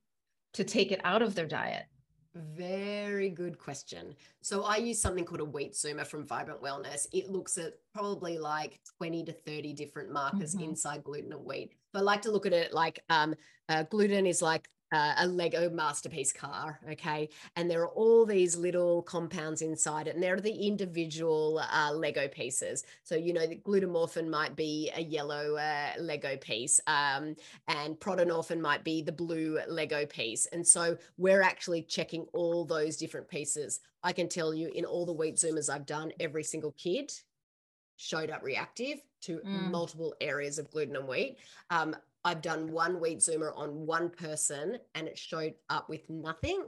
to 0.54 0.64
take 0.64 0.92
it 0.92 1.00
out 1.04 1.22
of 1.22 1.34
their 1.34 1.46
diet? 1.46 1.84
Very 2.34 3.28
good 3.28 3.58
question. 3.58 4.14
So 4.40 4.62
I 4.62 4.76
use 4.76 5.02
something 5.02 5.24
called 5.24 5.40
a 5.40 5.44
wheat 5.44 5.72
zoomer 5.72 6.06
from 6.06 6.26
Vibrant 6.26 6.62
Wellness. 6.62 7.06
It 7.12 7.28
looks 7.28 7.58
at 7.58 7.72
probably 7.92 8.38
like 8.38 8.80
20 8.98 9.24
to 9.24 9.32
30 9.32 9.72
different 9.72 10.12
markers 10.12 10.54
mm-hmm. 10.54 10.70
inside 10.70 11.02
gluten 11.02 11.32
and 11.32 11.44
wheat. 11.44 11.72
But 11.92 12.00
I 12.00 12.02
like 12.02 12.22
to 12.22 12.30
look 12.30 12.46
at 12.46 12.52
it 12.52 12.72
like 12.72 13.02
um, 13.10 13.34
uh, 13.68 13.82
gluten 13.84 14.26
is 14.26 14.42
like 14.42 14.68
uh, 14.92 15.14
a 15.18 15.26
Lego 15.26 15.70
masterpiece 15.70 16.32
car. 16.32 16.80
Okay. 16.90 17.28
And 17.56 17.70
there 17.70 17.82
are 17.82 17.88
all 17.88 18.26
these 18.26 18.56
little 18.56 19.02
compounds 19.02 19.62
inside 19.62 20.08
it, 20.08 20.14
and 20.14 20.22
there 20.22 20.34
are 20.34 20.40
the 20.40 20.66
individual 20.66 21.62
uh, 21.72 21.92
Lego 21.92 22.28
pieces. 22.28 22.84
So, 23.04 23.14
you 23.14 23.32
know, 23.32 23.46
the 23.46 23.56
gluteomorphin 23.56 24.28
might 24.28 24.56
be 24.56 24.90
a 24.94 25.02
yellow 25.02 25.56
uh, 25.56 25.92
Lego 25.98 26.36
piece, 26.36 26.80
um, 26.86 27.36
and 27.68 27.98
prodynorphin 27.98 28.60
might 28.60 28.84
be 28.84 29.02
the 29.02 29.12
blue 29.12 29.58
Lego 29.68 30.06
piece. 30.06 30.46
And 30.46 30.66
so 30.66 30.96
we're 31.18 31.42
actually 31.42 31.82
checking 31.82 32.26
all 32.32 32.64
those 32.64 32.96
different 32.96 33.28
pieces. 33.28 33.80
I 34.02 34.12
can 34.12 34.28
tell 34.28 34.54
you 34.54 34.70
in 34.74 34.84
all 34.84 35.06
the 35.06 35.12
wheat 35.12 35.36
zoomers 35.36 35.72
I've 35.72 35.86
done, 35.86 36.12
every 36.18 36.42
single 36.42 36.72
kid 36.72 37.12
showed 37.96 38.30
up 38.30 38.42
reactive 38.42 38.98
to 39.20 39.38
mm. 39.38 39.70
multiple 39.70 40.14
areas 40.22 40.58
of 40.58 40.70
gluten 40.70 40.96
and 40.96 41.06
wheat. 41.06 41.36
Um, 41.68 41.94
I've 42.24 42.42
done 42.42 42.70
one 42.70 43.00
wheat 43.00 43.18
zoomer 43.18 43.56
on 43.56 43.86
one 43.86 44.10
person 44.10 44.78
and 44.94 45.08
it 45.08 45.18
showed 45.18 45.54
up 45.68 45.88
with 45.88 46.08
nothing. 46.10 46.64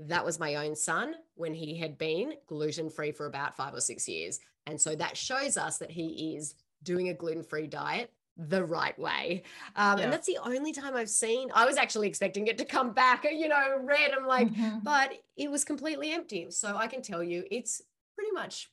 That 0.00 0.24
was 0.24 0.40
my 0.40 0.56
own 0.56 0.74
son 0.74 1.14
when 1.34 1.54
he 1.54 1.76
had 1.78 1.98
been 1.98 2.34
gluten 2.46 2.90
free 2.90 3.12
for 3.12 3.26
about 3.26 3.56
five 3.56 3.74
or 3.74 3.80
six 3.80 4.08
years. 4.08 4.40
And 4.66 4.80
so 4.80 4.96
that 4.96 5.16
shows 5.16 5.56
us 5.56 5.78
that 5.78 5.90
he 5.90 6.34
is 6.36 6.54
doing 6.82 7.08
a 7.08 7.14
gluten 7.14 7.42
free 7.42 7.66
diet 7.66 8.10
the 8.36 8.64
right 8.64 8.98
way. 8.98 9.42
Um, 9.76 9.98
yeah. 9.98 10.04
And 10.04 10.12
that's 10.12 10.26
the 10.26 10.38
only 10.42 10.72
time 10.72 10.96
I've 10.96 11.10
seen, 11.10 11.50
I 11.54 11.66
was 11.66 11.76
actually 11.76 12.08
expecting 12.08 12.46
it 12.46 12.58
to 12.58 12.64
come 12.64 12.92
back, 12.92 13.24
you 13.24 13.48
know, 13.48 13.78
red. 13.82 14.12
I'm 14.16 14.26
like, 14.26 14.48
mm-hmm. 14.48 14.78
but 14.82 15.12
it 15.36 15.50
was 15.50 15.64
completely 15.64 16.12
empty. 16.12 16.50
So 16.50 16.76
I 16.76 16.86
can 16.86 17.02
tell 17.02 17.22
you 17.22 17.44
it's 17.50 17.82
pretty 18.14 18.32
much 18.32 18.70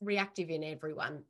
reactive 0.00 0.50
in 0.50 0.62
everyone. 0.62 1.24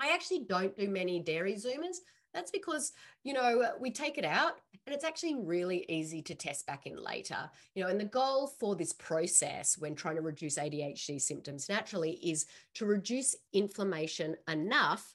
I 0.00 0.12
actually 0.14 0.44
don't 0.48 0.76
do 0.76 0.88
many 0.88 1.20
dairy 1.20 1.54
zoomers 1.54 1.96
that's 2.34 2.50
because, 2.50 2.92
you 3.22 3.32
know, 3.32 3.70
we 3.80 3.90
take 3.90 4.18
it 4.18 4.24
out 4.24 4.60
and 4.86 4.94
it's 4.94 5.04
actually 5.04 5.36
really 5.36 5.84
easy 5.88 6.20
to 6.22 6.34
test 6.34 6.66
back 6.66 6.86
in 6.86 7.02
later. 7.02 7.48
You 7.74 7.84
know, 7.84 7.88
and 7.88 7.98
the 7.98 8.04
goal 8.04 8.48
for 8.48 8.74
this 8.74 8.92
process 8.92 9.78
when 9.78 9.94
trying 9.94 10.16
to 10.16 10.22
reduce 10.22 10.58
ADHD 10.58 11.20
symptoms 11.20 11.68
naturally 11.68 12.12
is 12.22 12.46
to 12.74 12.84
reduce 12.84 13.36
inflammation 13.52 14.36
enough 14.48 15.14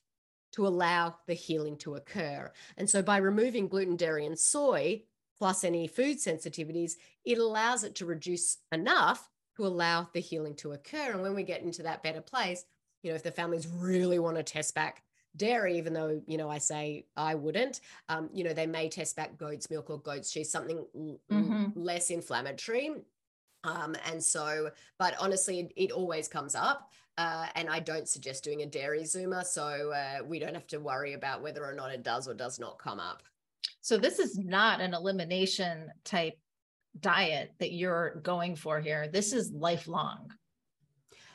to 0.53 0.65
allow 0.65 1.15
the 1.28 1.34
healing 1.36 1.78
to 1.78 1.95
occur. 1.95 2.51
And 2.78 2.89
so 2.89 3.03
by 3.03 3.17
removing 3.17 3.67
gluten, 3.67 3.95
dairy, 3.95 4.26
and 4.26 4.39
soy, 4.39 5.03
plus 5.38 5.63
any 5.63 5.88
food 5.88 6.17
sensitivities, 6.17 6.93
it 7.26 7.38
allows 7.38 7.84
it 7.84 7.95
to 7.95 8.05
reduce 8.05 8.57
enough 8.72 9.30
to 9.57 9.67
allow 9.67 10.07
the 10.13 10.20
healing 10.20 10.55
to 10.55 10.72
occur. 10.72 11.11
And 11.11 11.22
when 11.22 11.36
we 11.36 11.43
get 11.43 11.61
into 11.61 11.84
that 11.84 12.01
better 12.01 12.22
place, 12.22 12.65
you 13.03 13.09
know, 13.09 13.15
if 13.15 13.24
the 13.24 13.32
families 13.32 13.67
really 13.67 14.20
want 14.20 14.38
to 14.38 14.43
test 14.43 14.74
back 14.74 15.03
dairy, 15.36 15.77
even 15.77 15.93
though, 15.93 16.21
you 16.27 16.38
know, 16.38 16.49
I 16.49 16.57
say 16.57 17.05
I 17.15 17.36
wouldn't, 17.36 17.82
um, 18.09 18.30
you 18.34 18.43
know, 18.43 18.53
they 18.53 18.67
may 18.67 18.89
test 18.89 19.15
back 19.15 19.38
goat's 19.38 19.69
milk 19.69 19.89
or 19.89 19.99
goat's 19.99 20.32
cheese, 20.32 20.51
something 20.51 20.86
mm-hmm. 20.95 21.65
less 21.75 22.09
inflammatory. 22.09 22.91
Um, 23.63 23.95
and 24.09 24.23
so, 24.23 24.69
but 24.97 25.15
honestly, 25.19 25.59
it, 25.59 25.73
it 25.75 25.91
always 25.91 26.27
comes 26.27 26.55
up. 26.55 26.89
Uh, 27.17 27.47
and 27.55 27.69
I 27.69 27.82
don't 27.82 28.07
suggest 28.07 28.45
doing 28.45 28.61
a 28.61 28.65
dairy 28.65 29.01
zoomer. 29.01 29.43
So 29.43 29.91
uh, 29.91 30.23
we 30.25 30.39
don't 30.39 30.53
have 30.53 30.67
to 30.67 30.77
worry 30.77 31.13
about 31.13 31.41
whether 31.41 31.65
or 31.65 31.73
not 31.73 31.91
it 31.91 32.01
does 32.01 32.30
or 32.30 32.34
does 32.34 32.59
not 32.59 32.80
come 32.80 32.99
up. 32.99 33.23
So 33.82 33.97
this 33.97 34.19
is 34.19 34.38
not 34.38 34.80
an 34.80 34.93
elimination 34.93 35.89
type 36.05 36.39
diet 36.97 37.53
that 37.59 37.73
you're 37.73 38.21
going 38.23 38.55
for 38.55 38.80
here. 38.80 39.09
This 39.09 39.34
is 39.34 39.51
lifelong. 39.51 40.32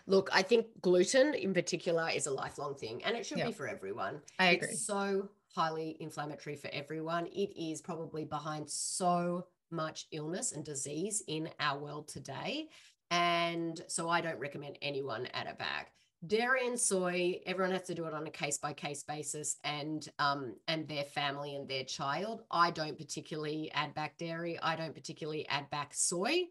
Look, 0.07 0.29
I 0.33 0.43
think 0.43 0.67
gluten 0.83 1.35
in 1.35 1.55
particular 1.55 2.11
is 2.15 2.27
a 2.27 2.31
lifelong 2.31 2.75
thing 2.75 3.03
and 3.05 3.17
it 3.17 3.25
should 3.25 3.39
yeah. 3.39 3.47
be 3.47 3.53
for 3.53 3.67
everyone. 3.67 4.21
I 4.39 4.51
agree. 4.53 4.69
It's 4.69 4.87
so 4.87 5.29
highly 5.55 5.97
inflammatory 6.01 6.57
for 6.57 6.69
everyone. 6.73 7.27
It 7.27 7.57
is 7.57 7.81
probably 7.81 8.25
behind 8.25 8.69
so 8.69 9.47
much 9.71 10.07
illness 10.13 10.53
and 10.53 10.65
disease 10.65 11.23
in 11.27 11.49
our 11.59 11.79
world 11.79 12.09
today. 12.09 12.69
And 13.11 13.81
so 13.89 14.09
I 14.09 14.21
don't 14.21 14.39
recommend 14.39 14.79
anyone 14.83 15.29
add 15.33 15.47
it 15.47 15.59
back. 15.59 15.93
Dairy 16.27 16.67
and 16.67 16.81
soy, 16.81 17.41
everyone 17.45 17.73
has 17.73 17.83
to 17.83 17.95
do 17.95 18.07
it 18.07 18.15
on 18.15 18.27
a 18.27 18.31
case 18.31 18.57
by 18.57 18.73
case 18.73 19.03
basis 19.03 19.59
and 19.63 20.09
um, 20.19 20.55
and 20.69 20.89
their 20.89 21.05
family 21.05 21.55
and 21.55 21.69
their 21.69 21.85
child. 21.85 22.45
I 22.51 22.71
don't 22.71 22.97
particularly 22.97 23.71
add 23.75 23.95
back 23.95 24.17
dairy. 24.17 24.59
I 24.61 24.75
don't 24.75 24.95
particularly 24.95 25.47
add 25.49 25.69
back 25.71 25.93
soy. 25.93 26.45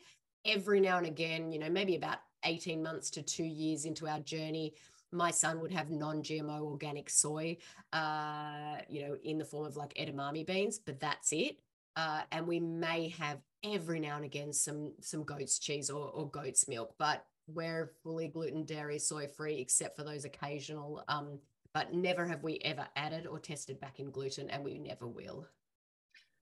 Every 0.46 0.80
now 0.80 0.98
and 0.98 1.08
again, 1.08 1.52
you 1.52 1.58
know, 1.58 1.70
maybe 1.70 1.96
about 1.96 2.20
18 2.46 2.82
months 2.82 3.10
to 3.12 3.22
two 3.22 3.44
years 3.44 3.86
into 3.86 4.08
our 4.08 4.20
journey, 4.20 4.74
my 5.12 5.32
son 5.32 5.60
would 5.62 5.72
have 5.72 5.90
non-GMO 5.92 6.62
organic 6.62 7.10
soy, 7.10 7.58
uh, 7.94 8.78
you 8.90 9.02
know, 9.02 9.18
in 9.24 9.38
the 9.38 9.46
form 9.46 9.66
of 9.66 9.78
like 9.78 9.94
edamame 9.94 10.46
beans, 10.46 10.80
but 10.80 11.00
that's 11.00 11.32
it. 11.32 11.60
Uh, 11.96 12.22
and 12.32 12.48
we 12.48 12.60
may 12.60 13.10
have 13.10 13.38
every 13.64 14.00
now 14.00 14.16
and 14.16 14.26
again 14.26 14.52
some 14.52 14.92
some 15.00 15.24
goat's 15.24 15.60
cheese 15.60 15.90
or, 15.90 16.10
or 16.10 16.30
goat's 16.30 16.68
milk, 16.68 16.96
but 16.98 17.26
we're 17.48 17.92
fully 18.04 18.28
gluten, 18.28 18.64
dairy, 18.64 18.98
soy 18.98 19.28
free, 19.28 19.60
except 19.60 19.96
for 19.96 20.04
those 20.04 20.26
occasional. 20.26 21.04
Um, 21.08 21.40
but 21.74 21.94
never 21.94 22.26
have 22.26 22.44
we 22.44 22.60
ever 22.60 22.88
added 22.96 23.26
or 23.26 23.40
tested 23.40 23.80
back 23.80 24.00
in 24.00 24.12
gluten, 24.12 24.50
and 24.50 24.64
we 24.64 24.78
never 24.78 25.08
will. 25.08 25.48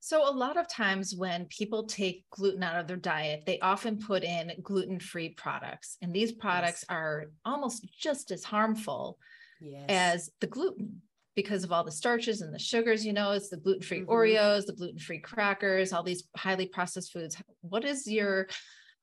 So, 0.03 0.27
a 0.27 0.33
lot 0.33 0.57
of 0.57 0.67
times 0.67 1.13
when 1.15 1.45
people 1.45 1.83
take 1.83 2.25
gluten 2.31 2.63
out 2.63 2.79
of 2.79 2.87
their 2.87 2.97
diet, 2.97 3.43
they 3.45 3.59
often 3.59 3.99
put 3.99 4.23
in 4.23 4.51
gluten 4.63 4.99
free 4.99 5.29
products. 5.29 5.97
And 6.01 6.11
these 6.11 6.31
products 6.31 6.83
yes. 6.89 6.95
are 6.95 7.25
almost 7.45 7.87
just 7.99 8.31
as 8.31 8.43
harmful 8.43 9.19
yes. 9.61 9.85
as 9.89 10.29
the 10.39 10.47
gluten 10.47 11.03
because 11.35 11.63
of 11.63 11.71
all 11.71 11.83
the 11.83 11.91
starches 11.91 12.41
and 12.41 12.51
the 12.51 12.57
sugars. 12.57 13.05
You 13.05 13.13
know, 13.13 13.31
it's 13.33 13.49
the 13.49 13.57
gluten 13.57 13.83
free 13.83 13.99
mm-hmm. 13.99 14.11
Oreos, 14.11 14.65
the 14.65 14.73
gluten 14.73 14.97
free 14.97 15.19
crackers, 15.19 15.93
all 15.93 16.01
these 16.01 16.23
highly 16.35 16.65
processed 16.65 17.13
foods. 17.13 17.37
What 17.61 17.85
is 17.85 18.07
your 18.07 18.47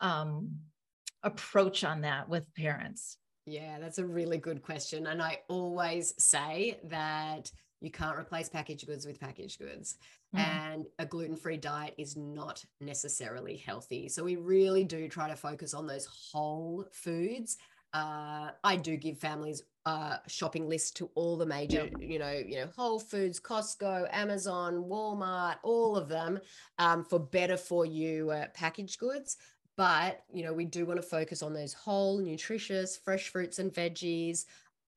um, 0.01 0.51
approach 1.22 1.84
on 1.84 2.01
that 2.01 2.28
with 2.28 2.53
parents? 2.55 3.18
Yeah, 3.46 3.78
that's 3.78 3.99
a 3.99 4.05
really 4.05 4.38
good 4.38 4.62
question. 4.62 5.07
And 5.07 5.22
I 5.22 5.38
always 5.49 6.12
say 6.18 6.80
that 6.88 7.53
you 7.80 7.90
can't 7.90 8.18
replace 8.18 8.49
packaged 8.49 8.86
goods 8.86 9.07
with 9.07 9.20
packaged 9.20 9.61
goods. 9.61 9.96
Mm. 10.37 10.41
And 10.41 10.87
a 10.99 11.07
gluten 11.07 11.37
free 11.37 11.57
diet 11.57 11.95
is 11.97 12.16
not 12.16 12.64
necessarily 12.81 13.57
healthy. 13.57 14.09
So 14.09 14.22
we 14.22 14.37
really 14.37 14.85
do 14.85 15.09
try 15.09 15.29
to 15.29 15.37
focus 15.37 15.72
on 15.74 15.87
those 15.87 16.07
whole 16.07 16.85
foods. 16.93 17.57
Uh, 17.95 18.51
I 18.62 18.76
do 18.76 18.97
give 18.97 19.18
families 19.18 19.62
uh, 19.87 20.18
shopping 20.26 20.68
list 20.68 20.97
to 20.99 21.09
all 21.14 21.39
the 21.39 21.47
major, 21.47 21.89
you 21.99 22.18
know, 22.18 22.31
you 22.31 22.57
know, 22.57 22.68
Whole 22.76 22.99
Foods, 22.99 23.41
Costco, 23.41 24.07
Amazon, 24.12 24.85
Walmart, 24.85 25.57
all 25.62 25.97
of 25.97 26.09
them 26.09 26.39
um, 26.79 27.03
for 27.03 27.18
better 27.18 27.57
for 27.57 27.87
you 27.87 28.31
uh, 28.31 28.49
packaged 28.53 28.99
goods. 28.99 29.39
But 29.79 30.24
you 30.31 30.45
know, 30.45 30.53
we 30.53 30.66
do 30.66 30.85
want 30.85 31.01
to 31.01 31.07
focus 31.07 31.43
on 31.43 31.55
those 31.55 31.72
whole, 31.72 32.18
nutritious, 32.18 32.99
fresh 32.99 33.31
fruits 33.31 33.61
and 33.61 33.72
veggies, 33.72 34.45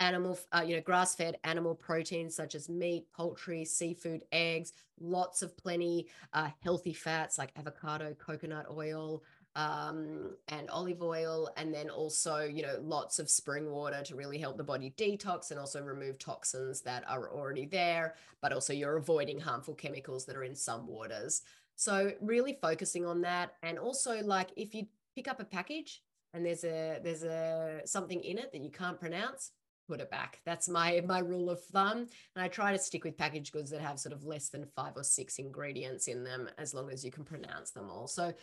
animal, 0.02 0.38
uh, 0.52 0.64
you 0.66 0.76
know, 0.76 0.82
grass 0.82 1.16
fed 1.16 1.38
animal 1.46 1.76
proteins 1.76 2.36
such 2.36 2.56
as 2.56 2.68
meat, 2.68 3.06
poultry, 3.16 3.64
seafood, 3.64 4.24
eggs, 4.34 4.74
lots 5.00 5.42
of 5.42 5.56
plenty 5.56 6.08
uh, 6.34 6.50
healthy 6.62 6.92
fats 6.92 7.38
like 7.38 7.52
avocado, 7.56 8.14
coconut 8.16 8.66
oil, 8.70 9.24
um, 9.56 10.36
and 10.48 10.70
olive 10.70 11.02
oil, 11.02 11.50
and 11.56 11.74
then 11.74 11.90
also, 11.90 12.40
you 12.40 12.64
know, 12.64 12.78
lots 12.82 13.20
of 13.20 13.30
spring 13.30 13.70
water 13.70 14.02
to 14.04 14.16
really 14.16 14.38
help 14.38 14.58
the 14.58 14.64
body 14.64 14.94
detox 14.98 15.52
and 15.52 15.60
also 15.60 15.82
remove 15.82 16.18
toxins 16.18 16.82
that 16.82 17.04
are 17.08 17.32
already 17.32 17.66
there, 17.66 18.16
but 18.42 18.54
also 18.54 18.74
you're 18.74 18.98
avoiding 18.98 19.40
harmful 19.40 19.76
chemicals 19.76 20.26
that 20.26 20.36
are 20.36 20.44
in 20.44 20.56
some 20.56 20.88
waters. 20.88 21.44
So 21.76 22.12
really 22.22 22.58
focusing 22.62 23.06
on 23.06 23.22
that, 23.22 23.54
and 23.62 23.78
also 23.78 24.22
like 24.24 24.50
if 24.56 24.74
you 24.74 24.88
pick 25.16 25.28
up 25.28 25.40
a 25.40 25.46
package 25.46 26.02
and 26.34 26.46
there's 26.46 26.64
a 26.64 27.00
there's 27.04 27.24
a 27.24 27.82
something 27.86 28.24
in 28.24 28.38
it 28.38 28.52
that 28.54 28.62
you 28.62 28.72
can't 28.72 29.00
pronounce, 29.00 29.52
put 29.92 30.00
it 30.00 30.10
back. 30.10 30.40
That's 30.46 30.70
my 30.70 31.02
my 31.06 31.20
rule 31.20 31.50
of 31.50 31.62
thumb. 31.66 32.08
And 32.36 32.44
I 32.44 32.48
try 32.48 32.72
to 32.72 32.80
stick 32.80 33.04
with 33.04 33.18
packaged 33.18 33.52
goods 33.52 33.70
that 33.72 33.82
have 33.82 34.00
sort 34.00 34.14
of 34.14 34.24
less 34.24 34.48
than 34.48 34.66
five 34.74 34.94
or 34.96 35.04
six 35.04 35.38
ingredients 35.38 36.08
in 36.08 36.24
them, 36.24 36.50
as 36.58 36.74
long 36.74 36.90
as 36.90 37.04
you 37.04 37.12
can 37.12 37.26
pronounce 37.26 37.72
them 37.72 37.90
all. 37.90 38.08
So 38.08 38.34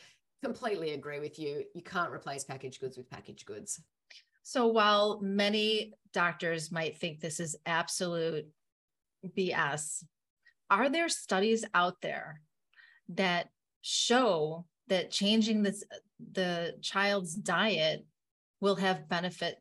completely 0.42 0.90
agree 0.90 1.20
with 1.20 1.38
you. 1.38 1.64
You 1.74 1.82
can't 1.82 2.12
replace 2.12 2.44
packaged 2.44 2.80
goods 2.82 2.98
with 2.98 3.08
packaged 3.08 3.46
goods. 3.46 3.80
So 4.42 4.66
while 4.66 5.20
many 5.22 5.94
doctors 6.12 6.70
might 6.70 6.98
think 6.98 7.20
this 7.20 7.40
is 7.40 7.56
absolute 7.64 8.46
BS, 9.26 10.04
are 10.68 10.90
there 10.90 11.08
studies 11.08 11.64
out 11.72 12.02
there 12.02 12.42
that 13.10 13.48
show 13.80 14.66
that 14.88 15.10
changing 15.10 15.62
this 15.62 15.82
the 16.32 16.74
child's 16.82 17.34
diet 17.34 18.04
will 18.60 18.76
have 18.76 19.08
benefit 19.08 19.56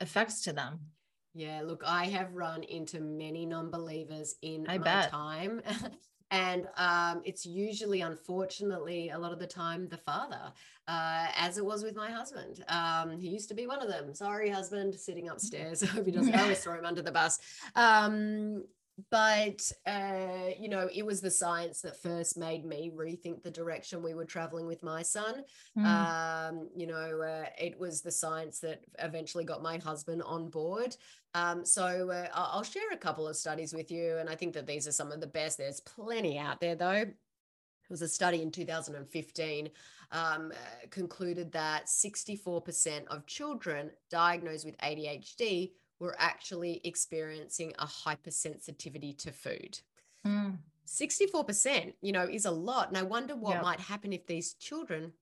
effects 0.00 0.42
to 0.42 0.52
them. 0.52 0.80
Yeah, 1.34 1.62
look, 1.64 1.82
I 1.86 2.06
have 2.06 2.34
run 2.34 2.62
into 2.64 3.00
many 3.00 3.46
non-believers 3.46 4.34
in 4.42 4.66
I 4.68 4.78
my 4.78 4.84
bet. 4.84 5.10
time. 5.10 5.62
and 6.30 6.66
um, 6.76 7.22
it's 7.24 7.46
usually, 7.46 8.00
unfortunately, 8.00 9.10
a 9.10 9.18
lot 9.18 9.32
of 9.32 9.38
the 9.38 9.46
time 9.46 9.88
the 9.88 9.98
father, 9.98 10.52
uh, 10.88 11.26
as 11.36 11.58
it 11.58 11.64
was 11.64 11.82
with 11.82 11.94
my 11.94 12.10
husband. 12.10 12.64
Um, 12.68 13.18
he 13.18 13.28
used 13.28 13.48
to 13.50 13.54
be 13.54 13.66
one 13.66 13.80
of 13.80 13.88
them. 13.88 14.14
Sorry, 14.14 14.50
husband, 14.50 14.94
sitting 14.94 15.28
upstairs. 15.28 15.82
I 15.84 15.86
hope 15.86 16.06
he 16.06 16.12
doesn't. 16.12 16.34
Always 16.38 16.62
throw 16.62 16.78
him 16.78 16.84
under 16.84 17.02
the 17.02 17.12
bus. 17.12 17.38
Um, 17.76 18.64
but 19.10 19.70
uh, 19.86 20.50
you 20.58 20.68
know 20.68 20.88
it 20.92 21.04
was 21.04 21.20
the 21.20 21.30
science 21.30 21.80
that 21.80 22.00
first 22.02 22.36
made 22.36 22.64
me 22.64 22.90
rethink 22.94 23.42
the 23.42 23.50
direction 23.50 24.02
we 24.02 24.14
were 24.14 24.24
traveling 24.24 24.66
with 24.66 24.82
my 24.82 25.02
son. 25.02 25.42
Mm. 25.76 25.84
um, 25.84 26.68
you 26.74 26.86
know 26.86 27.20
uh, 27.20 27.46
it 27.58 27.78
was 27.78 28.00
the 28.00 28.10
science 28.10 28.60
that 28.60 28.82
eventually 28.98 29.44
got 29.44 29.62
my 29.62 29.78
husband 29.78 30.22
on 30.22 30.48
board. 30.50 30.96
Um, 31.34 31.64
so 31.64 32.10
uh, 32.10 32.28
i'll 32.32 32.62
share 32.62 32.90
a 32.92 32.96
couple 32.96 33.28
of 33.28 33.36
studies 33.36 33.74
with 33.74 33.90
you 33.90 34.16
and 34.16 34.30
i 34.30 34.34
think 34.34 34.54
that 34.54 34.66
these 34.66 34.88
are 34.88 34.92
some 34.92 35.12
of 35.12 35.20
the 35.20 35.26
best. 35.26 35.58
There's 35.58 35.80
plenty 35.80 36.38
out 36.38 36.60
there 36.60 36.74
though. 36.74 36.90
It 36.92 37.14
was 37.90 38.02
a 38.02 38.08
study 38.08 38.42
in 38.42 38.50
2015 38.50 39.70
um, 40.10 40.52
uh, 40.52 40.86
concluded 40.90 41.52
that 41.52 41.86
64% 41.86 43.06
of 43.06 43.26
children 43.26 43.90
diagnosed 44.10 44.64
with 44.64 44.76
adhd 44.78 45.70
were 45.98 46.16
actually 46.18 46.80
experiencing 46.84 47.72
a 47.78 47.86
hypersensitivity 47.86 49.16
to 49.18 49.32
food. 49.32 49.80
Mm. 50.26 50.58
64%, 50.86 51.92
you 52.00 52.12
know, 52.12 52.24
is 52.24 52.46
a 52.46 52.50
lot. 52.50 52.88
And 52.88 52.96
I 52.96 53.02
wonder 53.02 53.36
what 53.36 53.54
yep. 53.54 53.62
might 53.62 53.80
happen 53.80 54.12
if 54.12 54.26
these 54.26 54.54
children 54.54 55.12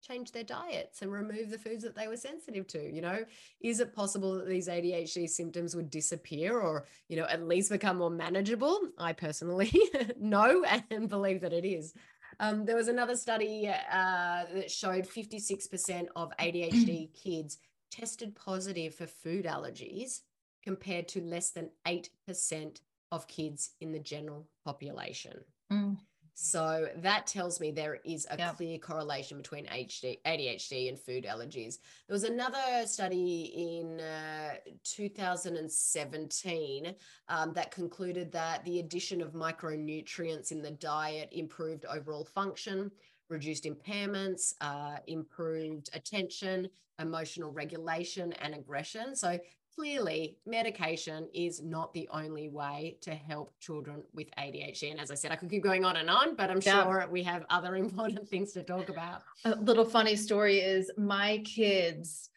change 0.00 0.32
their 0.32 0.44
diets 0.44 1.02
and 1.02 1.12
remove 1.12 1.50
the 1.50 1.58
foods 1.58 1.82
that 1.82 1.96
they 1.96 2.06
were 2.06 2.16
sensitive 2.16 2.66
to 2.66 2.80
you 2.94 3.00
know 3.00 3.24
is 3.60 3.80
it 3.80 3.94
possible 3.94 4.34
that 4.34 4.46
these 4.46 4.68
adhd 4.68 5.28
symptoms 5.28 5.74
would 5.74 5.90
disappear 5.90 6.60
or 6.60 6.86
you 7.08 7.16
know 7.16 7.26
at 7.26 7.46
least 7.46 7.70
become 7.70 7.98
more 7.98 8.10
manageable 8.10 8.80
i 8.98 9.12
personally 9.12 9.72
know 10.18 10.64
and 10.90 11.08
believe 11.08 11.40
that 11.40 11.52
it 11.52 11.64
is 11.64 11.94
um, 12.40 12.64
there 12.64 12.76
was 12.76 12.86
another 12.86 13.16
study 13.16 13.68
uh, 13.68 14.44
that 14.54 14.70
showed 14.70 15.08
56% 15.08 16.06
of 16.14 16.30
adhd 16.40 17.12
kids 17.12 17.58
tested 17.90 18.34
positive 18.34 18.94
for 18.94 19.06
food 19.06 19.44
allergies 19.44 20.20
compared 20.62 21.08
to 21.08 21.20
less 21.20 21.50
than 21.50 21.70
8% 21.86 22.80
of 23.10 23.26
kids 23.26 23.70
in 23.80 23.92
the 23.92 23.98
general 23.98 24.48
population. 24.64 25.40
Mm. 25.72 25.98
So 26.40 26.86
that 26.98 27.26
tells 27.26 27.58
me 27.58 27.72
there 27.72 27.98
is 28.04 28.24
a 28.30 28.38
yep. 28.38 28.56
clear 28.56 28.78
correlation 28.78 29.38
between 29.38 29.66
HD, 29.66 30.18
ADHD 30.24 30.88
and 30.88 30.96
food 30.96 31.24
allergies. 31.24 31.78
There 32.06 32.14
was 32.14 32.22
another 32.22 32.86
study 32.86 33.80
in 33.80 33.98
uh, 33.98 34.58
2017 34.84 36.94
um, 37.28 37.52
that 37.54 37.72
concluded 37.72 38.30
that 38.30 38.64
the 38.64 38.78
addition 38.78 39.20
of 39.20 39.32
micronutrients 39.32 40.52
in 40.52 40.62
the 40.62 40.70
diet 40.70 41.28
improved 41.32 41.84
overall 41.86 42.24
function, 42.24 42.92
reduced 43.28 43.64
impairments, 43.64 44.54
uh, 44.60 44.96
improved 45.06 45.90
attention, 45.94 46.68
emotional 46.98 47.50
regulation, 47.50 48.32
and 48.34 48.54
aggression. 48.54 49.14
So 49.14 49.38
clearly 49.74 50.36
medication 50.44 51.28
is 51.32 51.62
not 51.62 51.92
the 51.92 52.08
only 52.12 52.48
way 52.48 52.98
to 53.02 53.14
help 53.14 53.52
children 53.60 54.02
with 54.12 54.28
ADHD. 54.36 54.90
And 54.90 55.00
as 55.00 55.10
I 55.10 55.14
said, 55.14 55.30
I 55.30 55.36
could 55.36 55.50
keep 55.50 55.62
going 55.62 55.84
on 55.84 55.96
and 55.96 56.10
on, 56.10 56.34
but 56.34 56.50
I'm 56.50 56.60
yeah. 56.62 56.82
sure 56.82 57.06
we 57.10 57.22
have 57.22 57.44
other 57.48 57.76
important 57.86 58.28
things 58.28 58.52
to 58.52 58.62
talk 58.62 58.88
about. 58.88 59.22
A 59.44 59.54
little 59.54 59.84
funny 59.84 60.16
story 60.16 60.58
is 60.58 60.90
my 60.96 61.38
kids 61.44 62.30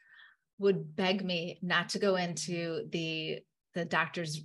would 0.59 0.95
beg 0.95 1.25
me 1.25 1.57
not 1.63 1.89
to 1.89 1.99
go 1.99 2.15
into 2.15 2.87
the 2.91 3.39
the 3.73 3.85
doctor's 3.85 4.41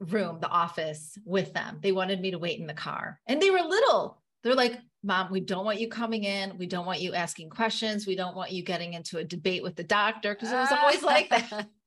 room, 0.00 0.38
the 0.40 0.48
office 0.48 1.16
with 1.24 1.52
them. 1.52 1.78
They 1.80 1.92
wanted 1.92 2.20
me 2.20 2.30
to 2.30 2.38
wait 2.38 2.58
in 2.58 2.66
the 2.66 2.74
car. 2.74 3.20
And 3.26 3.40
they 3.40 3.50
were 3.50 3.60
little. 3.60 4.22
They're 4.42 4.54
like, 4.54 4.78
Mom, 5.04 5.30
we 5.30 5.40
don't 5.40 5.66
want 5.66 5.78
you 5.78 5.88
coming 5.88 6.24
in. 6.24 6.56
We 6.56 6.66
don't 6.66 6.86
want 6.86 7.00
you 7.00 7.12
asking 7.12 7.50
questions. 7.50 8.06
We 8.06 8.16
don't 8.16 8.34
want 8.34 8.52
you 8.52 8.62
getting 8.64 8.94
into 8.94 9.18
a 9.18 9.24
debate 9.24 9.62
with 9.62 9.76
the 9.76 9.84
doctor 9.84 10.34
because 10.34 10.50
it 10.50 10.56
was 10.56 10.72
always 10.72 11.02
like 11.02 11.28
that. 11.30 11.68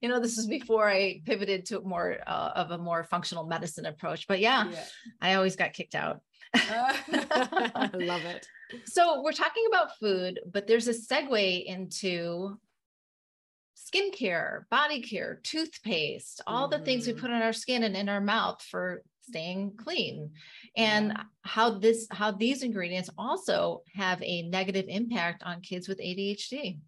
You 0.00 0.08
know, 0.08 0.18
this 0.18 0.36
is 0.36 0.48
before 0.48 0.90
I 0.90 1.20
pivoted 1.24 1.64
to 1.66 1.80
more 1.82 2.18
uh, 2.26 2.50
of 2.56 2.72
a 2.72 2.78
more 2.78 3.04
functional 3.04 3.46
medicine 3.46 3.86
approach. 3.86 4.26
But 4.26 4.40
yeah, 4.40 4.68
yeah. 4.68 4.84
I 5.20 5.34
always 5.34 5.54
got 5.54 5.74
kicked 5.74 5.94
out. 5.94 6.22
I 6.54 7.88
love 7.94 8.22
it. 8.22 8.44
So 8.86 9.22
we're 9.22 9.30
talking 9.30 9.64
about 9.68 9.96
food, 10.00 10.40
but 10.52 10.66
there's 10.66 10.88
a 10.88 10.92
segue 10.92 11.64
into 11.64 12.58
skincare, 13.76 14.68
body 14.70 15.02
care, 15.02 15.38
toothpaste, 15.44 16.40
all 16.48 16.68
mm-hmm. 16.68 16.80
the 16.80 16.84
things 16.84 17.06
we 17.06 17.12
mm-hmm. 17.12 17.22
put 17.22 17.30
on 17.30 17.42
our 17.42 17.52
skin 17.52 17.84
and 17.84 17.96
in 17.96 18.08
our 18.08 18.20
mouth 18.20 18.60
for 18.60 19.04
staying 19.22 19.76
clean 19.76 20.30
and 20.76 21.16
how 21.42 21.70
this 21.70 22.06
how 22.10 22.30
these 22.30 22.62
ingredients 22.62 23.10
also 23.16 23.82
have 23.94 24.22
a 24.22 24.42
negative 24.42 24.86
impact 24.88 25.42
on 25.44 25.60
kids 25.60 25.88
with 25.88 25.98
ADHD. 25.98 26.78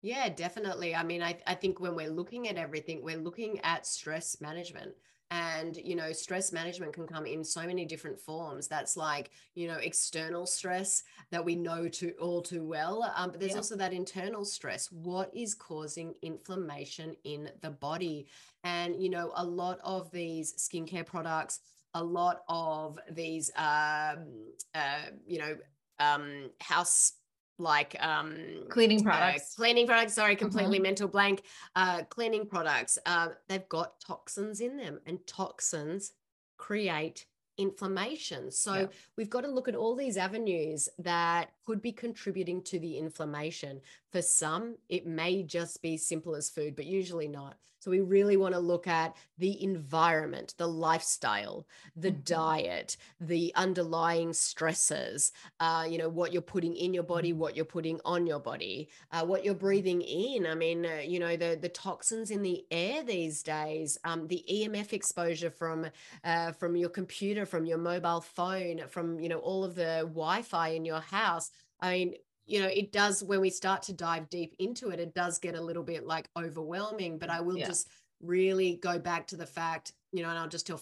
Yeah, 0.00 0.28
definitely. 0.28 0.94
I 0.94 1.02
mean, 1.02 1.22
I, 1.22 1.38
I 1.46 1.54
think 1.54 1.80
when 1.80 1.96
we're 1.96 2.10
looking 2.10 2.48
at 2.48 2.56
everything, 2.56 3.02
we're 3.02 3.18
looking 3.18 3.60
at 3.64 3.86
stress 3.86 4.40
management 4.40 4.92
and 5.30 5.76
you 5.76 5.94
know 5.94 6.12
stress 6.12 6.52
management 6.52 6.92
can 6.92 7.06
come 7.06 7.26
in 7.26 7.44
so 7.44 7.66
many 7.66 7.84
different 7.84 8.18
forms. 8.18 8.68
That's 8.68 8.96
like 8.96 9.30
you 9.54 9.68
know 9.68 9.76
external 9.76 10.46
stress 10.46 11.02
that 11.30 11.44
we 11.44 11.54
know 11.54 11.88
to 11.88 12.12
all 12.20 12.42
too 12.42 12.64
well 12.64 13.12
um, 13.16 13.30
but 13.30 13.40
there's 13.40 13.52
yeah. 13.52 13.58
also 13.58 13.76
that 13.76 13.92
internal 13.92 14.44
stress. 14.44 14.90
What 14.90 15.30
is 15.34 15.54
causing 15.54 16.14
inflammation 16.22 17.14
in 17.24 17.50
the 17.60 17.70
body? 17.70 18.26
And 18.64 19.02
you 19.02 19.10
know 19.10 19.32
a 19.36 19.44
lot 19.44 19.78
of 19.84 20.10
these 20.10 20.54
skincare 20.54 21.06
products 21.06 21.60
a 21.94 22.02
lot 22.04 22.42
of 22.48 22.98
these 23.10 23.50
um, 23.56 24.52
uh, 24.74 25.10
you 25.26 25.38
know 25.38 25.56
um, 26.00 26.50
house 26.60 27.12
like 27.58 27.96
um 28.00 28.36
cleaning 28.68 29.00
uh, 29.00 29.10
products 29.10 29.54
uh, 29.54 29.56
cleaning 29.56 29.86
products 29.86 30.14
sorry 30.14 30.36
completely 30.36 30.76
mm-hmm. 30.76 30.84
mental 30.84 31.08
blank 31.08 31.42
uh 31.76 32.02
cleaning 32.04 32.46
products 32.46 32.98
uh 33.06 33.28
they've 33.48 33.68
got 33.68 34.00
toxins 34.00 34.60
in 34.60 34.76
them 34.76 35.00
and 35.06 35.26
toxins 35.26 36.12
create 36.56 37.26
inflammation 37.58 38.50
so 38.52 38.74
yeah. 38.74 38.86
we've 39.16 39.30
got 39.30 39.40
to 39.40 39.50
look 39.50 39.66
at 39.66 39.74
all 39.74 39.96
these 39.96 40.16
avenues 40.16 40.88
that 40.98 41.50
could 41.66 41.82
be 41.82 41.90
contributing 41.90 42.62
to 42.62 42.78
the 42.78 42.96
inflammation 42.96 43.80
for 44.12 44.22
some 44.22 44.76
it 44.88 45.06
may 45.06 45.42
just 45.42 45.82
be 45.82 45.96
simple 45.96 46.36
as 46.36 46.48
food 46.48 46.76
but 46.76 46.86
usually 46.86 47.26
not 47.26 47.56
so 47.78 47.90
we 47.90 48.00
really 48.00 48.36
want 48.36 48.54
to 48.54 48.60
look 48.60 48.86
at 48.86 49.16
the 49.38 49.62
environment, 49.62 50.54
the 50.58 50.66
lifestyle, 50.66 51.66
the 51.96 52.10
mm-hmm. 52.10 52.20
diet, 52.24 52.96
the 53.20 53.52
underlying 53.54 54.32
stresses, 54.32 55.32
uh, 55.60 55.86
you 55.88 55.98
know, 55.98 56.08
what 56.08 56.32
you're 56.32 56.42
putting 56.42 56.74
in 56.74 56.92
your 56.92 57.04
body, 57.04 57.30
mm-hmm. 57.30 57.40
what 57.40 57.56
you're 57.56 57.64
putting 57.64 58.00
on 58.04 58.26
your 58.26 58.40
body, 58.40 58.88
uh, 59.12 59.24
what 59.24 59.44
you're 59.44 59.54
breathing 59.54 60.02
in. 60.02 60.46
I 60.46 60.54
mean, 60.54 60.84
uh, 60.84 61.02
you 61.04 61.20
know, 61.20 61.36
the, 61.36 61.58
the 61.60 61.68
toxins 61.68 62.30
in 62.30 62.42
the 62.42 62.64
air 62.70 63.04
these 63.04 63.42
days, 63.42 63.98
um, 64.04 64.26
the 64.26 64.44
EMF 64.50 64.92
exposure 64.92 65.50
from, 65.50 65.86
uh, 66.24 66.52
from 66.52 66.76
your 66.76 66.90
computer, 66.90 67.46
from 67.46 67.64
your 67.64 67.78
mobile 67.78 68.20
phone, 68.20 68.82
from, 68.88 69.20
you 69.20 69.28
know, 69.28 69.38
all 69.38 69.64
of 69.64 69.74
the 69.74 70.00
Wi-Fi 70.02 70.68
in 70.70 70.84
your 70.84 71.00
house. 71.00 71.50
I 71.80 71.92
mean, 71.92 72.14
you 72.48 72.60
know, 72.60 72.68
it 72.68 72.92
does 72.92 73.22
when 73.22 73.40
we 73.40 73.50
start 73.50 73.82
to 73.82 73.92
dive 73.92 74.28
deep 74.30 74.54
into 74.58 74.88
it, 74.90 74.98
it 74.98 75.14
does 75.14 75.38
get 75.38 75.54
a 75.54 75.60
little 75.60 75.82
bit 75.82 76.06
like 76.06 76.28
overwhelming. 76.36 77.18
But 77.18 77.30
I 77.30 77.40
will 77.40 77.58
yeah. 77.58 77.66
just 77.66 77.88
really 78.20 78.76
go 78.82 78.98
back 78.98 79.26
to 79.28 79.36
the 79.36 79.46
fact, 79.46 79.92
you 80.12 80.22
know, 80.22 80.30
and 80.30 80.38
I'll 80.38 80.48
just 80.48 80.66
tell 80.66 80.80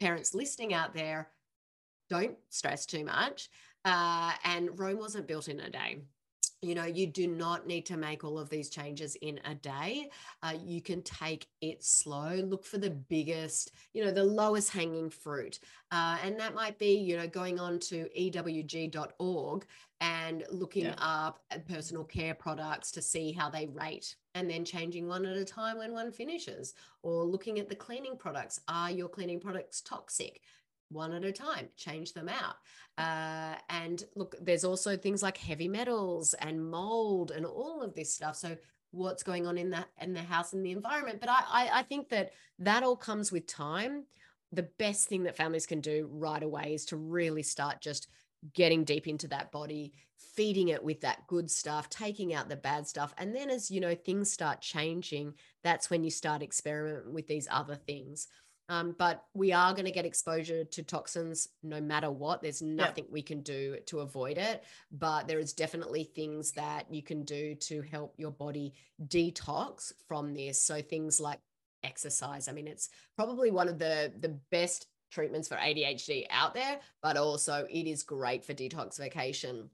parents 0.00 0.34
listening 0.34 0.72
out 0.72 0.94
there 0.94 1.28
don't 2.08 2.36
stress 2.48 2.86
too 2.86 3.04
much. 3.04 3.50
Uh, 3.84 4.32
and 4.44 4.78
Rome 4.78 4.98
wasn't 4.98 5.26
built 5.26 5.48
in 5.48 5.60
a 5.60 5.70
day 5.70 5.98
you 6.62 6.74
know 6.74 6.84
you 6.84 7.06
do 7.06 7.26
not 7.26 7.66
need 7.66 7.86
to 7.86 7.96
make 7.96 8.24
all 8.24 8.38
of 8.38 8.50
these 8.50 8.68
changes 8.68 9.16
in 9.22 9.40
a 9.44 9.54
day. 9.54 10.08
Uh, 10.42 10.54
you 10.64 10.80
can 10.80 11.02
take 11.02 11.46
it 11.60 11.82
slow 11.84 12.34
look 12.36 12.64
for 12.64 12.78
the 12.78 12.90
biggest 12.90 13.72
you 13.92 14.04
know 14.04 14.10
the 14.10 14.24
lowest 14.24 14.70
hanging 14.72 15.10
fruit. 15.10 15.60
Uh, 15.90 16.18
and 16.22 16.38
that 16.38 16.54
might 16.54 16.78
be 16.78 16.98
you 16.98 17.16
know 17.16 17.26
going 17.26 17.58
on 17.58 17.78
to 17.78 18.08
ewg.org 18.18 19.66
and 20.00 20.44
looking 20.50 20.84
yeah. 20.84 20.94
up 20.98 21.40
personal 21.68 22.04
care 22.04 22.34
products 22.34 22.92
to 22.92 23.02
see 23.02 23.32
how 23.32 23.50
they 23.50 23.66
rate 23.66 24.14
and 24.34 24.48
then 24.48 24.64
changing 24.64 25.08
one 25.08 25.26
at 25.26 25.36
a 25.36 25.44
time 25.44 25.78
when 25.78 25.92
one 25.92 26.12
finishes 26.12 26.74
or 27.02 27.24
looking 27.24 27.58
at 27.58 27.68
the 27.68 27.74
cleaning 27.74 28.16
products. 28.16 28.60
Are 28.68 28.90
your 28.90 29.08
cleaning 29.08 29.40
products 29.40 29.80
toxic 29.80 30.40
one 30.90 31.12
at 31.12 31.24
a 31.24 31.32
time, 31.32 31.68
change 31.76 32.12
them 32.12 32.28
out. 32.28 32.56
Uh, 32.96 33.56
and 33.70 34.04
look, 34.16 34.34
there's 34.40 34.64
also 34.64 34.96
things 34.96 35.22
like 35.22 35.36
heavy 35.36 35.68
metals 35.68 36.34
and 36.34 36.70
mold 36.70 37.30
and 37.30 37.46
all 37.46 37.82
of 37.82 37.94
this 37.94 38.12
stuff. 38.12 38.36
So 38.36 38.56
what's 38.90 39.22
going 39.22 39.46
on 39.46 39.58
in 39.58 39.70
that 39.70 39.88
in 40.00 40.12
the 40.12 40.22
house 40.22 40.52
and 40.52 40.64
the 40.64 40.72
environment? 40.72 41.20
But 41.20 41.30
I, 41.30 41.42
I, 41.48 41.70
I 41.80 41.82
think 41.82 42.08
that 42.08 42.32
that 42.58 42.82
all 42.82 42.96
comes 42.96 43.30
with 43.30 43.46
time. 43.46 44.04
The 44.52 44.68
best 44.78 45.08
thing 45.08 45.24
that 45.24 45.36
families 45.36 45.66
can 45.66 45.80
do 45.80 46.08
right 46.10 46.42
away 46.42 46.72
is 46.74 46.86
to 46.86 46.96
really 46.96 47.42
start 47.42 47.80
just 47.80 48.08
getting 48.54 48.84
deep 48.84 49.06
into 49.06 49.28
that 49.28 49.50
body 49.52 49.92
feeding 50.16 50.68
it 50.68 50.82
with 50.82 51.00
that 51.00 51.26
good 51.26 51.50
stuff 51.50 51.88
taking 51.88 52.32
out 52.32 52.48
the 52.48 52.56
bad 52.56 52.86
stuff 52.86 53.12
and 53.18 53.34
then 53.34 53.50
as 53.50 53.70
you 53.70 53.80
know 53.80 53.94
things 53.94 54.30
start 54.30 54.60
changing 54.60 55.34
that's 55.64 55.90
when 55.90 56.04
you 56.04 56.10
start 56.10 56.42
experimenting 56.42 57.12
with 57.12 57.26
these 57.26 57.48
other 57.50 57.74
things 57.74 58.28
um, 58.68 58.94
but 58.98 59.24
we 59.34 59.52
are 59.52 59.72
going 59.72 59.86
to 59.86 59.90
get 59.90 60.04
exposure 60.04 60.64
to 60.64 60.82
toxins 60.82 61.48
no 61.62 61.80
matter 61.80 62.10
what. 62.10 62.42
There's 62.42 62.62
nothing 62.62 63.04
yep. 63.04 63.12
we 63.12 63.22
can 63.22 63.42
do 63.42 63.78
to 63.86 64.00
avoid 64.00 64.36
it, 64.36 64.62
but 64.92 65.26
there 65.26 65.38
is 65.38 65.52
definitely 65.52 66.04
things 66.04 66.52
that 66.52 66.92
you 66.92 67.02
can 67.02 67.24
do 67.24 67.54
to 67.54 67.82
help 67.82 68.14
your 68.18 68.30
body 68.30 68.74
detox 69.06 69.92
from 70.06 70.34
this. 70.34 70.62
So 70.62 70.82
things 70.82 71.18
like 71.20 71.40
exercise. 71.82 72.48
I 72.48 72.52
mean, 72.52 72.68
it's 72.68 72.90
probably 73.16 73.50
one 73.50 73.68
of 73.68 73.78
the 73.78 74.12
the 74.20 74.38
best 74.50 74.86
treatments 75.10 75.48
for 75.48 75.56
ADHD 75.56 76.26
out 76.30 76.52
there, 76.52 76.78
but 77.02 77.16
also 77.16 77.66
it 77.70 77.86
is 77.86 78.02
great 78.02 78.44
for 78.44 78.52
detoxification 78.52 79.68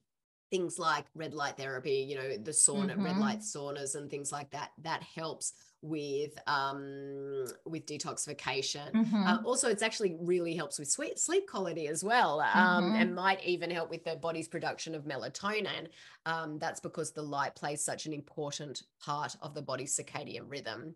things 0.51 0.79
like 0.79 1.05
red 1.17 1.35
light 1.35 1.57
therapy, 1.57 2.07
you 2.09 2.15
know, 2.15 2.37
the 2.37 2.53
sauna, 2.53 2.93
mm-hmm. 2.93 3.05
red 3.05 3.17
light 3.17 3.41
saunas 3.41 3.97
and 3.97 4.09
things 4.09 4.31
like 4.31 4.49
that, 4.51 4.71
that 4.83 5.03
helps 5.03 5.53
with 5.85 6.33
um, 6.47 7.45
with 7.67 7.87
detoxification. 7.87 8.91
Mm-hmm. 8.93 9.27
Uh, 9.27 9.39
also, 9.45 9.69
it's 9.69 9.83
actually 9.83 10.17
really 10.21 10.57
helps 10.57 10.79
with 10.79 10.91
sweet 10.91 11.19
sleep 11.19 11.49
quality 11.49 11.89
as 11.89 12.03
well, 12.03 12.41
um, 12.41 12.85
mm-hmm. 12.85 12.97
and 12.97 13.15
might 13.15 13.45
even 13.45 13.71
help 13.71 13.91
with 13.91 14.03
the 14.05 14.17
body's 14.17 14.49
production 14.49 14.95
of 14.95 15.05
melatonin. 15.05 15.89
Um, 16.25 16.59
that's 16.59 16.81
because 16.81 17.13
the 17.13 17.23
light 17.23 17.55
plays 17.55 17.85
such 17.85 18.07
an 18.07 18.15
important 18.15 18.83
part 19.05 19.37
of 19.43 19.55
the 19.55 19.63
body's 19.63 19.95
circadian 19.95 20.51
rhythm. 20.51 20.95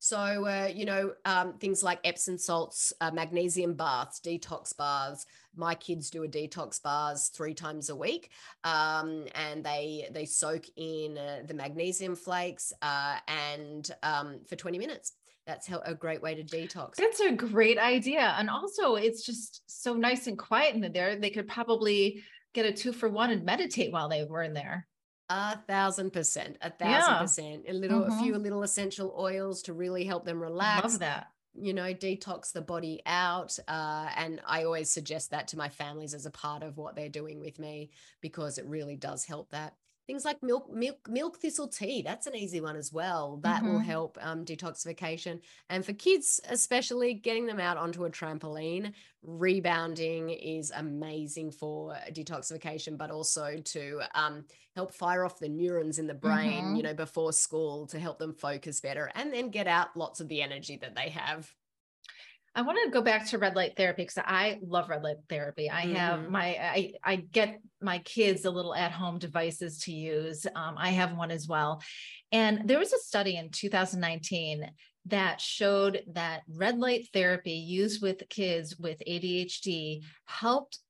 So, 0.00 0.46
uh, 0.46 0.70
you 0.72 0.84
know, 0.84 1.14
um, 1.24 1.54
things 1.58 1.82
like 1.82 1.98
Epsom 2.04 2.38
salts, 2.38 2.92
uh, 3.00 3.10
magnesium 3.10 3.74
baths, 3.74 4.20
detox 4.20 4.76
baths. 4.76 5.26
My 5.58 5.74
kids 5.74 6.08
do 6.08 6.22
a 6.22 6.28
detox 6.28 6.80
bars 6.80 7.28
three 7.28 7.52
times 7.52 7.90
a 7.90 7.96
week, 7.96 8.30
um, 8.64 9.26
and 9.34 9.64
they 9.64 10.08
they 10.12 10.24
soak 10.24 10.64
in 10.76 11.18
uh, 11.18 11.40
the 11.46 11.54
magnesium 11.54 12.14
flakes 12.14 12.72
uh, 12.80 13.16
and 13.26 13.90
um, 14.02 14.40
for 14.48 14.56
twenty 14.56 14.78
minutes. 14.78 15.12
That's 15.46 15.66
how 15.66 15.80
a 15.84 15.94
great 15.94 16.22
way 16.22 16.34
to 16.34 16.44
detox. 16.44 16.94
That's 16.96 17.20
a 17.20 17.32
great 17.32 17.78
idea, 17.78 18.34
and 18.38 18.48
also 18.48 18.94
it's 18.94 19.24
just 19.24 19.62
so 19.66 19.94
nice 19.94 20.26
and 20.26 20.38
quiet 20.38 20.74
in 20.74 20.92
there. 20.92 21.16
They 21.16 21.30
could 21.30 21.48
probably 21.48 22.22
get 22.54 22.66
a 22.66 22.72
two 22.72 22.92
for 22.92 23.08
one 23.08 23.30
and 23.30 23.44
meditate 23.44 23.92
while 23.92 24.08
they 24.08 24.24
were 24.24 24.42
in 24.42 24.54
there. 24.54 24.86
A 25.30 25.58
thousand 25.66 26.12
percent, 26.12 26.56
a 26.62 26.70
thousand 26.70 27.14
yeah. 27.14 27.18
percent. 27.18 27.64
A 27.68 27.72
little, 27.72 28.00
mm-hmm. 28.00 28.12
a 28.12 28.22
few 28.22 28.38
little 28.38 28.62
essential 28.62 29.14
oils 29.18 29.62
to 29.62 29.74
really 29.74 30.04
help 30.04 30.24
them 30.24 30.40
relax. 30.40 30.84
Love 30.84 30.98
that. 31.00 31.26
You 31.54 31.74
know, 31.74 31.92
detox 31.92 32.52
the 32.52 32.60
body 32.60 33.02
out. 33.06 33.58
Uh, 33.66 34.08
and 34.16 34.40
I 34.46 34.64
always 34.64 34.90
suggest 34.90 35.30
that 35.30 35.48
to 35.48 35.58
my 35.58 35.68
families 35.68 36.14
as 36.14 36.26
a 36.26 36.30
part 36.30 36.62
of 36.62 36.76
what 36.76 36.94
they're 36.94 37.08
doing 37.08 37.40
with 37.40 37.58
me 37.58 37.90
because 38.20 38.58
it 38.58 38.66
really 38.66 38.96
does 38.96 39.24
help 39.24 39.50
that. 39.50 39.74
Things 40.08 40.24
like 40.24 40.42
milk 40.42 40.72
milk 40.72 41.06
milk 41.08 41.36
thistle 41.38 41.68
tea 41.68 42.02
that's 42.02 42.26
an 42.26 42.34
easy 42.34 42.60
one 42.60 42.74
as 42.74 42.92
well 42.92 43.38
that 43.42 43.62
mm-hmm. 43.62 43.74
will 43.74 43.78
help 43.78 44.18
um, 44.22 44.44
detoxification 44.44 45.38
and 45.68 45.84
for 45.84 45.92
kids 45.92 46.40
especially 46.48 47.14
getting 47.14 47.46
them 47.46 47.60
out 47.60 47.76
onto 47.76 48.06
a 48.06 48.10
trampoline 48.10 48.92
rebounding 49.22 50.30
is 50.30 50.72
amazing 50.74 51.50
for 51.50 51.94
detoxification 52.12 52.96
but 52.96 53.10
also 53.10 53.56
to 53.64 54.00
um, 54.14 54.44
help 54.74 54.92
fire 54.94 55.24
off 55.24 55.38
the 55.38 55.48
neurons 55.48 55.98
in 55.98 56.06
the 56.06 56.14
brain 56.14 56.64
mm-hmm. 56.64 56.76
you 56.76 56.82
know 56.82 56.94
before 56.94 57.32
school 57.32 57.86
to 57.86 57.98
help 58.00 58.18
them 58.18 58.32
focus 58.32 58.80
better 58.80 59.12
and 59.14 59.32
then 59.32 59.50
get 59.50 59.66
out 59.66 59.94
lots 59.94 60.20
of 60.20 60.28
the 60.28 60.40
energy 60.40 60.76
that 60.76 60.96
they 60.96 61.10
have 61.10 61.54
I 62.58 62.62
want 62.62 62.76
to 62.82 62.90
go 62.90 63.02
back 63.02 63.24
to 63.28 63.38
red 63.38 63.54
light 63.54 63.76
therapy 63.76 64.02
because 64.02 64.18
I 64.26 64.58
love 64.60 64.88
red 64.88 65.04
light 65.04 65.18
therapy. 65.28 65.70
I 65.70 65.84
mm-hmm. 65.84 65.94
have 65.94 66.28
my 66.28 66.46
I 66.60 66.92
I 67.04 67.16
get 67.16 67.60
my 67.80 68.00
kids 68.00 68.46
a 68.46 68.50
little 68.50 68.74
at 68.74 68.90
home 68.90 69.20
devices 69.20 69.78
to 69.84 69.92
use. 69.92 70.44
Um, 70.56 70.74
I 70.76 70.90
have 70.90 71.16
one 71.16 71.30
as 71.30 71.46
well, 71.46 71.80
and 72.32 72.68
there 72.68 72.80
was 72.80 72.92
a 72.92 72.98
study 72.98 73.36
in 73.36 73.50
2019 73.50 74.68
that 75.06 75.40
showed 75.40 76.02
that 76.14 76.42
red 76.52 76.80
light 76.80 77.06
therapy 77.12 77.52
used 77.52 78.02
with 78.02 78.28
kids 78.28 78.76
with 78.76 79.00
ADHD 79.06 80.02
helped 80.24 80.80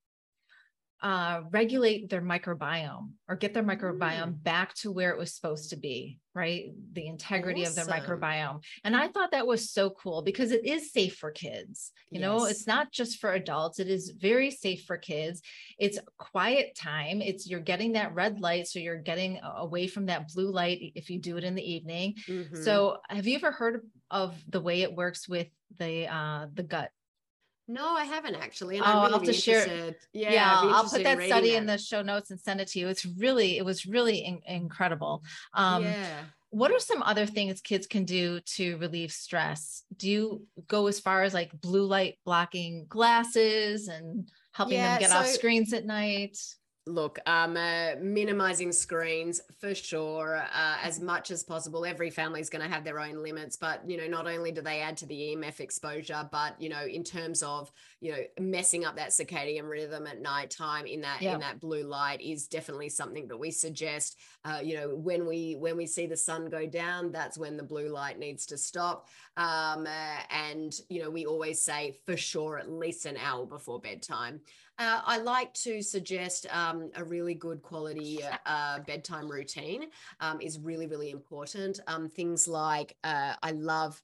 uh, 1.00 1.42
regulate 1.50 2.10
their 2.10 2.20
microbiome 2.20 3.10
or 3.28 3.36
get 3.36 3.54
their 3.54 3.62
microbiome 3.62 4.32
mm. 4.32 4.42
back 4.42 4.74
to 4.74 4.90
where 4.90 5.10
it 5.10 5.18
was 5.18 5.32
supposed 5.32 5.70
to 5.70 5.76
be, 5.76 6.18
right? 6.34 6.70
The 6.92 7.06
integrity 7.06 7.62
awesome. 7.62 7.82
of 7.82 7.88
their 7.88 8.00
microbiome. 8.00 8.64
And 8.82 8.96
I 8.96 9.06
thought 9.08 9.30
that 9.30 9.46
was 9.46 9.70
so 9.70 9.90
cool 9.90 10.22
because 10.22 10.50
it 10.50 10.64
is 10.64 10.92
safe 10.92 11.16
for 11.16 11.30
kids. 11.30 11.92
You 12.10 12.20
yes. 12.20 12.26
know, 12.26 12.46
it's 12.46 12.66
not 12.66 12.90
just 12.90 13.18
for 13.20 13.32
adults, 13.32 13.78
it 13.78 13.88
is 13.88 14.10
very 14.10 14.50
safe 14.50 14.84
for 14.86 14.96
kids. 14.96 15.40
It's 15.78 16.00
quiet 16.18 16.74
time. 16.74 17.22
It's 17.22 17.48
you're 17.48 17.60
getting 17.60 17.92
that 17.92 18.14
red 18.14 18.40
light. 18.40 18.66
So 18.66 18.80
you're 18.80 18.96
getting 18.96 19.38
away 19.42 19.86
from 19.86 20.06
that 20.06 20.28
blue 20.34 20.50
light 20.50 20.92
if 20.96 21.10
you 21.10 21.20
do 21.20 21.36
it 21.36 21.44
in 21.44 21.54
the 21.54 21.72
evening. 21.72 22.16
Mm-hmm. 22.26 22.62
So 22.62 22.98
have 23.08 23.26
you 23.26 23.36
ever 23.36 23.52
heard 23.52 23.82
of 24.10 24.34
the 24.48 24.60
way 24.60 24.82
it 24.82 24.94
works 24.94 25.28
with 25.28 25.48
the 25.78 26.08
uh 26.12 26.46
the 26.54 26.62
gut 26.62 26.90
no, 27.68 27.94
I 27.94 28.04
haven't 28.04 28.34
actually. 28.34 28.78
And 28.78 28.86
oh, 28.86 28.88
really 28.88 29.04
I'll 29.04 29.12
have 29.12 29.22
to 29.24 29.32
share. 29.32 29.94
Yeah, 30.14 30.32
yeah 30.32 30.52
I'll 30.54 30.88
put 30.88 31.04
that 31.04 31.22
study 31.22 31.50
that. 31.50 31.56
in 31.58 31.66
the 31.66 31.76
show 31.76 32.00
notes 32.02 32.30
and 32.30 32.40
send 32.40 32.60
it 32.60 32.68
to 32.68 32.78
you. 32.78 32.88
It's 32.88 33.04
really, 33.04 33.58
it 33.58 33.64
was 33.64 33.86
really 33.86 34.18
in- 34.18 34.40
incredible. 34.46 35.22
Um, 35.52 35.84
yeah. 35.84 36.20
What 36.50 36.72
are 36.72 36.78
some 36.78 37.02
other 37.02 37.26
things 37.26 37.60
kids 37.60 37.86
can 37.86 38.06
do 38.06 38.40
to 38.56 38.78
relieve 38.78 39.12
stress? 39.12 39.84
Do 39.94 40.08
you 40.08 40.46
go 40.66 40.86
as 40.86 40.98
far 40.98 41.22
as 41.22 41.34
like 41.34 41.60
blue 41.60 41.84
light 41.84 42.18
blocking 42.24 42.86
glasses 42.88 43.88
and 43.88 44.30
helping 44.52 44.78
yeah, 44.78 44.94
them 44.94 45.00
get 45.00 45.10
so, 45.10 45.18
off 45.18 45.26
screens 45.26 45.74
at 45.74 45.84
night? 45.84 46.38
Look, 46.88 47.18
um, 47.26 47.56
uh, 47.56 47.96
minimizing 48.00 48.72
screens 48.72 49.42
for 49.58 49.74
sure, 49.74 50.38
uh, 50.38 50.76
as 50.82 51.00
much 51.00 51.30
as 51.30 51.42
possible. 51.42 51.84
Every 51.84 52.08
family 52.08 52.40
is 52.40 52.48
going 52.48 52.66
to 52.66 52.74
have 52.74 52.82
their 52.82 52.98
own 52.98 53.22
limits, 53.22 53.56
but 53.56 53.82
you 53.88 53.98
know, 53.98 54.06
not 54.06 54.26
only 54.26 54.52
do 54.52 54.62
they 54.62 54.80
add 54.80 54.96
to 54.98 55.06
the 55.06 55.14
EMF 55.14 55.60
exposure, 55.60 56.26
but 56.32 56.60
you 56.60 56.70
know, 56.70 56.86
in 56.86 57.04
terms 57.04 57.42
of 57.42 57.70
you 58.00 58.12
know, 58.12 58.18
messing 58.40 58.84
up 58.84 58.96
that 58.96 59.10
circadian 59.10 59.68
rhythm 59.68 60.06
at 60.06 60.22
nighttime 60.22 60.86
in 60.86 61.00
that 61.02 61.20
yeah. 61.20 61.34
in 61.34 61.40
that 61.40 61.60
blue 61.60 61.82
light 61.82 62.20
is 62.22 62.46
definitely 62.46 62.88
something 62.88 63.28
that 63.28 63.36
we 63.36 63.50
suggest. 63.50 64.16
Uh, 64.44 64.60
you 64.62 64.76
know, 64.76 64.94
when 64.94 65.26
we 65.26 65.56
when 65.58 65.76
we 65.76 65.86
see 65.86 66.06
the 66.06 66.16
sun 66.16 66.48
go 66.48 66.66
down, 66.66 67.12
that's 67.12 67.36
when 67.36 67.56
the 67.56 67.62
blue 67.62 67.88
light 67.88 68.18
needs 68.18 68.46
to 68.46 68.56
stop. 68.56 69.08
Um, 69.36 69.86
uh, 69.86 70.20
and 70.30 70.72
you 70.88 71.02
know, 71.02 71.10
we 71.10 71.26
always 71.26 71.60
say 71.60 71.98
for 72.06 72.16
sure 72.16 72.58
at 72.58 72.70
least 72.70 73.04
an 73.04 73.18
hour 73.18 73.44
before 73.44 73.78
bedtime. 73.78 74.40
Uh, 74.78 75.00
I 75.04 75.18
like 75.18 75.52
to 75.54 75.82
suggest 75.82 76.46
um, 76.54 76.90
a 76.94 77.02
really 77.02 77.34
good 77.34 77.62
quality 77.62 78.20
uh, 78.46 78.78
bedtime 78.80 79.28
routine 79.28 79.86
um, 80.20 80.40
is 80.40 80.60
really, 80.60 80.86
really 80.86 81.10
important. 81.10 81.80
Um, 81.88 82.08
things 82.08 82.46
like 82.46 82.96
uh, 83.02 83.34
I 83.42 83.50
love 83.50 84.00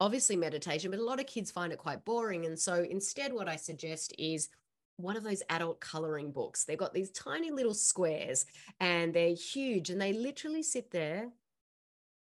obviously 0.00 0.36
meditation, 0.36 0.90
but 0.90 1.00
a 1.00 1.04
lot 1.04 1.20
of 1.20 1.26
kids 1.26 1.50
find 1.50 1.70
it 1.70 1.78
quite 1.78 2.04
boring. 2.06 2.46
And 2.46 2.58
so 2.58 2.86
instead, 2.88 3.32
what 3.32 3.48
I 3.48 3.56
suggest 3.56 4.14
is 4.18 4.48
one 4.96 5.18
of 5.18 5.22
those 5.22 5.42
adult 5.50 5.80
coloring 5.80 6.30
books. 6.30 6.64
They've 6.64 6.78
got 6.78 6.94
these 6.94 7.10
tiny 7.10 7.50
little 7.50 7.74
squares 7.74 8.46
and 8.80 9.12
they're 9.12 9.34
huge 9.34 9.90
and 9.90 10.00
they 10.00 10.14
literally 10.14 10.62
sit 10.62 10.90
there 10.90 11.28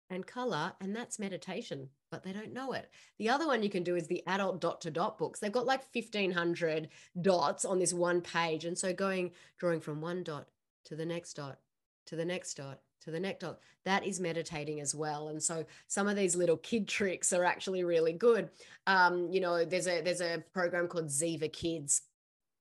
and 0.10 0.26
color, 0.26 0.72
and 0.80 0.96
that's 0.96 1.20
meditation, 1.20 1.90
but 2.10 2.24
they 2.24 2.32
don't 2.32 2.54
know 2.54 2.74
it. 2.74 2.90
The 3.18 3.30
other 3.30 3.48
one 3.48 3.64
you 3.64 3.70
can 3.70 3.84
do 3.84 3.96
is 3.96 4.08
the 4.08 4.24
adult 4.28 4.62
dot 4.62 4.82
to 4.82 4.92
dot 4.92 5.18
books. 5.18 5.40
They've 5.40 5.52
got 5.52 5.66
like 5.66 5.84
1500 5.94 6.90
dots 7.22 7.66
on 7.66 7.80
this 7.80 7.94
one 7.94 8.22
page. 8.22 8.66
And 8.66 8.78
so 8.78 8.94
going, 8.94 9.32
drawing 9.58 9.82
from 9.82 10.02
one 10.02 10.24
dot 10.24 10.48
to 10.86 10.96
the 10.96 11.06
next 11.06 11.34
dot 11.34 11.60
to 12.06 12.16
the 12.16 12.26
next 12.26 12.56
dot 12.56 12.80
to 13.02 13.12
the 13.12 13.20
next 13.20 13.42
dot, 13.42 13.60
that 13.86 14.06
is 14.06 14.20
meditating 14.20 14.80
as 14.80 14.96
well. 14.96 15.30
And 15.30 15.42
so 15.42 15.66
some 15.88 16.08
of 16.08 16.16
these 16.16 16.36
little 16.36 16.58
kid 16.58 16.88
tricks 16.88 17.32
are 17.34 17.44
actually 17.44 17.84
really 17.84 18.14
good. 18.14 18.50
Um, 18.86 19.30
you 19.32 19.40
know, 19.40 19.66
there's 19.66 19.88
a 19.88 20.02
there's 20.02 20.22
a 20.22 20.44
program 20.54 20.88
called 20.88 21.08
Ziva 21.08 21.52
Kids 21.52 22.02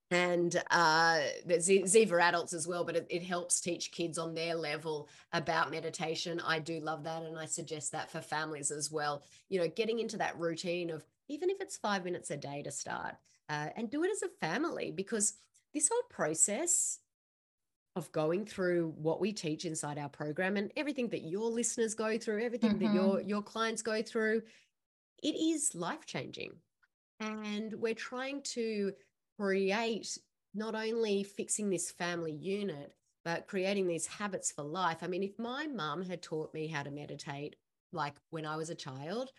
and 0.09 0.55
uh, 0.71 1.19
Ziva 1.47 2.21
adults 2.21 2.53
as 2.53 2.65
well, 2.65 2.85
but 2.85 2.95
it, 2.95 3.07
it, 3.09 3.23
helps 3.23 3.59
teach 3.59 3.91
kids 3.91 4.17
on 4.17 4.33
their 4.33 4.55
level 4.55 5.09
about 5.33 5.69
meditation. 5.69 6.39
I 6.45 6.59
do 6.59 6.79
love 6.79 7.03
that, 7.03 7.23
and 7.23 7.37
I 7.37 7.45
suggest 7.45 7.91
that 7.91 8.09
for 8.09 8.21
families 8.21 8.71
as 8.71 8.89
well. 8.89 9.23
You 9.49 9.59
know, 9.59 9.67
getting 9.67 9.99
into 9.99 10.17
that 10.17 10.39
routine 10.39 10.89
of 10.89 11.03
even 11.27 11.49
if 11.49 11.59
it's 11.59 11.75
five 11.75 12.05
minutes 12.05 12.31
a 12.31 12.37
day 12.37 12.63
to 12.63 12.71
start, 12.71 13.15
uh, 13.49 13.67
and 13.75 13.89
do 13.89 14.03
it 14.03 14.11
as 14.11 14.23
a 14.23 14.45
family 14.45 14.91
because 14.91 15.33
this 15.73 15.89
whole 15.89 16.03
process 16.09 16.99
of 17.97 18.11
going 18.11 18.45
through 18.45 18.93
what 18.97 19.19
we 19.19 19.33
teach 19.33 19.65
inside 19.65 19.97
our 19.97 20.09
program 20.09 20.55
and 20.55 20.71
everything 20.77 21.09
that 21.09 21.23
your 21.23 21.49
listeners 21.49 21.95
go 21.95 22.17
through, 22.17 22.43
everything 22.43 22.75
mm-hmm. 22.75 22.85
that 22.85 22.93
your 22.93 23.21
your 23.21 23.41
clients 23.41 23.81
go 23.81 24.01
through, 24.01 24.41
it 25.21 25.35
is 25.35 25.75
life 25.75 26.05
changing, 26.05 26.53
and 27.19 27.73
we're 27.73 27.93
trying 27.93 28.41
to 28.43 28.93
create 29.39 30.17
not 30.53 30.75
only 30.75 31.23
fixing 31.23 31.69
this 31.69 31.91
family 31.91 32.31
unit, 32.31 32.93
but 33.23 33.47
creating 33.47 33.87
these 33.87 34.07
habits 34.07 34.51
for 34.51 34.63
life. 34.63 34.97
I 35.01 35.07
mean, 35.07 35.23
if 35.23 35.37
my 35.37 35.67
mum 35.67 36.03
had 36.03 36.21
taught 36.21 36.53
me 36.53 36.67
how 36.67 36.83
to 36.83 36.91
meditate 36.91 37.55
like 37.91 38.15
when 38.29 38.45
I 38.45 38.55
was 38.55 38.69
a 38.69 38.75
child, 38.75 39.31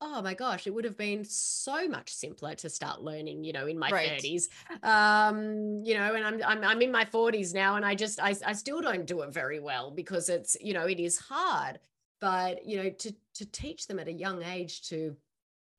oh 0.00 0.20
my 0.22 0.34
gosh, 0.34 0.66
it 0.66 0.74
would 0.74 0.84
have 0.84 0.96
been 0.96 1.24
so 1.24 1.88
much 1.88 2.12
simpler 2.12 2.54
to 2.56 2.68
start 2.68 3.02
learning, 3.02 3.44
you 3.44 3.52
know, 3.52 3.66
in 3.66 3.78
my 3.78 3.90
right. 3.90 4.20
30s. 4.20 4.48
Um, 4.82 5.82
you 5.84 5.94
know, 5.94 6.14
and 6.14 6.24
I'm, 6.24 6.42
I'm 6.44 6.64
I'm 6.64 6.82
in 6.82 6.92
my 6.92 7.04
40s 7.04 7.54
now 7.54 7.76
and 7.76 7.84
I 7.84 7.94
just 7.94 8.20
I, 8.20 8.34
I 8.44 8.52
still 8.52 8.80
don't 8.80 9.06
do 9.06 9.22
it 9.22 9.32
very 9.32 9.60
well 9.60 9.90
because 9.90 10.28
it's, 10.28 10.56
you 10.60 10.74
know, 10.74 10.86
it 10.86 11.00
is 11.00 11.18
hard. 11.18 11.78
But, 12.20 12.66
you 12.66 12.82
know, 12.82 12.90
to 12.90 13.14
to 13.34 13.46
teach 13.46 13.86
them 13.86 13.98
at 13.98 14.08
a 14.08 14.12
young 14.12 14.42
age 14.42 14.88
to 14.88 15.16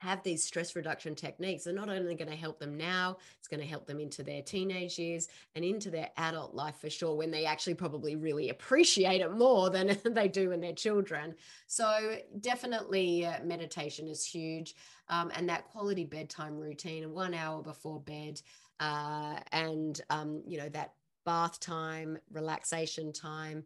have 0.06 0.24
these 0.24 0.44
stress 0.44 0.76
reduction 0.76 1.16
techniques 1.16 1.68
are 1.68 1.74
not 1.74 1.90
only 1.90 2.16
going 2.16 2.30
to 2.30 2.36
help 2.36 2.60
them 2.60 2.78
now, 2.78 3.18
it's 3.40 3.48
going 3.48 3.60
to 3.60 3.66
help 3.66 3.86
them 3.88 4.00
into 4.00 4.24
their 4.24 4.42
teenage 4.42 4.98
years 5.00 5.28
and 5.56 5.66
into 5.66 5.90
their 5.90 6.10
adult 6.18 6.54
life 6.54 6.76
for 6.80 6.90
sure, 6.90 7.16
when 7.16 7.32
they 7.32 7.46
actually 7.46 7.74
probably 7.74 8.16
really 8.16 8.50
appreciate 8.50 9.22
it 9.22 9.32
more 9.32 9.70
than 9.70 9.98
they 10.06 10.28
do 10.28 10.50
when 10.50 10.62
they're 10.62 10.74
children. 10.74 11.36
So, 11.68 12.18
definitely, 12.40 13.26
uh, 13.26 13.44
meditation 13.44 14.08
is 14.08 14.24
huge. 14.24 14.76
Um, 15.10 15.32
and 15.36 15.50
that 15.50 15.66
quality 15.66 16.06
bedtime 16.06 16.58
routine, 16.58 17.12
one 17.12 17.34
hour 17.34 17.62
before 17.62 18.00
bed, 18.00 18.42
uh, 18.80 19.38
and, 19.52 20.00
um, 20.10 20.42
you 20.48 20.58
know, 20.58 20.70
that 20.70 20.94
bath 21.26 21.60
time, 21.60 22.18
relaxation 22.32 23.12
time, 23.12 23.64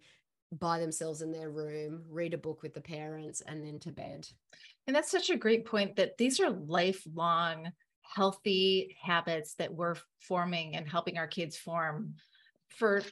by 0.51 0.79
themselves 0.79 1.21
in 1.21 1.31
their 1.31 1.49
room, 1.49 2.03
read 2.09 2.33
a 2.33 2.37
book 2.37 2.63
with 2.63 2.73
the 2.73 2.81
parents, 2.81 3.41
and 3.41 3.63
then 3.63 3.79
to 3.79 3.91
bed. 3.91 4.27
And 4.89 4.95
that's 4.95 5.11
such 5.11 5.29
a 5.29 5.37
great 5.37 5.65
point 5.65 5.97
that 5.97 6.17
these 6.17 6.39
are 6.39 6.49
lifelong 6.49 7.71
healthy 8.01 8.97
habits 8.99 9.53
that 9.59 9.71
we're 9.71 9.93
forming 10.19 10.75
and 10.75 10.89
helping 10.89 11.19
our 11.19 11.27
kids 11.27 11.55
form 11.55 12.15
for 12.69 13.03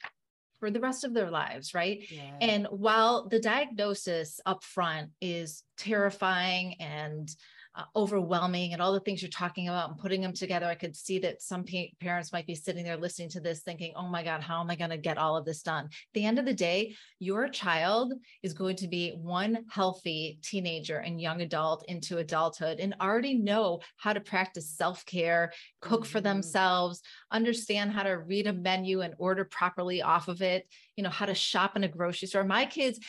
for 0.59 0.71
the 0.71 0.79
rest 0.79 1.03
of 1.03 1.13
their 1.13 1.29
lives 1.29 1.75
right 1.75 2.03
yeah. 2.09 2.35
and 2.41 2.65
while 2.71 3.27
the 3.27 3.39
diagnosis 3.39 4.39
up 4.47 4.63
front 4.63 5.11
is 5.21 5.61
terrifying 5.77 6.73
and 6.79 7.35
uh, 7.77 7.83
overwhelming 7.95 8.73
and 8.73 8.81
all 8.81 8.91
the 8.91 8.99
things 8.99 9.21
you're 9.21 9.29
talking 9.29 9.67
about 9.67 9.89
and 9.89 9.99
putting 9.99 10.21
them 10.21 10.33
together 10.33 10.65
i 10.65 10.75
could 10.75 10.95
see 10.95 11.19
that 11.19 11.41
some 11.41 11.63
pa- 11.63 11.93
parents 12.01 12.33
might 12.33 12.47
be 12.47 12.55
sitting 12.55 12.83
there 12.83 12.97
listening 12.97 13.29
to 13.29 13.39
this 13.39 13.61
thinking 13.61 13.93
oh 13.95 14.07
my 14.07 14.23
god 14.23 14.41
how 14.41 14.59
am 14.59 14.69
i 14.69 14.75
going 14.75 14.89
to 14.89 14.97
get 14.97 15.17
all 15.17 15.37
of 15.37 15.45
this 15.45 15.61
done? 15.61 15.85
At 15.85 15.91
the 16.13 16.25
end 16.25 16.39
of 16.39 16.45
the 16.45 16.53
day 16.53 16.95
your 17.19 17.47
child 17.47 18.13
is 18.41 18.53
going 18.53 18.75
to 18.77 18.87
be 18.87 19.11
one 19.11 19.59
healthy 19.69 20.39
teenager 20.41 20.97
and 20.97 21.21
young 21.21 21.41
adult 21.41 21.85
into 21.87 22.17
adulthood 22.17 22.79
and 22.79 22.95
already 22.99 23.35
know 23.35 23.79
how 23.97 24.13
to 24.13 24.19
practice 24.19 24.69
self-care 24.69 25.51
cook 25.81 26.05
for 26.05 26.21
themselves 26.21 27.01
understand 27.31 27.91
how 27.91 28.03
to 28.03 28.11
read 28.11 28.47
a 28.47 28.53
menu 28.53 29.01
and 29.01 29.13
order 29.17 29.45
properly 29.45 30.01
off 30.01 30.27
of 30.27 30.41
it 30.41 30.67
you 30.95 31.03
know 31.03 31.09
how 31.09 31.25
to 31.25 31.35
shop 31.35 31.75
in 31.75 31.83
a 31.83 31.87
grocery 31.87 32.27
store 32.27 32.43
my 32.43 32.65
kids 32.65 32.99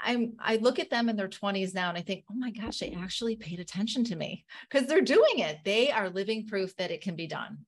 i'm 0.00 0.32
i 0.38 0.56
look 0.56 0.78
at 0.78 0.90
them 0.90 1.08
in 1.08 1.16
their 1.16 1.28
20s 1.28 1.74
now 1.74 1.88
and 1.88 1.98
i 1.98 2.02
think 2.02 2.24
oh 2.30 2.34
my 2.34 2.50
gosh 2.50 2.78
they 2.78 2.96
actually 2.98 3.36
paid 3.36 3.60
attention 3.60 4.04
to 4.04 4.16
me 4.16 4.44
because 4.68 4.88
they're 4.88 5.00
doing 5.00 5.38
it 5.38 5.58
they 5.64 5.90
are 5.90 6.10
living 6.10 6.46
proof 6.46 6.74
that 6.76 6.90
it 6.90 7.00
can 7.00 7.16
be 7.16 7.26
done 7.26 7.58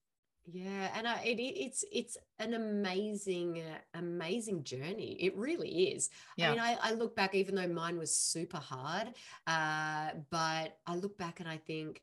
Yeah, 0.51 0.89
and 0.97 1.07
I, 1.07 1.21
it, 1.25 1.39
it's 1.39 1.85
it's 1.93 2.17
an 2.39 2.55
amazing, 2.55 3.61
uh, 3.61 3.99
amazing 3.99 4.65
journey. 4.65 5.19
It 5.21 5.37
really 5.37 5.91
is. 5.93 6.09
Yeah. 6.39 6.49
I 6.49 6.51
mean, 6.53 6.61
I, 6.61 6.79
I 6.81 6.93
look 6.93 7.15
back, 7.15 7.35
even 7.35 7.55
though 7.55 7.69
mine 7.69 7.99
was 7.99 8.17
super 8.17 8.57
hard, 8.57 9.09
uh, 9.47 10.11
but 10.31 10.79
I 10.87 10.97
look 10.97 11.19
back 11.19 11.41
and 11.41 11.49
I 11.49 11.59
think, 11.59 12.01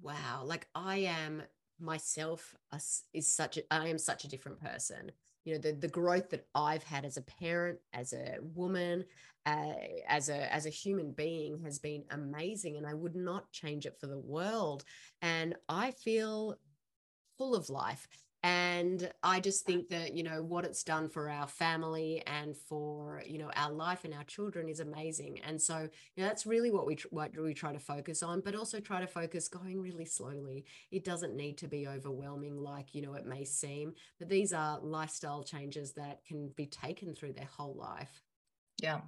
wow, 0.00 0.42
like 0.46 0.66
I 0.74 0.98
am 0.98 1.42
myself 1.82 2.54
is 3.12 3.30
such 3.30 3.58
a, 3.58 3.62
I 3.72 3.88
am 3.88 3.98
such 3.98 4.24
a 4.24 4.28
different 4.28 4.60
person. 4.60 5.10
You 5.44 5.54
know, 5.54 5.58
the 5.58 5.72
the 5.72 5.88
growth 5.88 6.30
that 6.30 6.46
I've 6.54 6.84
had 6.84 7.04
as 7.04 7.16
a 7.16 7.22
parent, 7.22 7.78
as 7.92 8.12
a 8.12 8.36
woman, 8.40 9.04
uh, 9.44 9.72
as 10.08 10.28
a 10.28 10.52
as 10.54 10.66
a 10.66 10.70
human 10.70 11.10
being 11.10 11.58
has 11.64 11.80
been 11.80 12.04
amazing, 12.10 12.76
and 12.76 12.86
I 12.86 12.94
would 12.94 13.16
not 13.16 13.50
change 13.50 13.84
it 13.84 13.98
for 14.00 14.06
the 14.06 14.20
world. 14.20 14.84
And 15.20 15.56
I 15.68 15.90
feel 15.90 16.58
full 17.38 17.56
of 17.56 17.68
life. 17.70 18.06
And 18.44 19.08
I 19.22 19.38
just 19.38 19.64
uh 19.68 19.72
think 19.72 19.88
that, 19.90 20.16
you 20.16 20.24
know, 20.24 20.42
what 20.42 20.64
it's 20.64 20.82
done 20.82 21.08
for 21.08 21.30
our 21.30 21.46
family 21.46 22.24
and 22.26 22.56
for, 22.56 23.22
you 23.24 23.38
know, 23.38 23.52
our 23.54 23.70
life 23.70 24.04
and 24.04 24.12
our 24.12 24.24
children 24.24 24.68
is 24.68 24.80
amazing. 24.80 25.38
And 25.46 25.62
so, 25.62 25.88
you 26.16 26.22
know, 26.22 26.28
that's 26.28 26.44
really 26.44 26.72
what 26.72 26.84
we, 26.84 26.98
what 27.10 27.30
we 27.36 27.54
try 27.54 27.72
to 27.72 27.78
focus 27.78 28.20
on, 28.20 28.40
but 28.40 28.56
also 28.56 28.80
try 28.80 29.00
to 29.00 29.06
focus 29.06 29.46
going 29.46 29.80
really 29.80 30.06
slowly. 30.06 30.64
It 30.90 31.04
doesn't 31.04 31.36
need 31.36 31.56
to 31.58 31.68
be 31.68 31.86
overwhelming 31.86 32.56
like, 32.56 32.96
you 32.96 33.02
know, 33.02 33.14
it 33.14 33.26
may 33.26 33.44
seem, 33.44 33.94
but 34.18 34.28
these 34.28 34.52
are 34.52 34.80
lifestyle 34.80 35.44
changes 35.44 35.92
that 35.92 36.24
can 36.26 36.48
be 36.56 36.66
taken 36.66 37.14
through 37.14 37.34
their 37.34 37.48
whole 37.56 37.76
life. 37.76 38.22
Yeah. 38.82 39.02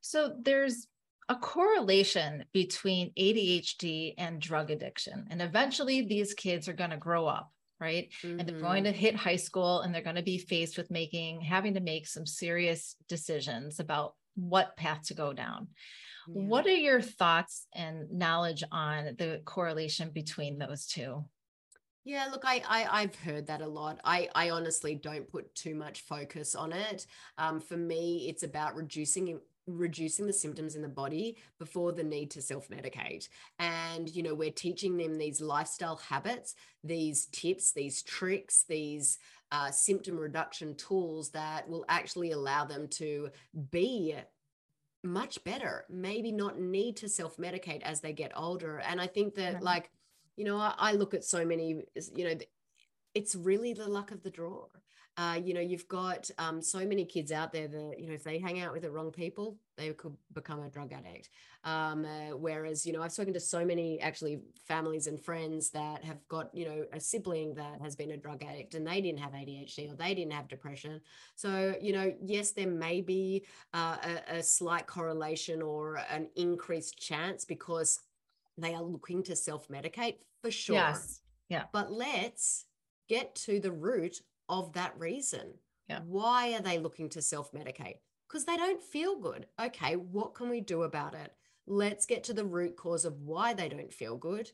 So 0.00 0.34
there's 0.42 0.88
a 1.28 1.36
correlation 1.36 2.44
between 2.52 3.12
ADHD 3.14 4.14
and 4.18 4.40
drug 4.40 4.70
addiction. 4.70 5.26
And 5.30 5.40
eventually 5.40 6.02
these 6.02 6.34
kids 6.34 6.68
are 6.68 6.74
going 6.74 6.90
to 6.90 6.96
grow 6.96 7.26
up 7.26 7.53
right? 7.80 8.10
Mm-hmm. 8.22 8.40
And 8.40 8.48
they're 8.48 8.60
going 8.60 8.84
mm-hmm. 8.84 8.92
to 8.92 8.98
hit 8.98 9.16
high 9.16 9.36
school 9.36 9.80
and 9.80 9.94
they're 9.94 10.02
going 10.02 10.16
to 10.16 10.22
be 10.22 10.38
faced 10.38 10.76
with 10.76 10.90
making, 10.90 11.40
having 11.40 11.74
to 11.74 11.80
make 11.80 12.06
some 12.06 12.26
serious 12.26 12.96
decisions 13.08 13.80
about 13.80 14.14
what 14.34 14.76
path 14.76 15.02
to 15.06 15.14
go 15.14 15.32
down. 15.32 15.68
Yeah. 16.28 16.42
What 16.42 16.66
are 16.66 16.70
your 16.70 17.00
thoughts 17.00 17.66
and 17.74 18.10
knowledge 18.10 18.64
on 18.72 19.16
the 19.18 19.42
correlation 19.44 20.10
between 20.10 20.58
those 20.58 20.86
two? 20.86 21.24
Yeah, 22.06 22.26
look, 22.30 22.42
I, 22.44 22.62
I 22.68 23.00
have 23.02 23.16
heard 23.16 23.46
that 23.46 23.62
a 23.62 23.66
lot. 23.66 23.98
I 24.04 24.28
I 24.34 24.50
honestly 24.50 24.94
don't 24.94 25.26
put 25.26 25.54
too 25.54 25.74
much 25.74 26.02
focus 26.02 26.54
on 26.54 26.72
it. 26.72 27.06
Um, 27.38 27.60
for 27.60 27.78
me, 27.78 28.26
it's 28.28 28.42
about 28.42 28.76
reducing 28.76 29.40
reducing 29.66 30.26
the 30.26 30.32
symptoms 30.32 30.76
in 30.76 30.82
the 30.82 30.88
body 30.88 31.36
before 31.58 31.92
the 31.92 32.04
need 32.04 32.30
to 32.32 32.42
self 32.42 32.68
medicate. 32.68 33.28
And, 33.58 34.14
you 34.14 34.22
know, 34.22 34.34
we're 34.34 34.50
teaching 34.50 34.96
them 34.96 35.18
these 35.18 35.40
lifestyle 35.40 35.96
habits, 35.96 36.54
these 36.82 37.26
tips, 37.26 37.72
these 37.72 38.02
tricks, 38.02 38.64
these 38.68 39.18
uh, 39.52 39.70
symptom 39.70 40.18
reduction 40.18 40.74
tools 40.74 41.30
that 41.30 41.68
will 41.68 41.84
actually 41.88 42.32
allow 42.32 42.64
them 42.64 42.88
to 42.88 43.30
be 43.70 44.14
much 45.02 45.42
better, 45.44 45.84
maybe 45.90 46.32
not 46.32 46.58
need 46.58 46.96
to 46.96 47.08
self 47.08 47.36
medicate 47.36 47.82
as 47.82 48.00
they 48.00 48.12
get 48.12 48.32
older. 48.36 48.78
And 48.78 49.00
I 49.00 49.06
think 49.06 49.34
that, 49.36 49.62
like, 49.62 49.90
you 50.36 50.44
know, 50.44 50.56
I, 50.56 50.74
I 50.78 50.92
look 50.92 51.14
at 51.14 51.24
so 51.24 51.44
many, 51.44 51.82
you 52.14 52.24
know, 52.24 52.34
it's 53.14 53.36
really 53.36 53.72
the 53.72 53.88
luck 53.88 54.10
of 54.10 54.22
the 54.22 54.30
draw 54.30 54.66
uh, 55.16 55.38
you 55.42 55.54
know, 55.54 55.60
you've 55.60 55.86
got 55.86 56.28
um, 56.38 56.60
so 56.60 56.84
many 56.84 57.04
kids 57.04 57.30
out 57.30 57.52
there 57.52 57.68
that, 57.68 57.94
you 57.98 58.08
know, 58.08 58.14
if 58.14 58.24
they 58.24 58.38
hang 58.38 58.60
out 58.60 58.72
with 58.72 58.82
the 58.82 58.90
wrong 58.90 59.12
people, 59.12 59.56
they 59.76 59.92
could 59.92 60.16
become 60.32 60.60
a 60.60 60.68
drug 60.68 60.92
addict. 60.92 61.30
Um, 61.62 62.04
uh, 62.04 62.36
whereas, 62.36 62.84
you 62.84 62.92
know, 62.92 63.00
I've 63.00 63.12
spoken 63.12 63.32
to 63.34 63.40
so 63.40 63.64
many 63.64 64.00
actually 64.00 64.40
families 64.66 65.06
and 65.06 65.20
friends 65.20 65.70
that 65.70 66.02
have 66.02 66.26
got, 66.28 66.52
you 66.52 66.64
know, 66.64 66.84
a 66.92 66.98
sibling 66.98 67.54
that 67.54 67.80
has 67.80 67.94
been 67.94 68.10
a 68.10 68.16
drug 68.16 68.42
addict 68.42 68.74
and 68.74 68.84
they 68.84 69.00
didn't 69.00 69.20
have 69.20 69.32
ADHD 69.32 69.92
or 69.92 69.94
they 69.94 70.14
didn't 70.14 70.32
have 70.32 70.48
depression. 70.48 71.00
So, 71.36 71.76
you 71.80 71.92
know, 71.92 72.12
yes, 72.20 72.50
there 72.50 72.66
may 72.66 73.00
be 73.00 73.44
uh, 73.72 73.96
a, 74.02 74.38
a 74.38 74.42
slight 74.42 74.88
correlation 74.88 75.62
or 75.62 76.00
an 76.10 76.28
increased 76.34 76.98
chance 76.98 77.44
because 77.44 78.00
they 78.58 78.74
are 78.74 78.82
looking 78.82 79.22
to 79.24 79.36
self 79.36 79.68
medicate 79.68 80.16
for 80.42 80.50
sure. 80.50 80.76
Yes. 80.76 81.20
Yeah. 81.48 81.64
But 81.72 81.92
let's 81.92 82.64
get 83.08 83.34
to 83.36 83.60
the 83.60 83.72
root 83.72 84.20
of 84.48 84.72
that 84.74 84.98
reason. 84.98 85.54
Yeah. 85.88 86.00
Why 86.06 86.54
are 86.54 86.62
they 86.62 86.78
looking 86.78 87.08
to 87.10 87.22
self 87.22 87.52
medicate? 87.52 87.98
Because 88.28 88.44
they 88.44 88.56
don't 88.56 88.82
feel 88.82 89.20
good. 89.20 89.46
Okay, 89.60 89.96
what 89.96 90.34
can 90.34 90.48
we 90.48 90.60
do 90.60 90.82
about 90.82 91.14
it? 91.14 91.32
Let's 91.66 92.06
get 92.06 92.24
to 92.24 92.34
the 92.34 92.44
root 92.44 92.76
cause 92.76 93.04
of 93.04 93.20
why 93.20 93.54
they 93.54 93.68
don't 93.68 93.92
feel 93.92 94.16
good, 94.16 94.50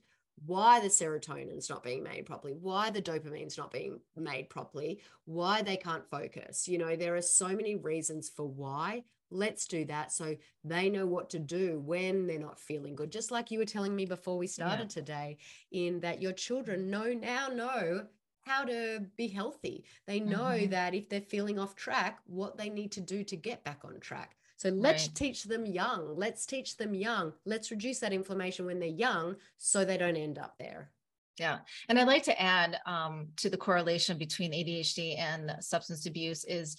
why 0.46 0.80
the 0.80 0.88
serotonin's 0.88 1.68
not 1.68 1.82
being 1.82 2.02
made 2.02 2.26
properly, 2.26 2.52
why 2.52 2.90
the 2.90 3.02
dopamine's 3.02 3.58
not 3.58 3.72
being 3.72 4.00
made 4.16 4.48
properly, 4.48 5.00
why 5.24 5.62
they 5.62 5.76
can't 5.76 6.08
focus. 6.08 6.68
You 6.68 6.78
know, 6.78 6.96
there 6.96 7.16
are 7.16 7.22
so 7.22 7.48
many 7.48 7.76
reasons 7.76 8.28
for 8.28 8.46
why. 8.46 9.04
Let's 9.32 9.66
do 9.66 9.84
that 9.84 10.10
so 10.12 10.34
they 10.64 10.90
know 10.90 11.06
what 11.06 11.30
to 11.30 11.38
do 11.38 11.78
when 11.78 12.26
they're 12.26 12.38
not 12.38 12.58
feeling 12.58 12.96
good. 12.96 13.12
Just 13.12 13.30
like 13.30 13.50
you 13.50 13.60
were 13.60 13.64
telling 13.64 13.94
me 13.94 14.04
before 14.04 14.36
we 14.36 14.48
started 14.48 14.84
yeah. 14.84 14.88
today, 14.88 15.38
in 15.70 16.00
that 16.00 16.20
your 16.20 16.32
children 16.32 16.90
know 16.90 17.12
now 17.12 17.48
know 17.48 18.06
how 18.50 18.64
to 18.64 19.06
be 19.16 19.28
healthy. 19.28 19.84
They 20.06 20.18
know 20.18 20.38
mm-hmm. 20.40 20.70
that 20.70 20.94
if 20.94 21.08
they're 21.08 21.20
feeling 21.20 21.58
off 21.58 21.76
track, 21.76 22.18
what 22.26 22.58
they 22.58 22.68
need 22.68 22.92
to 22.92 23.00
do 23.00 23.22
to 23.24 23.36
get 23.36 23.62
back 23.64 23.80
on 23.84 24.00
track. 24.00 24.36
So 24.56 24.68
let's 24.68 25.06
right. 25.06 25.14
teach 25.14 25.44
them 25.44 25.64
young. 25.64 26.16
Let's 26.16 26.44
teach 26.44 26.76
them 26.76 26.92
young. 26.92 27.32
Let's 27.46 27.70
reduce 27.70 28.00
that 28.00 28.12
inflammation 28.12 28.66
when 28.66 28.80
they're 28.80 28.88
young 28.88 29.36
so 29.56 29.84
they 29.84 29.96
don't 29.96 30.16
end 30.16 30.38
up 30.38 30.54
there. 30.58 30.90
Yeah. 31.38 31.60
And 31.88 31.98
I'd 31.98 32.06
like 32.06 32.24
to 32.24 32.42
add 32.42 32.78
um, 32.84 33.28
to 33.36 33.48
the 33.48 33.56
correlation 33.56 34.18
between 34.18 34.52
ADHD 34.52 35.18
and 35.18 35.54
substance 35.60 36.04
abuse 36.04 36.44
is 36.44 36.76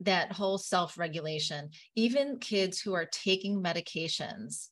that 0.00 0.32
whole 0.32 0.58
self 0.58 0.98
regulation. 0.98 1.70
Even 1.94 2.38
kids 2.38 2.80
who 2.80 2.92
are 2.92 3.06
taking 3.06 3.62
medications 3.62 4.68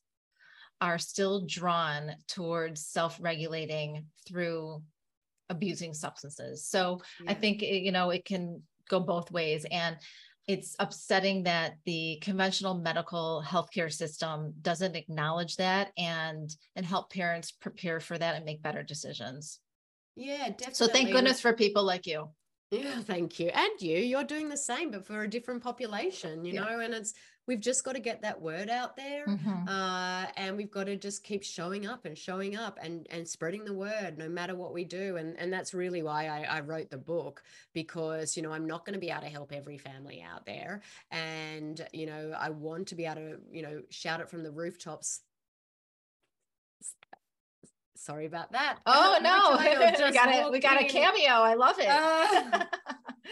are 0.81 0.99
still 0.99 1.45
drawn 1.47 2.15
towards 2.27 2.85
self 2.85 3.17
regulating 3.19 4.05
through 4.27 4.83
abusing 5.49 5.93
substances. 5.93 6.67
So 6.67 7.01
yeah. 7.23 7.31
I 7.31 7.33
think, 7.33 7.63
it, 7.63 7.83
you 7.83 7.91
know, 7.91 8.09
it 8.09 8.25
can 8.25 8.61
go 8.89 8.99
both 8.99 9.31
ways. 9.31 9.65
And 9.71 9.97
it's 10.47 10.75
upsetting 10.79 11.43
that 11.43 11.77
the 11.85 12.19
conventional 12.21 12.75
medical 12.75 13.43
healthcare 13.45 13.91
system 13.91 14.53
doesn't 14.61 14.95
acknowledge 14.95 15.55
that 15.55 15.91
and 15.97 16.55
and 16.75 16.85
help 16.85 17.11
parents 17.11 17.51
prepare 17.51 17.99
for 17.99 18.17
that 18.17 18.35
and 18.35 18.45
make 18.45 18.61
better 18.61 18.83
decisions. 18.83 19.59
Yeah, 20.15 20.49
definitely. 20.49 20.73
So 20.73 20.87
thank 20.87 21.11
goodness 21.11 21.41
for 21.41 21.53
people 21.53 21.83
like 21.83 22.05
you. 22.05 22.29
Yeah, 22.83 23.01
thank 23.01 23.39
you. 23.39 23.49
And 23.49 23.81
you, 23.81 23.97
you're 23.97 24.23
doing 24.23 24.49
the 24.49 24.57
same, 24.57 24.91
but 24.91 25.05
for 25.05 25.23
a 25.23 25.29
different 25.29 25.63
population, 25.63 26.45
you 26.45 26.53
yeah. 26.53 26.61
know, 26.61 26.79
and 26.79 26.93
it's 26.93 27.13
we've 27.47 27.59
just 27.59 27.83
got 27.83 27.93
to 27.93 27.99
get 27.99 28.21
that 28.21 28.41
word 28.41 28.69
out 28.69 28.95
there 28.95 29.25
mm-hmm. 29.27 29.67
uh, 29.67 30.25
and 30.37 30.57
we've 30.57 30.71
got 30.71 30.85
to 30.85 30.95
just 30.95 31.23
keep 31.23 31.43
showing 31.43 31.85
up 31.85 32.05
and 32.05 32.17
showing 32.17 32.55
up 32.55 32.79
and 32.81 33.07
and 33.09 33.27
spreading 33.27 33.63
the 33.65 33.73
word 33.73 34.17
no 34.17 34.27
matter 34.27 34.55
what 34.55 34.73
we 34.73 34.83
do 34.83 35.17
and 35.17 35.37
and 35.37 35.51
that's 35.51 35.73
really 35.73 36.01
why 36.01 36.27
I, 36.27 36.57
I 36.57 36.59
wrote 36.61 36.89
the 36.89 36.97
book 36.97 37.43
because 37.73 38.35
you 38.35 38.43
know 38.43 38.51
i'm 38.51 38.65
not 38.65 38.85
going 38.85 38.93
to 38.93 38.99
be 38.99 39.09
able 39.09 39.21
to 39.21 39.27
help 39.27 39.51
every 39.51 39.77
family 39.77 40.23
out 40.27 40.45
there 40.45 40.81
and 41.11 41.85
you 41.93 42.05
know 42.05 42.33
i 42.37 42.49
want 42.49 42.87
to 42.87 42.95
be 42.95 43.05
able 43.05 43.15
to 43.15 43.37
you 43.51 43.61
know 43.61 43.81
shout 43.89 44.19
it 44.19 44.29
from 44.29 44.43
the 44.43 44.51
rooftops 44.51 45.21
sorry 48.05 48.25
about 48.25 48.51
that 48.51 48.77
oh 48.85 49.17
no 49.23 49.57
we 50.07 50.13
got 50.13 50.29
a 50.29 50.49
we 50.51 50.59
got 50.59 50.81
a 50.81 50.85
cameo 50.85 51.41
i 51.41 51.53
love 51.53 51.77
it 51.79 51.87
uh, 51.87 52.63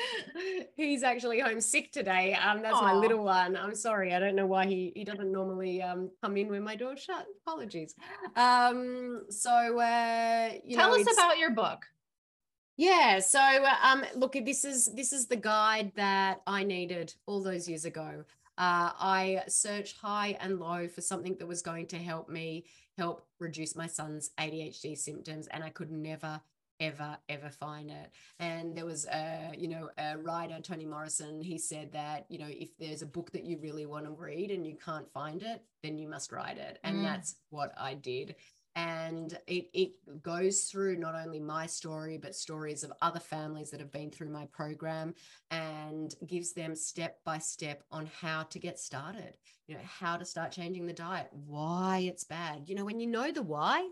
he's 0.76 1.04
actually 1.04 1.40
homesick 1.40 1.92
today. 1.92 2.34
Um, 2.34 2.62
that's 2.62 2.76
Aww. 2.76 2.82
my 2.82 2.94
little 2.94 3.24
one. 3.24 3.56
I'm 3.56 3.76
sorry. 3.76 4.14
I 4.14 4.20
don't 4.20 4.36
know 4.36 4.46
why 4.46 4.66
he 4.66 4.92
he 4.96 5.04
doesn't 5.04 5.32
normally 5.32 5.82
um 5.82 6.10
come 6.22 6.38
in 6.38 6.50
when 6.50 6.64
my 6.64 6.76
door's 6.76 7.02
shut. 7.02 7.26
Apologies. 7.46 7.96
Um, 8.36 9.24
so 9.30 9.52
uh, 9.52 10.52
you 10.64 10.76
tell 10.76 10.90
know, 10.90 11.02
us 11.02 11.14
about 11.14 11.38
your 11.38 11.52
book. 11.52 11.86
Yeah. 12.78 13.20
So 13.20 13.40
um, 13.84 14.04
look, 14.16 14.34
this 14.34 14.66
is 14.66 14.90
this 14.96 15.14
is 15.14 15.28
the 15.28 15.36
guide 15.36 15.92
that 15.96 16.42
I 16.48 16.64
needed 16.64 17.14
all 17.26 17.42
those 17.42 17.68
years 17.68 17.86
ago. 17.86 18.24
Uh, 18.56 18.94
I 19.00 19.44
searched 19.48 19.98
high 19.98 20.38
and 20.40 20.60
low 20.60 20.88
for 20.88 21.02
something 21.02 21.36
that 21.40 21.48
was 21.48 21.64
going 21.64 21.88
to 21.88 21.98
help 21.98 22.30
me 22.30 22.66
help 22.98 23.28
reduce 23.40 23.76
my 23.76 23.88
son's 23.88 24.32
ADHD 24.40 24.98
symptoms, 24.98 25.48
and 25.48 25.64
I 25.64 25.70
could 25.70 25.92
never 25.92 26.42
ever 26.80 27.18
ever 27.30 27.50
find 27.50 27.92
it. 27.92 28.12
And 28.40 28.76
there 28.76 28.86
was 28.86 29.06
a 29.06 29.52
you 29.58 29.68
know 29.68 29.90
a 29.98 30.18
writer 30.18 30.60
toni 30.62 30.86
morrison 30.86 31.42
he 31.42 31.58
said 31.58 31.92
that 31.94 32.26
you 32.30 32.40
know 32.40 32.50
if 32.50 32.76
there's 32.78 33.02
a 33.02 33.08
book 33.08 33.32
that 33.32 33.44
you 33.44 33.60
really 33.62 33.86
want 33.86 34.06
to 34.06 34.12
read 34.12 34.52
and 34.52 34.66
you 34.66 34.76
can't 34.84 35.12
find 35.14 35.44
it 35.44 35.62
then 35.84 35.98
you 35.98 36.08
must 36.08 36.32
write 36.32 36.58
it. 36.58 36.80
And 36.84 36.98
mm. 36.98 37.04
that's 37.04 37.36
what 37.50 37.74
i 37.78 37.94
did 37.94 38.36
and 38.76 39.38
it, 39.48 39.70
it 39.74 39.92
goes 40.24 40.64
through 40.64 40.98
not 40.98 41.16
only 41.16 41.40
my 41.40 41.66
story 41.66 42.18
but 42.18 42.36
stories 42.36 42.84
of 42.84 42.92
other 43.02 43.20
families 43.20 43.70
that 43.70 43.80
have 43.80 43.92
been 43.92 44.10
through 44.10 44.30
my 44.30 44.46
program 44.48 45.14
and 45.52 46.16
gives 46.26 46.54
them 46.54 46.76
step 46.76 47.20
by 47.24 47.38
step 47.38 47.84
on 47.92 48.10
how 48.20 48.44
to 48.44 48.60
get 48.60 48.80
started. 48.80 49.34
You 49.68 49.76
know 49.76 49.82
how 49.86 50.18
to 50.18 50.26
start 50.26 50.52
changing 50.52 50.86
the 50.86 50.94
diet 50.94 51.30
why 51.32 52.00
it's 52.06 52.24
bad. 52.24 52.64
You 52.68 52.76
know 52.76 52.86
when 52.86 53.00
you 53.00 53.08
know 53.08 53.32
the 53.32 53.44
why 53.44 53.88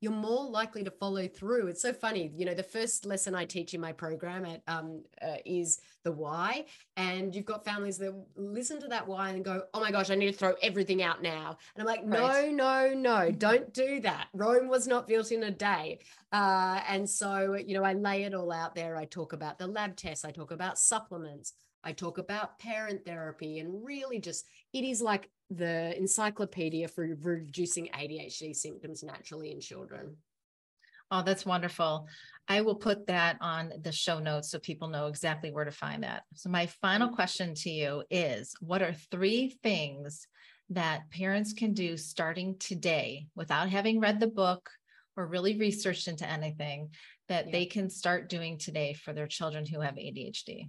you're 0.00 0.12
more 0.12 0.44
likely 0.44 0.84
to 0.84 0.90
follow 0.90 1.26
through. 1.26 1.68
It's 1.68 1.82
so 1.82 1.92
funny. 1.92 2.30
You 2.36 2.44
know, 2.44 2.54
the 2.54 2.62
first 2.62 3.06
lesson 3.06 3.34
I 3.34 3.44
teach 3.44 3.72
in 3.72 3.80
my 3.80 3.92
program 3.92 4.44
at 4.44 4.62
um, 4.68 5.02
uh, 5.22 5.36
is 5.44 5.80
the 6.04 6.12
why. 6.12 6.66
And 6.96 7.34
you've 7.34 7.46
got 7.46 7.64
families 7.64 7.96
that 7.98 8.14
listen 8.36 8.80
to 8.80 8.88
that 8.88 9.06
why 9.06 9.30
and 9.30 9.44
go, 9.44 9.62
oh 9.72 9.80
my 9.80 9.90
gosh, 9.90 10.10
I 10.10 10.14
need 10.14 10.32
to 10.32 10.36
throw 10.36 10.54
everything 10.62 11.02
out 11.02 11.22
now. 11.22 11.56
And 11.74 11.82
I'm 11.82 11.86
like, 11.86 12.02
right. 12.04 12.52
no, 12.52 12.92
no, 12.92 12.94
no, 12.94 13.30
don't 13.30 13.72
do 13.72 14.00
that. 14.00 14.28
Rome 14.34 14.68
was 14.68 14.86
not 14.86 15.08
built 15.08 15.32
in 15.32 15.44
a 15.44 15.50
day. 15.50 16.00
Uh, 16.30 16.80
and 16.88 17.08
so, 17.08 17.54
you 17.54 17.74
know, 17.74 17.84
I 17.84 17.94
lay 17.94 18.24
it 18.24 18.34
all 18.34 18.52
out 18.52 18.74
there. 18.74 18.96
I 18.96 19.06
talk 19.06 19.32
about 19.32 19.58
the 19.58 19.66
lab 19.66 19.96
tests, 19.96 20.24
I 20.24 20.30
talk 20.30 20.50
about 20.50 20.78
supplements. 20.78 21.54
I 21.84 21.92
talk 21.92 22.18
about 22.18 22.58
parent 22.58 23.04
therapy 23.04 23.60
and 23.60 23.84
really 23.84 24.18
just 24.18 24.46
it 24.72 24.82
is 24.82 25.00
like 25.00 25.30
the 25.50 25.96
encyclopedia 25.96 26.88
for 26.88 27.16
reducing 27.22 27.88
ADHD 27.88 28.54
symptoms 28.54 29.02
naturally 29.02 29.52
in 29.52 29.60
children. 29.60 30.16
Oh, 31.10 31.22
that's 31.22 31.46
wonderful. 31.46 32.08
I 32.48 32.62
will 32.62 32.74
put 32.74 33.06
that 33.06 33.36
on 33.40 33.72
the 33.80 33.92
show 33.92 34.18
notes 34.18 34.50
so 34.50 34.58
people 34.58 34.88
know 34.88 35.06
exactly 35.06 35.52
where 35.52 35.64
to 35.64 35.70
find 35.70 36.02
that. 36.02 36.24
So, 36.34 36.48
my 36.48 36.66
final 36.66 37.08
question 37.08 37.54
to 37.54 37.70
you 37.70 38.02
is 38.10 38.54
What 38.60 38.82
are 38.82 38.92
three 39.10 39.56
things 39.62 40.26
that 40.70 41.08
parents 41.10 41.52
can 41.52 41.74
do 41.74 41.96
starting 41.96 42.56
today 42.58 43.28
without 43.36 43.68
having 43.68 44.00
read 44.00 44.18
the 44.18 44.26
book 44.26 44.68
or 45.16 45.26
really 45.26 45.56
researched 45.58 46.08
into 46.08 46.28
anything 46.28 46.90
that 47.28 47.46
yeah. 47.46 47.52
they 47.52 47.66
can 47.66 47.88
start 47.88 48.28
doing 48.28 48.58
today 48.58 48.92
for 48.92 49.12
their 49.12 49.28
children 49.28 49.64
who 49.64 49.80
have 49.80 49.94
ADHD? 49.94 50.68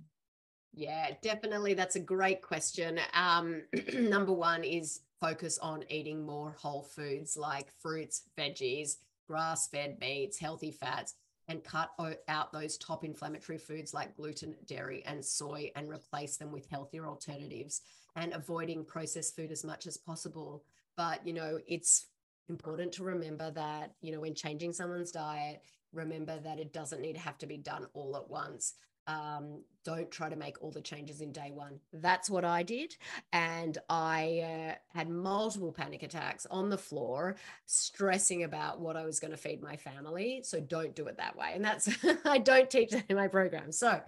Yeah, 0.78 1.10
definitely. 1.24 1.74
That's 1.74 1.96
a 1.96 2.00
great 2.00 2.44
question. 2.44 3.00
Um, 3.16 3.64
number 3.96 4.32
one 4.32 4.64
is 4.64 5.00
focus 5.20 5.58
on 5.58 5.84
eating 5.90 6.24
more 6.24 6.52
whole 6.52 6.84
foods 6.84 7.36
like 7.36 7.72
fruits, 7.80 8.30
veggies, 8.38 8.98
grass 9.28 9.68
fed 9.70 9.98
meats, 10.00 10.38
healthy 10.38 10.70
fats, 10.70 11.16
and 11.48 11.64
cut 11.64 11.90
out 12.28 12.54
those 12.54 12.78
top 12.78 13.04
inflammatory 13.04 13.58
foods 13.58 13.92
like 13.92 14.16
gluten, 14.16 14.54
dairy, 14.68 15.02
and 15.08 15.26
soy 15.26 15.72
and 15.76 15.90
replace 15.90 16.38
them 16.38 16.52
with 16.52 16.70
healthier 16.70 17.08
alternatives 17.08 17.82
and 18.16 18.32
avoiding 18.34 18.86
processed 18.86 19.36
food 19.36 19.52
as 19.52 19.64
much 19.64 19.88
as 19.88 19.98
possible. 19.98 20.64
But, 20.96 21.26
you 21.26 21.34
know, 21.34 21.58
it's 21.68 22.06
important 22.50 22.92
to 22.94 23.04
remember 23.04 23.50
that, 23.50 23.94
you 24.02 24.12
know, 24.12 24.20
when 24.20 24.36
changing 24.36 24.74
someone's 24.74 25.12
diet, 25.12 25.64
remember 25.92 26.38
that 26.38 26.60
it 26.60 26.72
doesn't 26.72 27.02
need 27.02 27.14
to 27.14 27.20
have 27.22 27.40
to 27.40 27.48
be 27.48 27.58
done 27.58 27.88
all 27.96 28.16
at 28.16 28.30
once 28.30 28.76
um, 29.08 29.62
don't 29.86 30.12
try 30.12 30.28
to 30.28 30.36
make 30.36 30.62
all 30.62 30.70
the 30.70 30.82
changes 30.82 31.22
in 31.22 31.32
day 31.32 31.50
one. 31.54 31.80
That's 31.94 32.30
what 32.30 32.44
I 32.44 32.62
did. 32.62 32.98
And 33.32 33.78
I 33.90 34.74
uh, 34.74 34.76
had 34.94 35.10
multiple 35.10 35.72
panic 35.72 36.04
attacks 36.04 36.46
on 36.52 36.70
the 36.70 36.78
floor, 36.78 37.38
stressing 37.68 38.44
about 38.44 38.82
what 38.82 38.98
I 38.98 39.06
was 39.06 39.22
going 39.22 39.32
to 39.32 39.38
feed 39.38 39.64
my 39.64 39.78
family. 39.78 40.42
So 40.44 40.60
don't 40.60 40.94
do 40.94 41.08
it 41.08 41.18
that 41.18 41.38
way. 41.38 41.52
And 41.54 41.64
that's, 41.64 41.90
I 42.26 42.38
don't 42.38 42.70
teach 42.70 42.92
that 42.92 43.06
in 43.08 43.16
my 43.16 43.30
program. 43.30 43.72
So, 43.72 44.02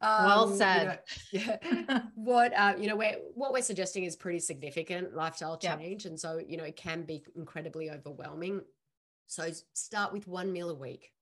um, 0.00 0.24
well 0.24 0.54
said. 0.54 1.00
You 1.32 1.46
know, 1.46 1.58
yeah, 1.88 2.00
what, 2.14 2.56
uh, 2.56 2.74
you 2.78 2.86
know, 2.86 2.94
we're, 2.94 3.16
what 3.34 3.52
we're 3.52 3.62
suggesting 3.62 4.04
is 4.04 4.14
pretty 4.14 4.38
significant 4.38 5.16
lifestyle 5.16 5.58
change. 5.58 6.04
Yep. 6.04 6.10
And 6.10 6.20
so, 6.20 6.40
you 6.46 6.56
know, 6.56 6.64
it 6.64 6.76
can 6.76 7.02
be 7.02 7.24
incredibly 7.34 7.90
overwhelming. 7.90 8.60
So 9.26 9.50
start 9.72 10.12
with 10.12 10.28
one 10.28 10.52
meal 10.52 10.70
a 10.70 10.74
week 10.74 11.13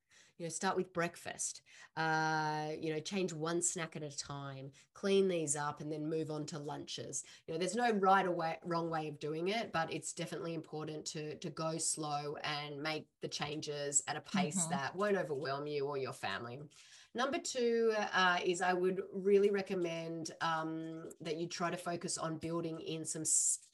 you 0.42 0.48
know 0.48 0.50
start 0.50 0.76
with 0.76 0.92
breakfast 0.92 1.62
uh, 1.96 2.70
you 2.80 2.92
know 2.92 2.98
change 2.98 3.32
one 3.32 3.62
snack 3.62 3.94
at 3.94 4.02
a 4.02 4.16
time 4.16 4.72
clean 4.92 5.28
these 5.28 5.54
up 5.54 5.80
and 5.80 5.90
then 5.90 6.08
move 6.08 6.32
on 6.32 6.44
to 6.44 6.58
lunches 6.58 7.22
you 7.46 7.54
know 7.54 7.58
there's 7.58 7.76
no 7.76 7.92
right 7.92 8.26
or 8.26 8.32
way, 8.32 8.58
wrong 8.64 8.90
way 8.90 9.06
of 9.06 9.20
doing 9.20 9.48
it 9.48 9.72
but 9.72 9.92
it's 9.92 10.12
definitely 10.12 10.54
important 10.54 11.04
to 11.04 11.36
to 11.36 11.48
go 11.50 11.78
slow 11.78 12.36
and 12.42 12.82
make 12.82 13.06
the 13.20 13.28
changes 13.28 14.02
at 14.08 14.16
a 14.16 14.20
pace 14.20 14.62
mm-hmm. 14.62 14.72
that 14.72 14.96
won't 14.96 15.16
overwhelm 15.16 15.66
you 15.66 15.86
or 15.86 15.96
your 15.96 16.12
family 16.12 16.58
Number 17.14 17.36
two 17.36 17.92
uh, 18.14 18.38
is 18.42 18.62
I 18.62 18.72
would 18.72 19.02
really 19.12 19.50
recommend 19.50 20.30
um, 20.40 21.10
that 21.20 21.36
you 21.36 21.46
try 21.46 21.70
to 21.70 21.76
focus 21.76 22.16
on 22.16 22.38
building 22.38 22.80
in 22.80 23.04
some, 23.04 23.24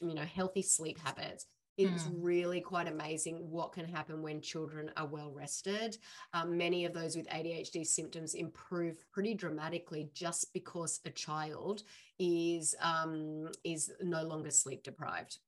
you 0.00 0.16
know, 0.16 0.24
healthy 0.24 0.60
sleep 0.60 0.98
habits. 0.98 1.46
It's 1.78 2.04
mm. 2.04 2.14
really 2.18 2.60
quite 2.60 2.88
amazing 2.88 3.36
what 3.50 3.72
can 3.72 3.86
happen 3.86 4.20
when 4.20 4.40
children 4.40 4.90
are 4.96 5.06
well 5.06 5.30
rested. 5.30 5.96
Um, 6.34 6.58
many 6.58 6.84
of 6.84 6.92
those 6.92 7.16
with 7.16 7.28
ADHD 7.28 7.86
symptoms 7.86 8.34
improve 8.34 9.04
pretty 9.12 9.34
dramatically 9.34 10.10
just 10.12 10.52
because 10.52 11.00
a 11.06 11.10
child 11.10 11.84
is 12.18 12.74
um, 12.82 13.48
is 13.62 13.92
no 14.02 14.24
longer 14.24 14.50
sleep 14.50 14.82
deprived. 14.82 15.38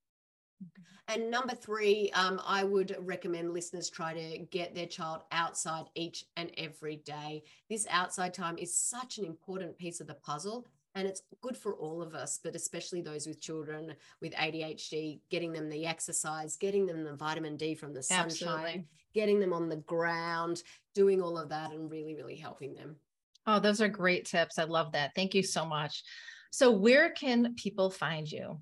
And 1.09 1.31
number 1.31 1.55
three, 1.55 2.13
um, 2.13 2.41
I 2.47 2.63
would 2.63 2.97
recommend 3.01 3.53
listeners 3.53 3.91
try 3.91 4.15
to 4.15 4.39
get 4.39 4.75
their 4.75 4.87
child 4.87 5.23
outside 5.33 5.87
each 5.97 6.27
and 6.37 6.53
every 6.57 6.97
day. 6.97 7.43
This 7.69 7.87
outside 7.91 8.35
time 8.35 8.57
is 8.59 8.77
such 8.77 9.19
an 9.19 9.25
important 9.25 9.77
piece 9.77 10.01
of 10.01 10.07
the 10.07 10.15
puzzle 10.15 10.69
and 10.95 11.07
it's 11.07 11.23
good 11.41 11.57
for 11.57 11.75
all 11.75 12.03
of 12.03 12.15
us 12.15 12.39
but 12.43 12.55
especially 12.55 13.01
those 13.01 13.27
with 13.27 13.41
children 13.41 13.95
with 14.21 14.33
adhd 14.35 15.21
getting 15.31 15.53
them 15.53 15.69
the 15.69 15.87
exercise 15.87 16.57
getting 16.57 16.87
them 16.87 17.05
the 17.05 17.15
vitamin 17.15 17.57
d 17.57 17.75
from 17.75 17.93
the 17.93 18.03
sunshine 18.03 18.49
Absolutely. 18.49 18.87
getting 19.15 19.41
them 19.41 19.53
on 19.53 19.69
the 19.69 19.77
ground 19.77 20.63
doing 20.95 21.23
all 21.23 21.39
of 21.39 21.49
that 21.51 21.73
and 21.73 21.91
really 21.91 22.15
really 22.15 22.37
helping 22.37 22.75
them. 22.75 22.97
Oh 23.47 23.61
those 23.61 23.81
are 23.81 23.89
great 23.89 24.27
tips. 24.27 24.59
I 24.59 24.65
love 24.65 24.93
that. 24.93 25.13
Thank 25.15 25.35
you 25.35 25.43
so 25.43 25.65
much. 25.65 26.03
So 26.51 26.71
where 26.71 27.09
can 27.11 27.55
people 27.55 27.91
find 27.91 28.31
you? 28.31 28.61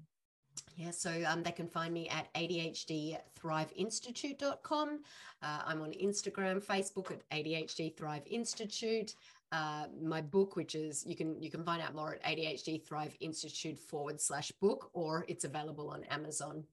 Yeah, 0.77 0.91
so 0.91 1.23
um, 1.27 1.43
they 1.43 1.53
can 1.53 1.69
find 1.69 1.93
me 1.93 2.09
at 2.09 2.33
ADHDThriveInstitute.com. 2.35 5.01
Uh, 5.43 5.63
I'm 5.67 5.83
on 5.83 5.91
Instagram, 5.93 6.65
Facebook 6.65 7.11
at 7.11 7.29
ADHD 7.31 7.95
Thrive 7.97 8.23
Institute 8.27 9.15
uh, 9.53 9.87
my 10.01 10.21
book, 10.21 10.57
which 10.57 10.75
is 10.75 11.05
you 11.07 11.17
can 11.17 11.41
you 11.43 11.51
can 11.51 11.65
find 11.65 11.81
out 11.81 11.95
more 11.95 12.15
at 12.15 12.25
ADHD 12.25 12.87
Thrive 12.87 13.17
Institute 13.21 13.79
forward 13.79 14.21
slash 14.21 14.53
book, 14.61 14.91
or 14.93 15.25
it's 15.29 15.45
available 15.45 15.91
on 15.91 16.05
Amazon. 16.05 16.65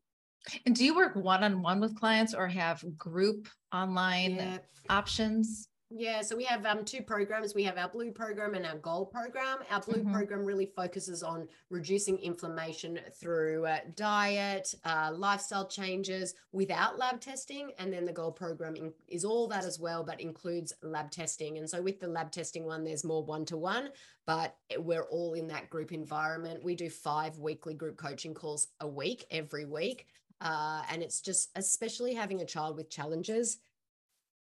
And 0.65 0.75
do 0.75 0.85
you 0.85 0.95
work 0.95 1.15
one 1.15 1.43
on 1.43 1.61
one 1.61 1.79
with 1.79 1.95
clients 1.97 2.33
or 2.33 2.47
have 2.47 2.83
group 2.97 3.47
online 3.73 4.35
yeah. 4.35 4.57
options? 4.89 5.69
Yeah, 5.91 6.21
so 6.23 6.35
we 6.35 6.45
have 6.45 6.65
um, 6.65 6.83
two 6.83 7.03
programs. 7.03 7.53
We 7.53 7.63
have 7.63 7.77
our 7.77 7.87
blue 7.87 8.11
program 8.11 8.55
and 8.55 8.65
our 8.65 8.77
gold 8.77 9.11
program. 9.11 9.59
Our 9.69 9.81
blue 9.81 10.01
mm-hmm. 10.01 10.13
program 10.13 10.43
really 10.43 10.65
focuses 10.65 11.21
on 11.21 11.47
reducing 11.69 12.17
inflammation 12.17 12.99
through 13.19 13.67
uh, 13.67 13.77
diet, 13.95 14.73
uh, 14.83 15.11
lifestyle 15.15 15.67
changes 15.67 16.33
without 16.51 16.97
lab 16.97 17.21
testing. 17.21 17.71
And 17.77 17.93
then 17.93 18.03
the 18.03 18.11
gold 18.11 18.35
program 18.35 18.75
in- 18.75 18.93
is 19.07 19.23
all 19.23 19.47
that 19.49 19.63
as 19.63 19.79
well, 19.79 20.03
but 20.03 20.19
includes 20.19 20.73
lab 20.81 21.11
testing. 21.11 21.59
And 21.59 21.69
so 21.69 21.83
with 21.83 21.99
the 21.99 22.07
lab 22.07 22.31
testing 22.31 22.65
one, 22.65 22.83
there's 22.83 23.03
more 23.03 23.23
one 23.23 23.45
to 23.45 23.55
one, 23.55 23.89
but 24.25 24.57
we're 24.79 25.03
all 25.03 25.35
in 25.35 25.47
that 25.49 25.69
group 25.69 25.91
environment. 25.91 26.63
We 26.63 26.73
do 26.73 26.89
five 26.89 27.37
weekly 27.37 27.75
group 27.75 27.97
coaching 27.97 28.33
calls 28.33 28.69
a 28.79 28.87
week, 28.87 29.27
every 29.29 29.65
week. 29.65 30.07
Uh, 30.41 30.81
and 30.91 31.03
it's 31.03 31.21
just, 31.21 31.51
especially 31.55 32.15
having 32.15 32.41
a 32.41 32.45
child 32.45 32.75
with 32.75 32.89
challenges 32.89 33.59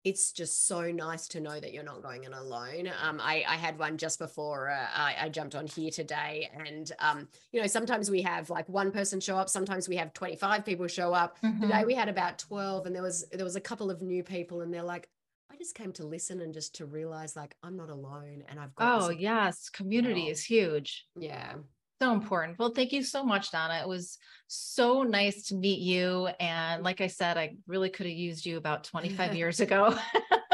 it's 0.04 0.32
just 0.32 0.66
so 0.66 0.90
nice 0.90 1.28
to 1.28 1.40
know 1.40 1.60
that 1.60 1.72
you're 1.72 1.84
not 1.84 2.02
going 2.02 2.24
in 2.24 2.32
alone. 2.32 2.90
Um, 3.02 3.20
I, 3.22 3.44
I 3.46 3.56
had 3.56 3.78
one 3.78 3.98
just 3.98 4.18
before 4.18 4.70
uh, 4.70 4.86
I, 4.94 5.14
I, 5.20 5.28
jumped 5.28 5.54
on 5.54 5.66
here 5.66 5.90
today, 5.90 6.48
and 6.54 6.90
um, 7.00 7.28
you 7.52 7.60
know, 7.60 7.66
sometimes 7.66 8.10
we 8.10 8.22
have 8.22 8.48
like 8.48 8.68
one 8.68 8.92
person 8.92 9.20
show 9.20 9.36
up, 9.36 9.48
sometimes 9.50 9.88
we 9.88 9.96
have 9.96 10.14
25 10.14 10.64
people 10.64 10.86
show 10.86 11.12
up. 11.12 11.36
Mm-hmm. 11.42 11.62
Today 11.62 11.84
we 11.84 11.94
had 11.94 12.08
about 12.08 12.38
12, 12.38 12.86
and 12.86 12.94
there 12.94 13.02
was 13.02 13.26
there 13.32 13.44
was 13.44 13.56
a 13.56 13.60
couple 13.60 13.90
of 13.90 14.00
new 14.00 14.22
people, 14.22 14.62
and 14.62 14.72
they're 14.72 14.82
like, 14.82 15.08
I 15.52 15.56
just 15.56 15.74
came 15.74 15.92
to 15.94 16.06
listen 16.06 16.40
and 16.40 16.54
just 16.54 16.76
to 16.76 16.86
realize 16.86 17.36
like 17.36 17.54
I'm 17.62 17.76
not 17.76 17.90
alone, 17.90 18.44
and 18.48 18.58
I've 18.58 18.74
got. 18.74 19.02
Oh 19.02 19.10
yes, 19.10 19.68
community 19.68 20.28
is 20.28 20.42
huge. 20.42 21.06
Yeah. 21.14 21.54
So 22.00 22.12
important. 22.12 22.58
Well, 22.58 22.70
thank 22.70 22.92
you 22.92 23.02
so 23.02 23.22
much, 23.22 23.50
Dana. 23.50 23.80
It 23.82 23.88
was 23.88 24.16
so 24.46 25.02
nice 25.02 25.48
to 25.48 25.54
meet 25.54 25.80
you. 25.80 26.28
And 26.40 26.82
like 26.82 27.02
I 27.02 27.08
said, 27.08 27.36
I 27.36 27.56
really 27.66 27.90
could 27.90 28.06
have 28.06 28.16
used 28.16 28.46
you 28.46 28.56
about 28.56 28.84
25 28.84 29.36
years 29.36 29.60
ago. 29.60 29.94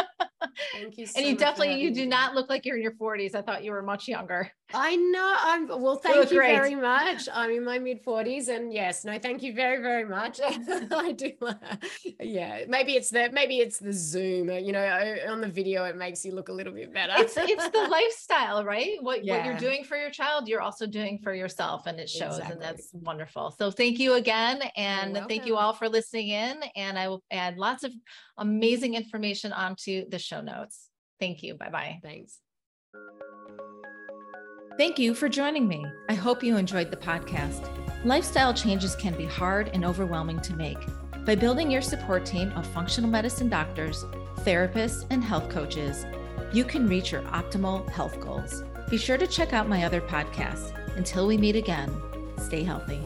Thank 0.81 0.99
you. 0.99 1.07
So 1.07 1.19
and 1.19 1.29
you 1.29 1.37
definitely 1.37 1.81
you 1.81 1.93
do 1.93 2.03
me. 2.03 2.07
not 2.07 2.35
look 2.35 2.49
like 2.49 2.65
you're 2.65 2.77
in 2.77 2.83
your 2.83 2.93
40s. 2.93 3.35
I 3.35 3.43
thought 3.43 3.65
you 3.65 3.73
were 3.73 3.83
much 3.83 4.09
younger. 4.09 4.51
I 4.75 4.97
know. 4.97 5.37
I'm 5.39 5.69
well, 5.81 5.97
thank 5.97 6.31
you, 6.31 6.39
very 6.39 6.75
much. 6.75 7.29
I'm 7.33 7.51
in 7.51 7.65
my 7.65 7.79
mid 7.79 8.05
40s 8.05 8.49
and 8.49 8.73
yes, 8.73 9.05
no, 9.05 9.17
thank 9.19 9.43
you 9.43 9.55
very, 9.55 9.81
very 9.81 10.05
much. 10.05 10.41
I 10.45 11.13
do 11.13 11.31
uh, 11.41 11.55
yeah. 12.21 12.65
Maybe 12.67 12.95
it's 12.95 13.11
the 13.11 13.31
maybe 13.33 13.59
it's 13.59 13.79
the 13.79 13.93
Zoom, 13.93 14.51
uh, 14.51 14.55
you 14.55 14.73
know, 14.73 15.17
on 15.29 15.41
the 15.41 15.49
video 15.49 15.85
it 15.85 15.97
makes 15.97 16.25
you 16.25 16.35
look 16.35 16.49
a 16.49 16.53
little 16.53 16.73
bit 16.73 16.93
better. 16.93 17.13
It's 17.17 17.37
it's 17.37 17.69
the 17.69 17.87
lifestyle, 17.91 18.65
right? 18.65 18.97
What 19.01 19.25
yeah. 19.25 19.37
what 19.37 19.47
you're 19.47 19.59
doing 19.59 19.85
for 19.85 19.97
your 19.97 20.11
child, 20.11 20.49
you're 20.49 20.63
also 20.63 20.87
doing 20.87 21.21
for 21.23 21.33
yourself 21.33 21.87
and 21.87 22.01
it 22.01 22.11
shows 22.11 22.39
exactly. 22.39 22.55
and 22.55 22.63
that's 22.63 22.91
wonderful. 22.93 23.53
So 23.53 23.71
thank 23.71 24.01
you 24.01 24.15
again 24.15 24.63
and 24.77 25.17
thank 25.29 25.47
you 25.47 25.57
all 25.57 25.75
for 25.75 25.89
listening 25.89 26.29
in 26.29 26.61
and 26.75 26.99
I 26.99 27.09
will 27.09 27.23
add 27.31 27.57
lots 27.57 27.85
of 27.85 27.93
amazing 28.37 28.95
information 28.95 29.53
onto 29.53 30.09
the 30.09 30.19
show 30.19 30.41
notes. 30.41 30.66
Thank 31.19 31.43
you. 31.43 31.55
Bye 31.55 31.71
bye. 31.71 32.01
Thanks. 32.03 32.39
Thank 34.77 34.99
you 34.99 35.15
for 35.15 35.29
joining 35.29 35.67
me. 35.67 35.87
I 36.11 36.15
hope 36.15 36.43
you 36.43 36.57
enjoyed 36.59 36.91
the 36.91 36.99
podcast. 36.99 37.71
Lifestyle 38.05 38.53
changes 38.53 38.95
can 38.95 39.15
be 39.15 39.25
hard 39.25 39.71
and 39.73 39.85
overwhelming 39.85 40.41
to 40.41 40.55
make. 40.55 40.79
By 41.25 41.35
building 41.35 41.71
your 41.71 41.83
support 41.83 42.27
team 42.27 42.53
of 42.53 42.67
functional 42.67 43.11
medicine 43.11 43.49
doctors, 43.49 44.05
therapists, 44.41 45.07
and 45.11 45.25
health 45.25 45.49
coaches, 45.49 46.05
you 46.53 46.63
can 46.63 46.87
reach 46.87 47.11
your 47.11 47.23
optimal 47.23 47.89
health 47.91 48.21
goals. 48.21 48.63
Be 48.91 48.99
sure 48.99 49.17
to 49.17 49.27
check 49.27 49.53
out 49.53 49.69
my 49.69 49.85
other 49.85 50.01
podcasts. 50.01 50.73
Until 50.97 51.27
we 51.27 51.37
meet 51.37 51.57
again, 51.57 51.91
stay 52.39 52.63
healthy. 52.63 53.01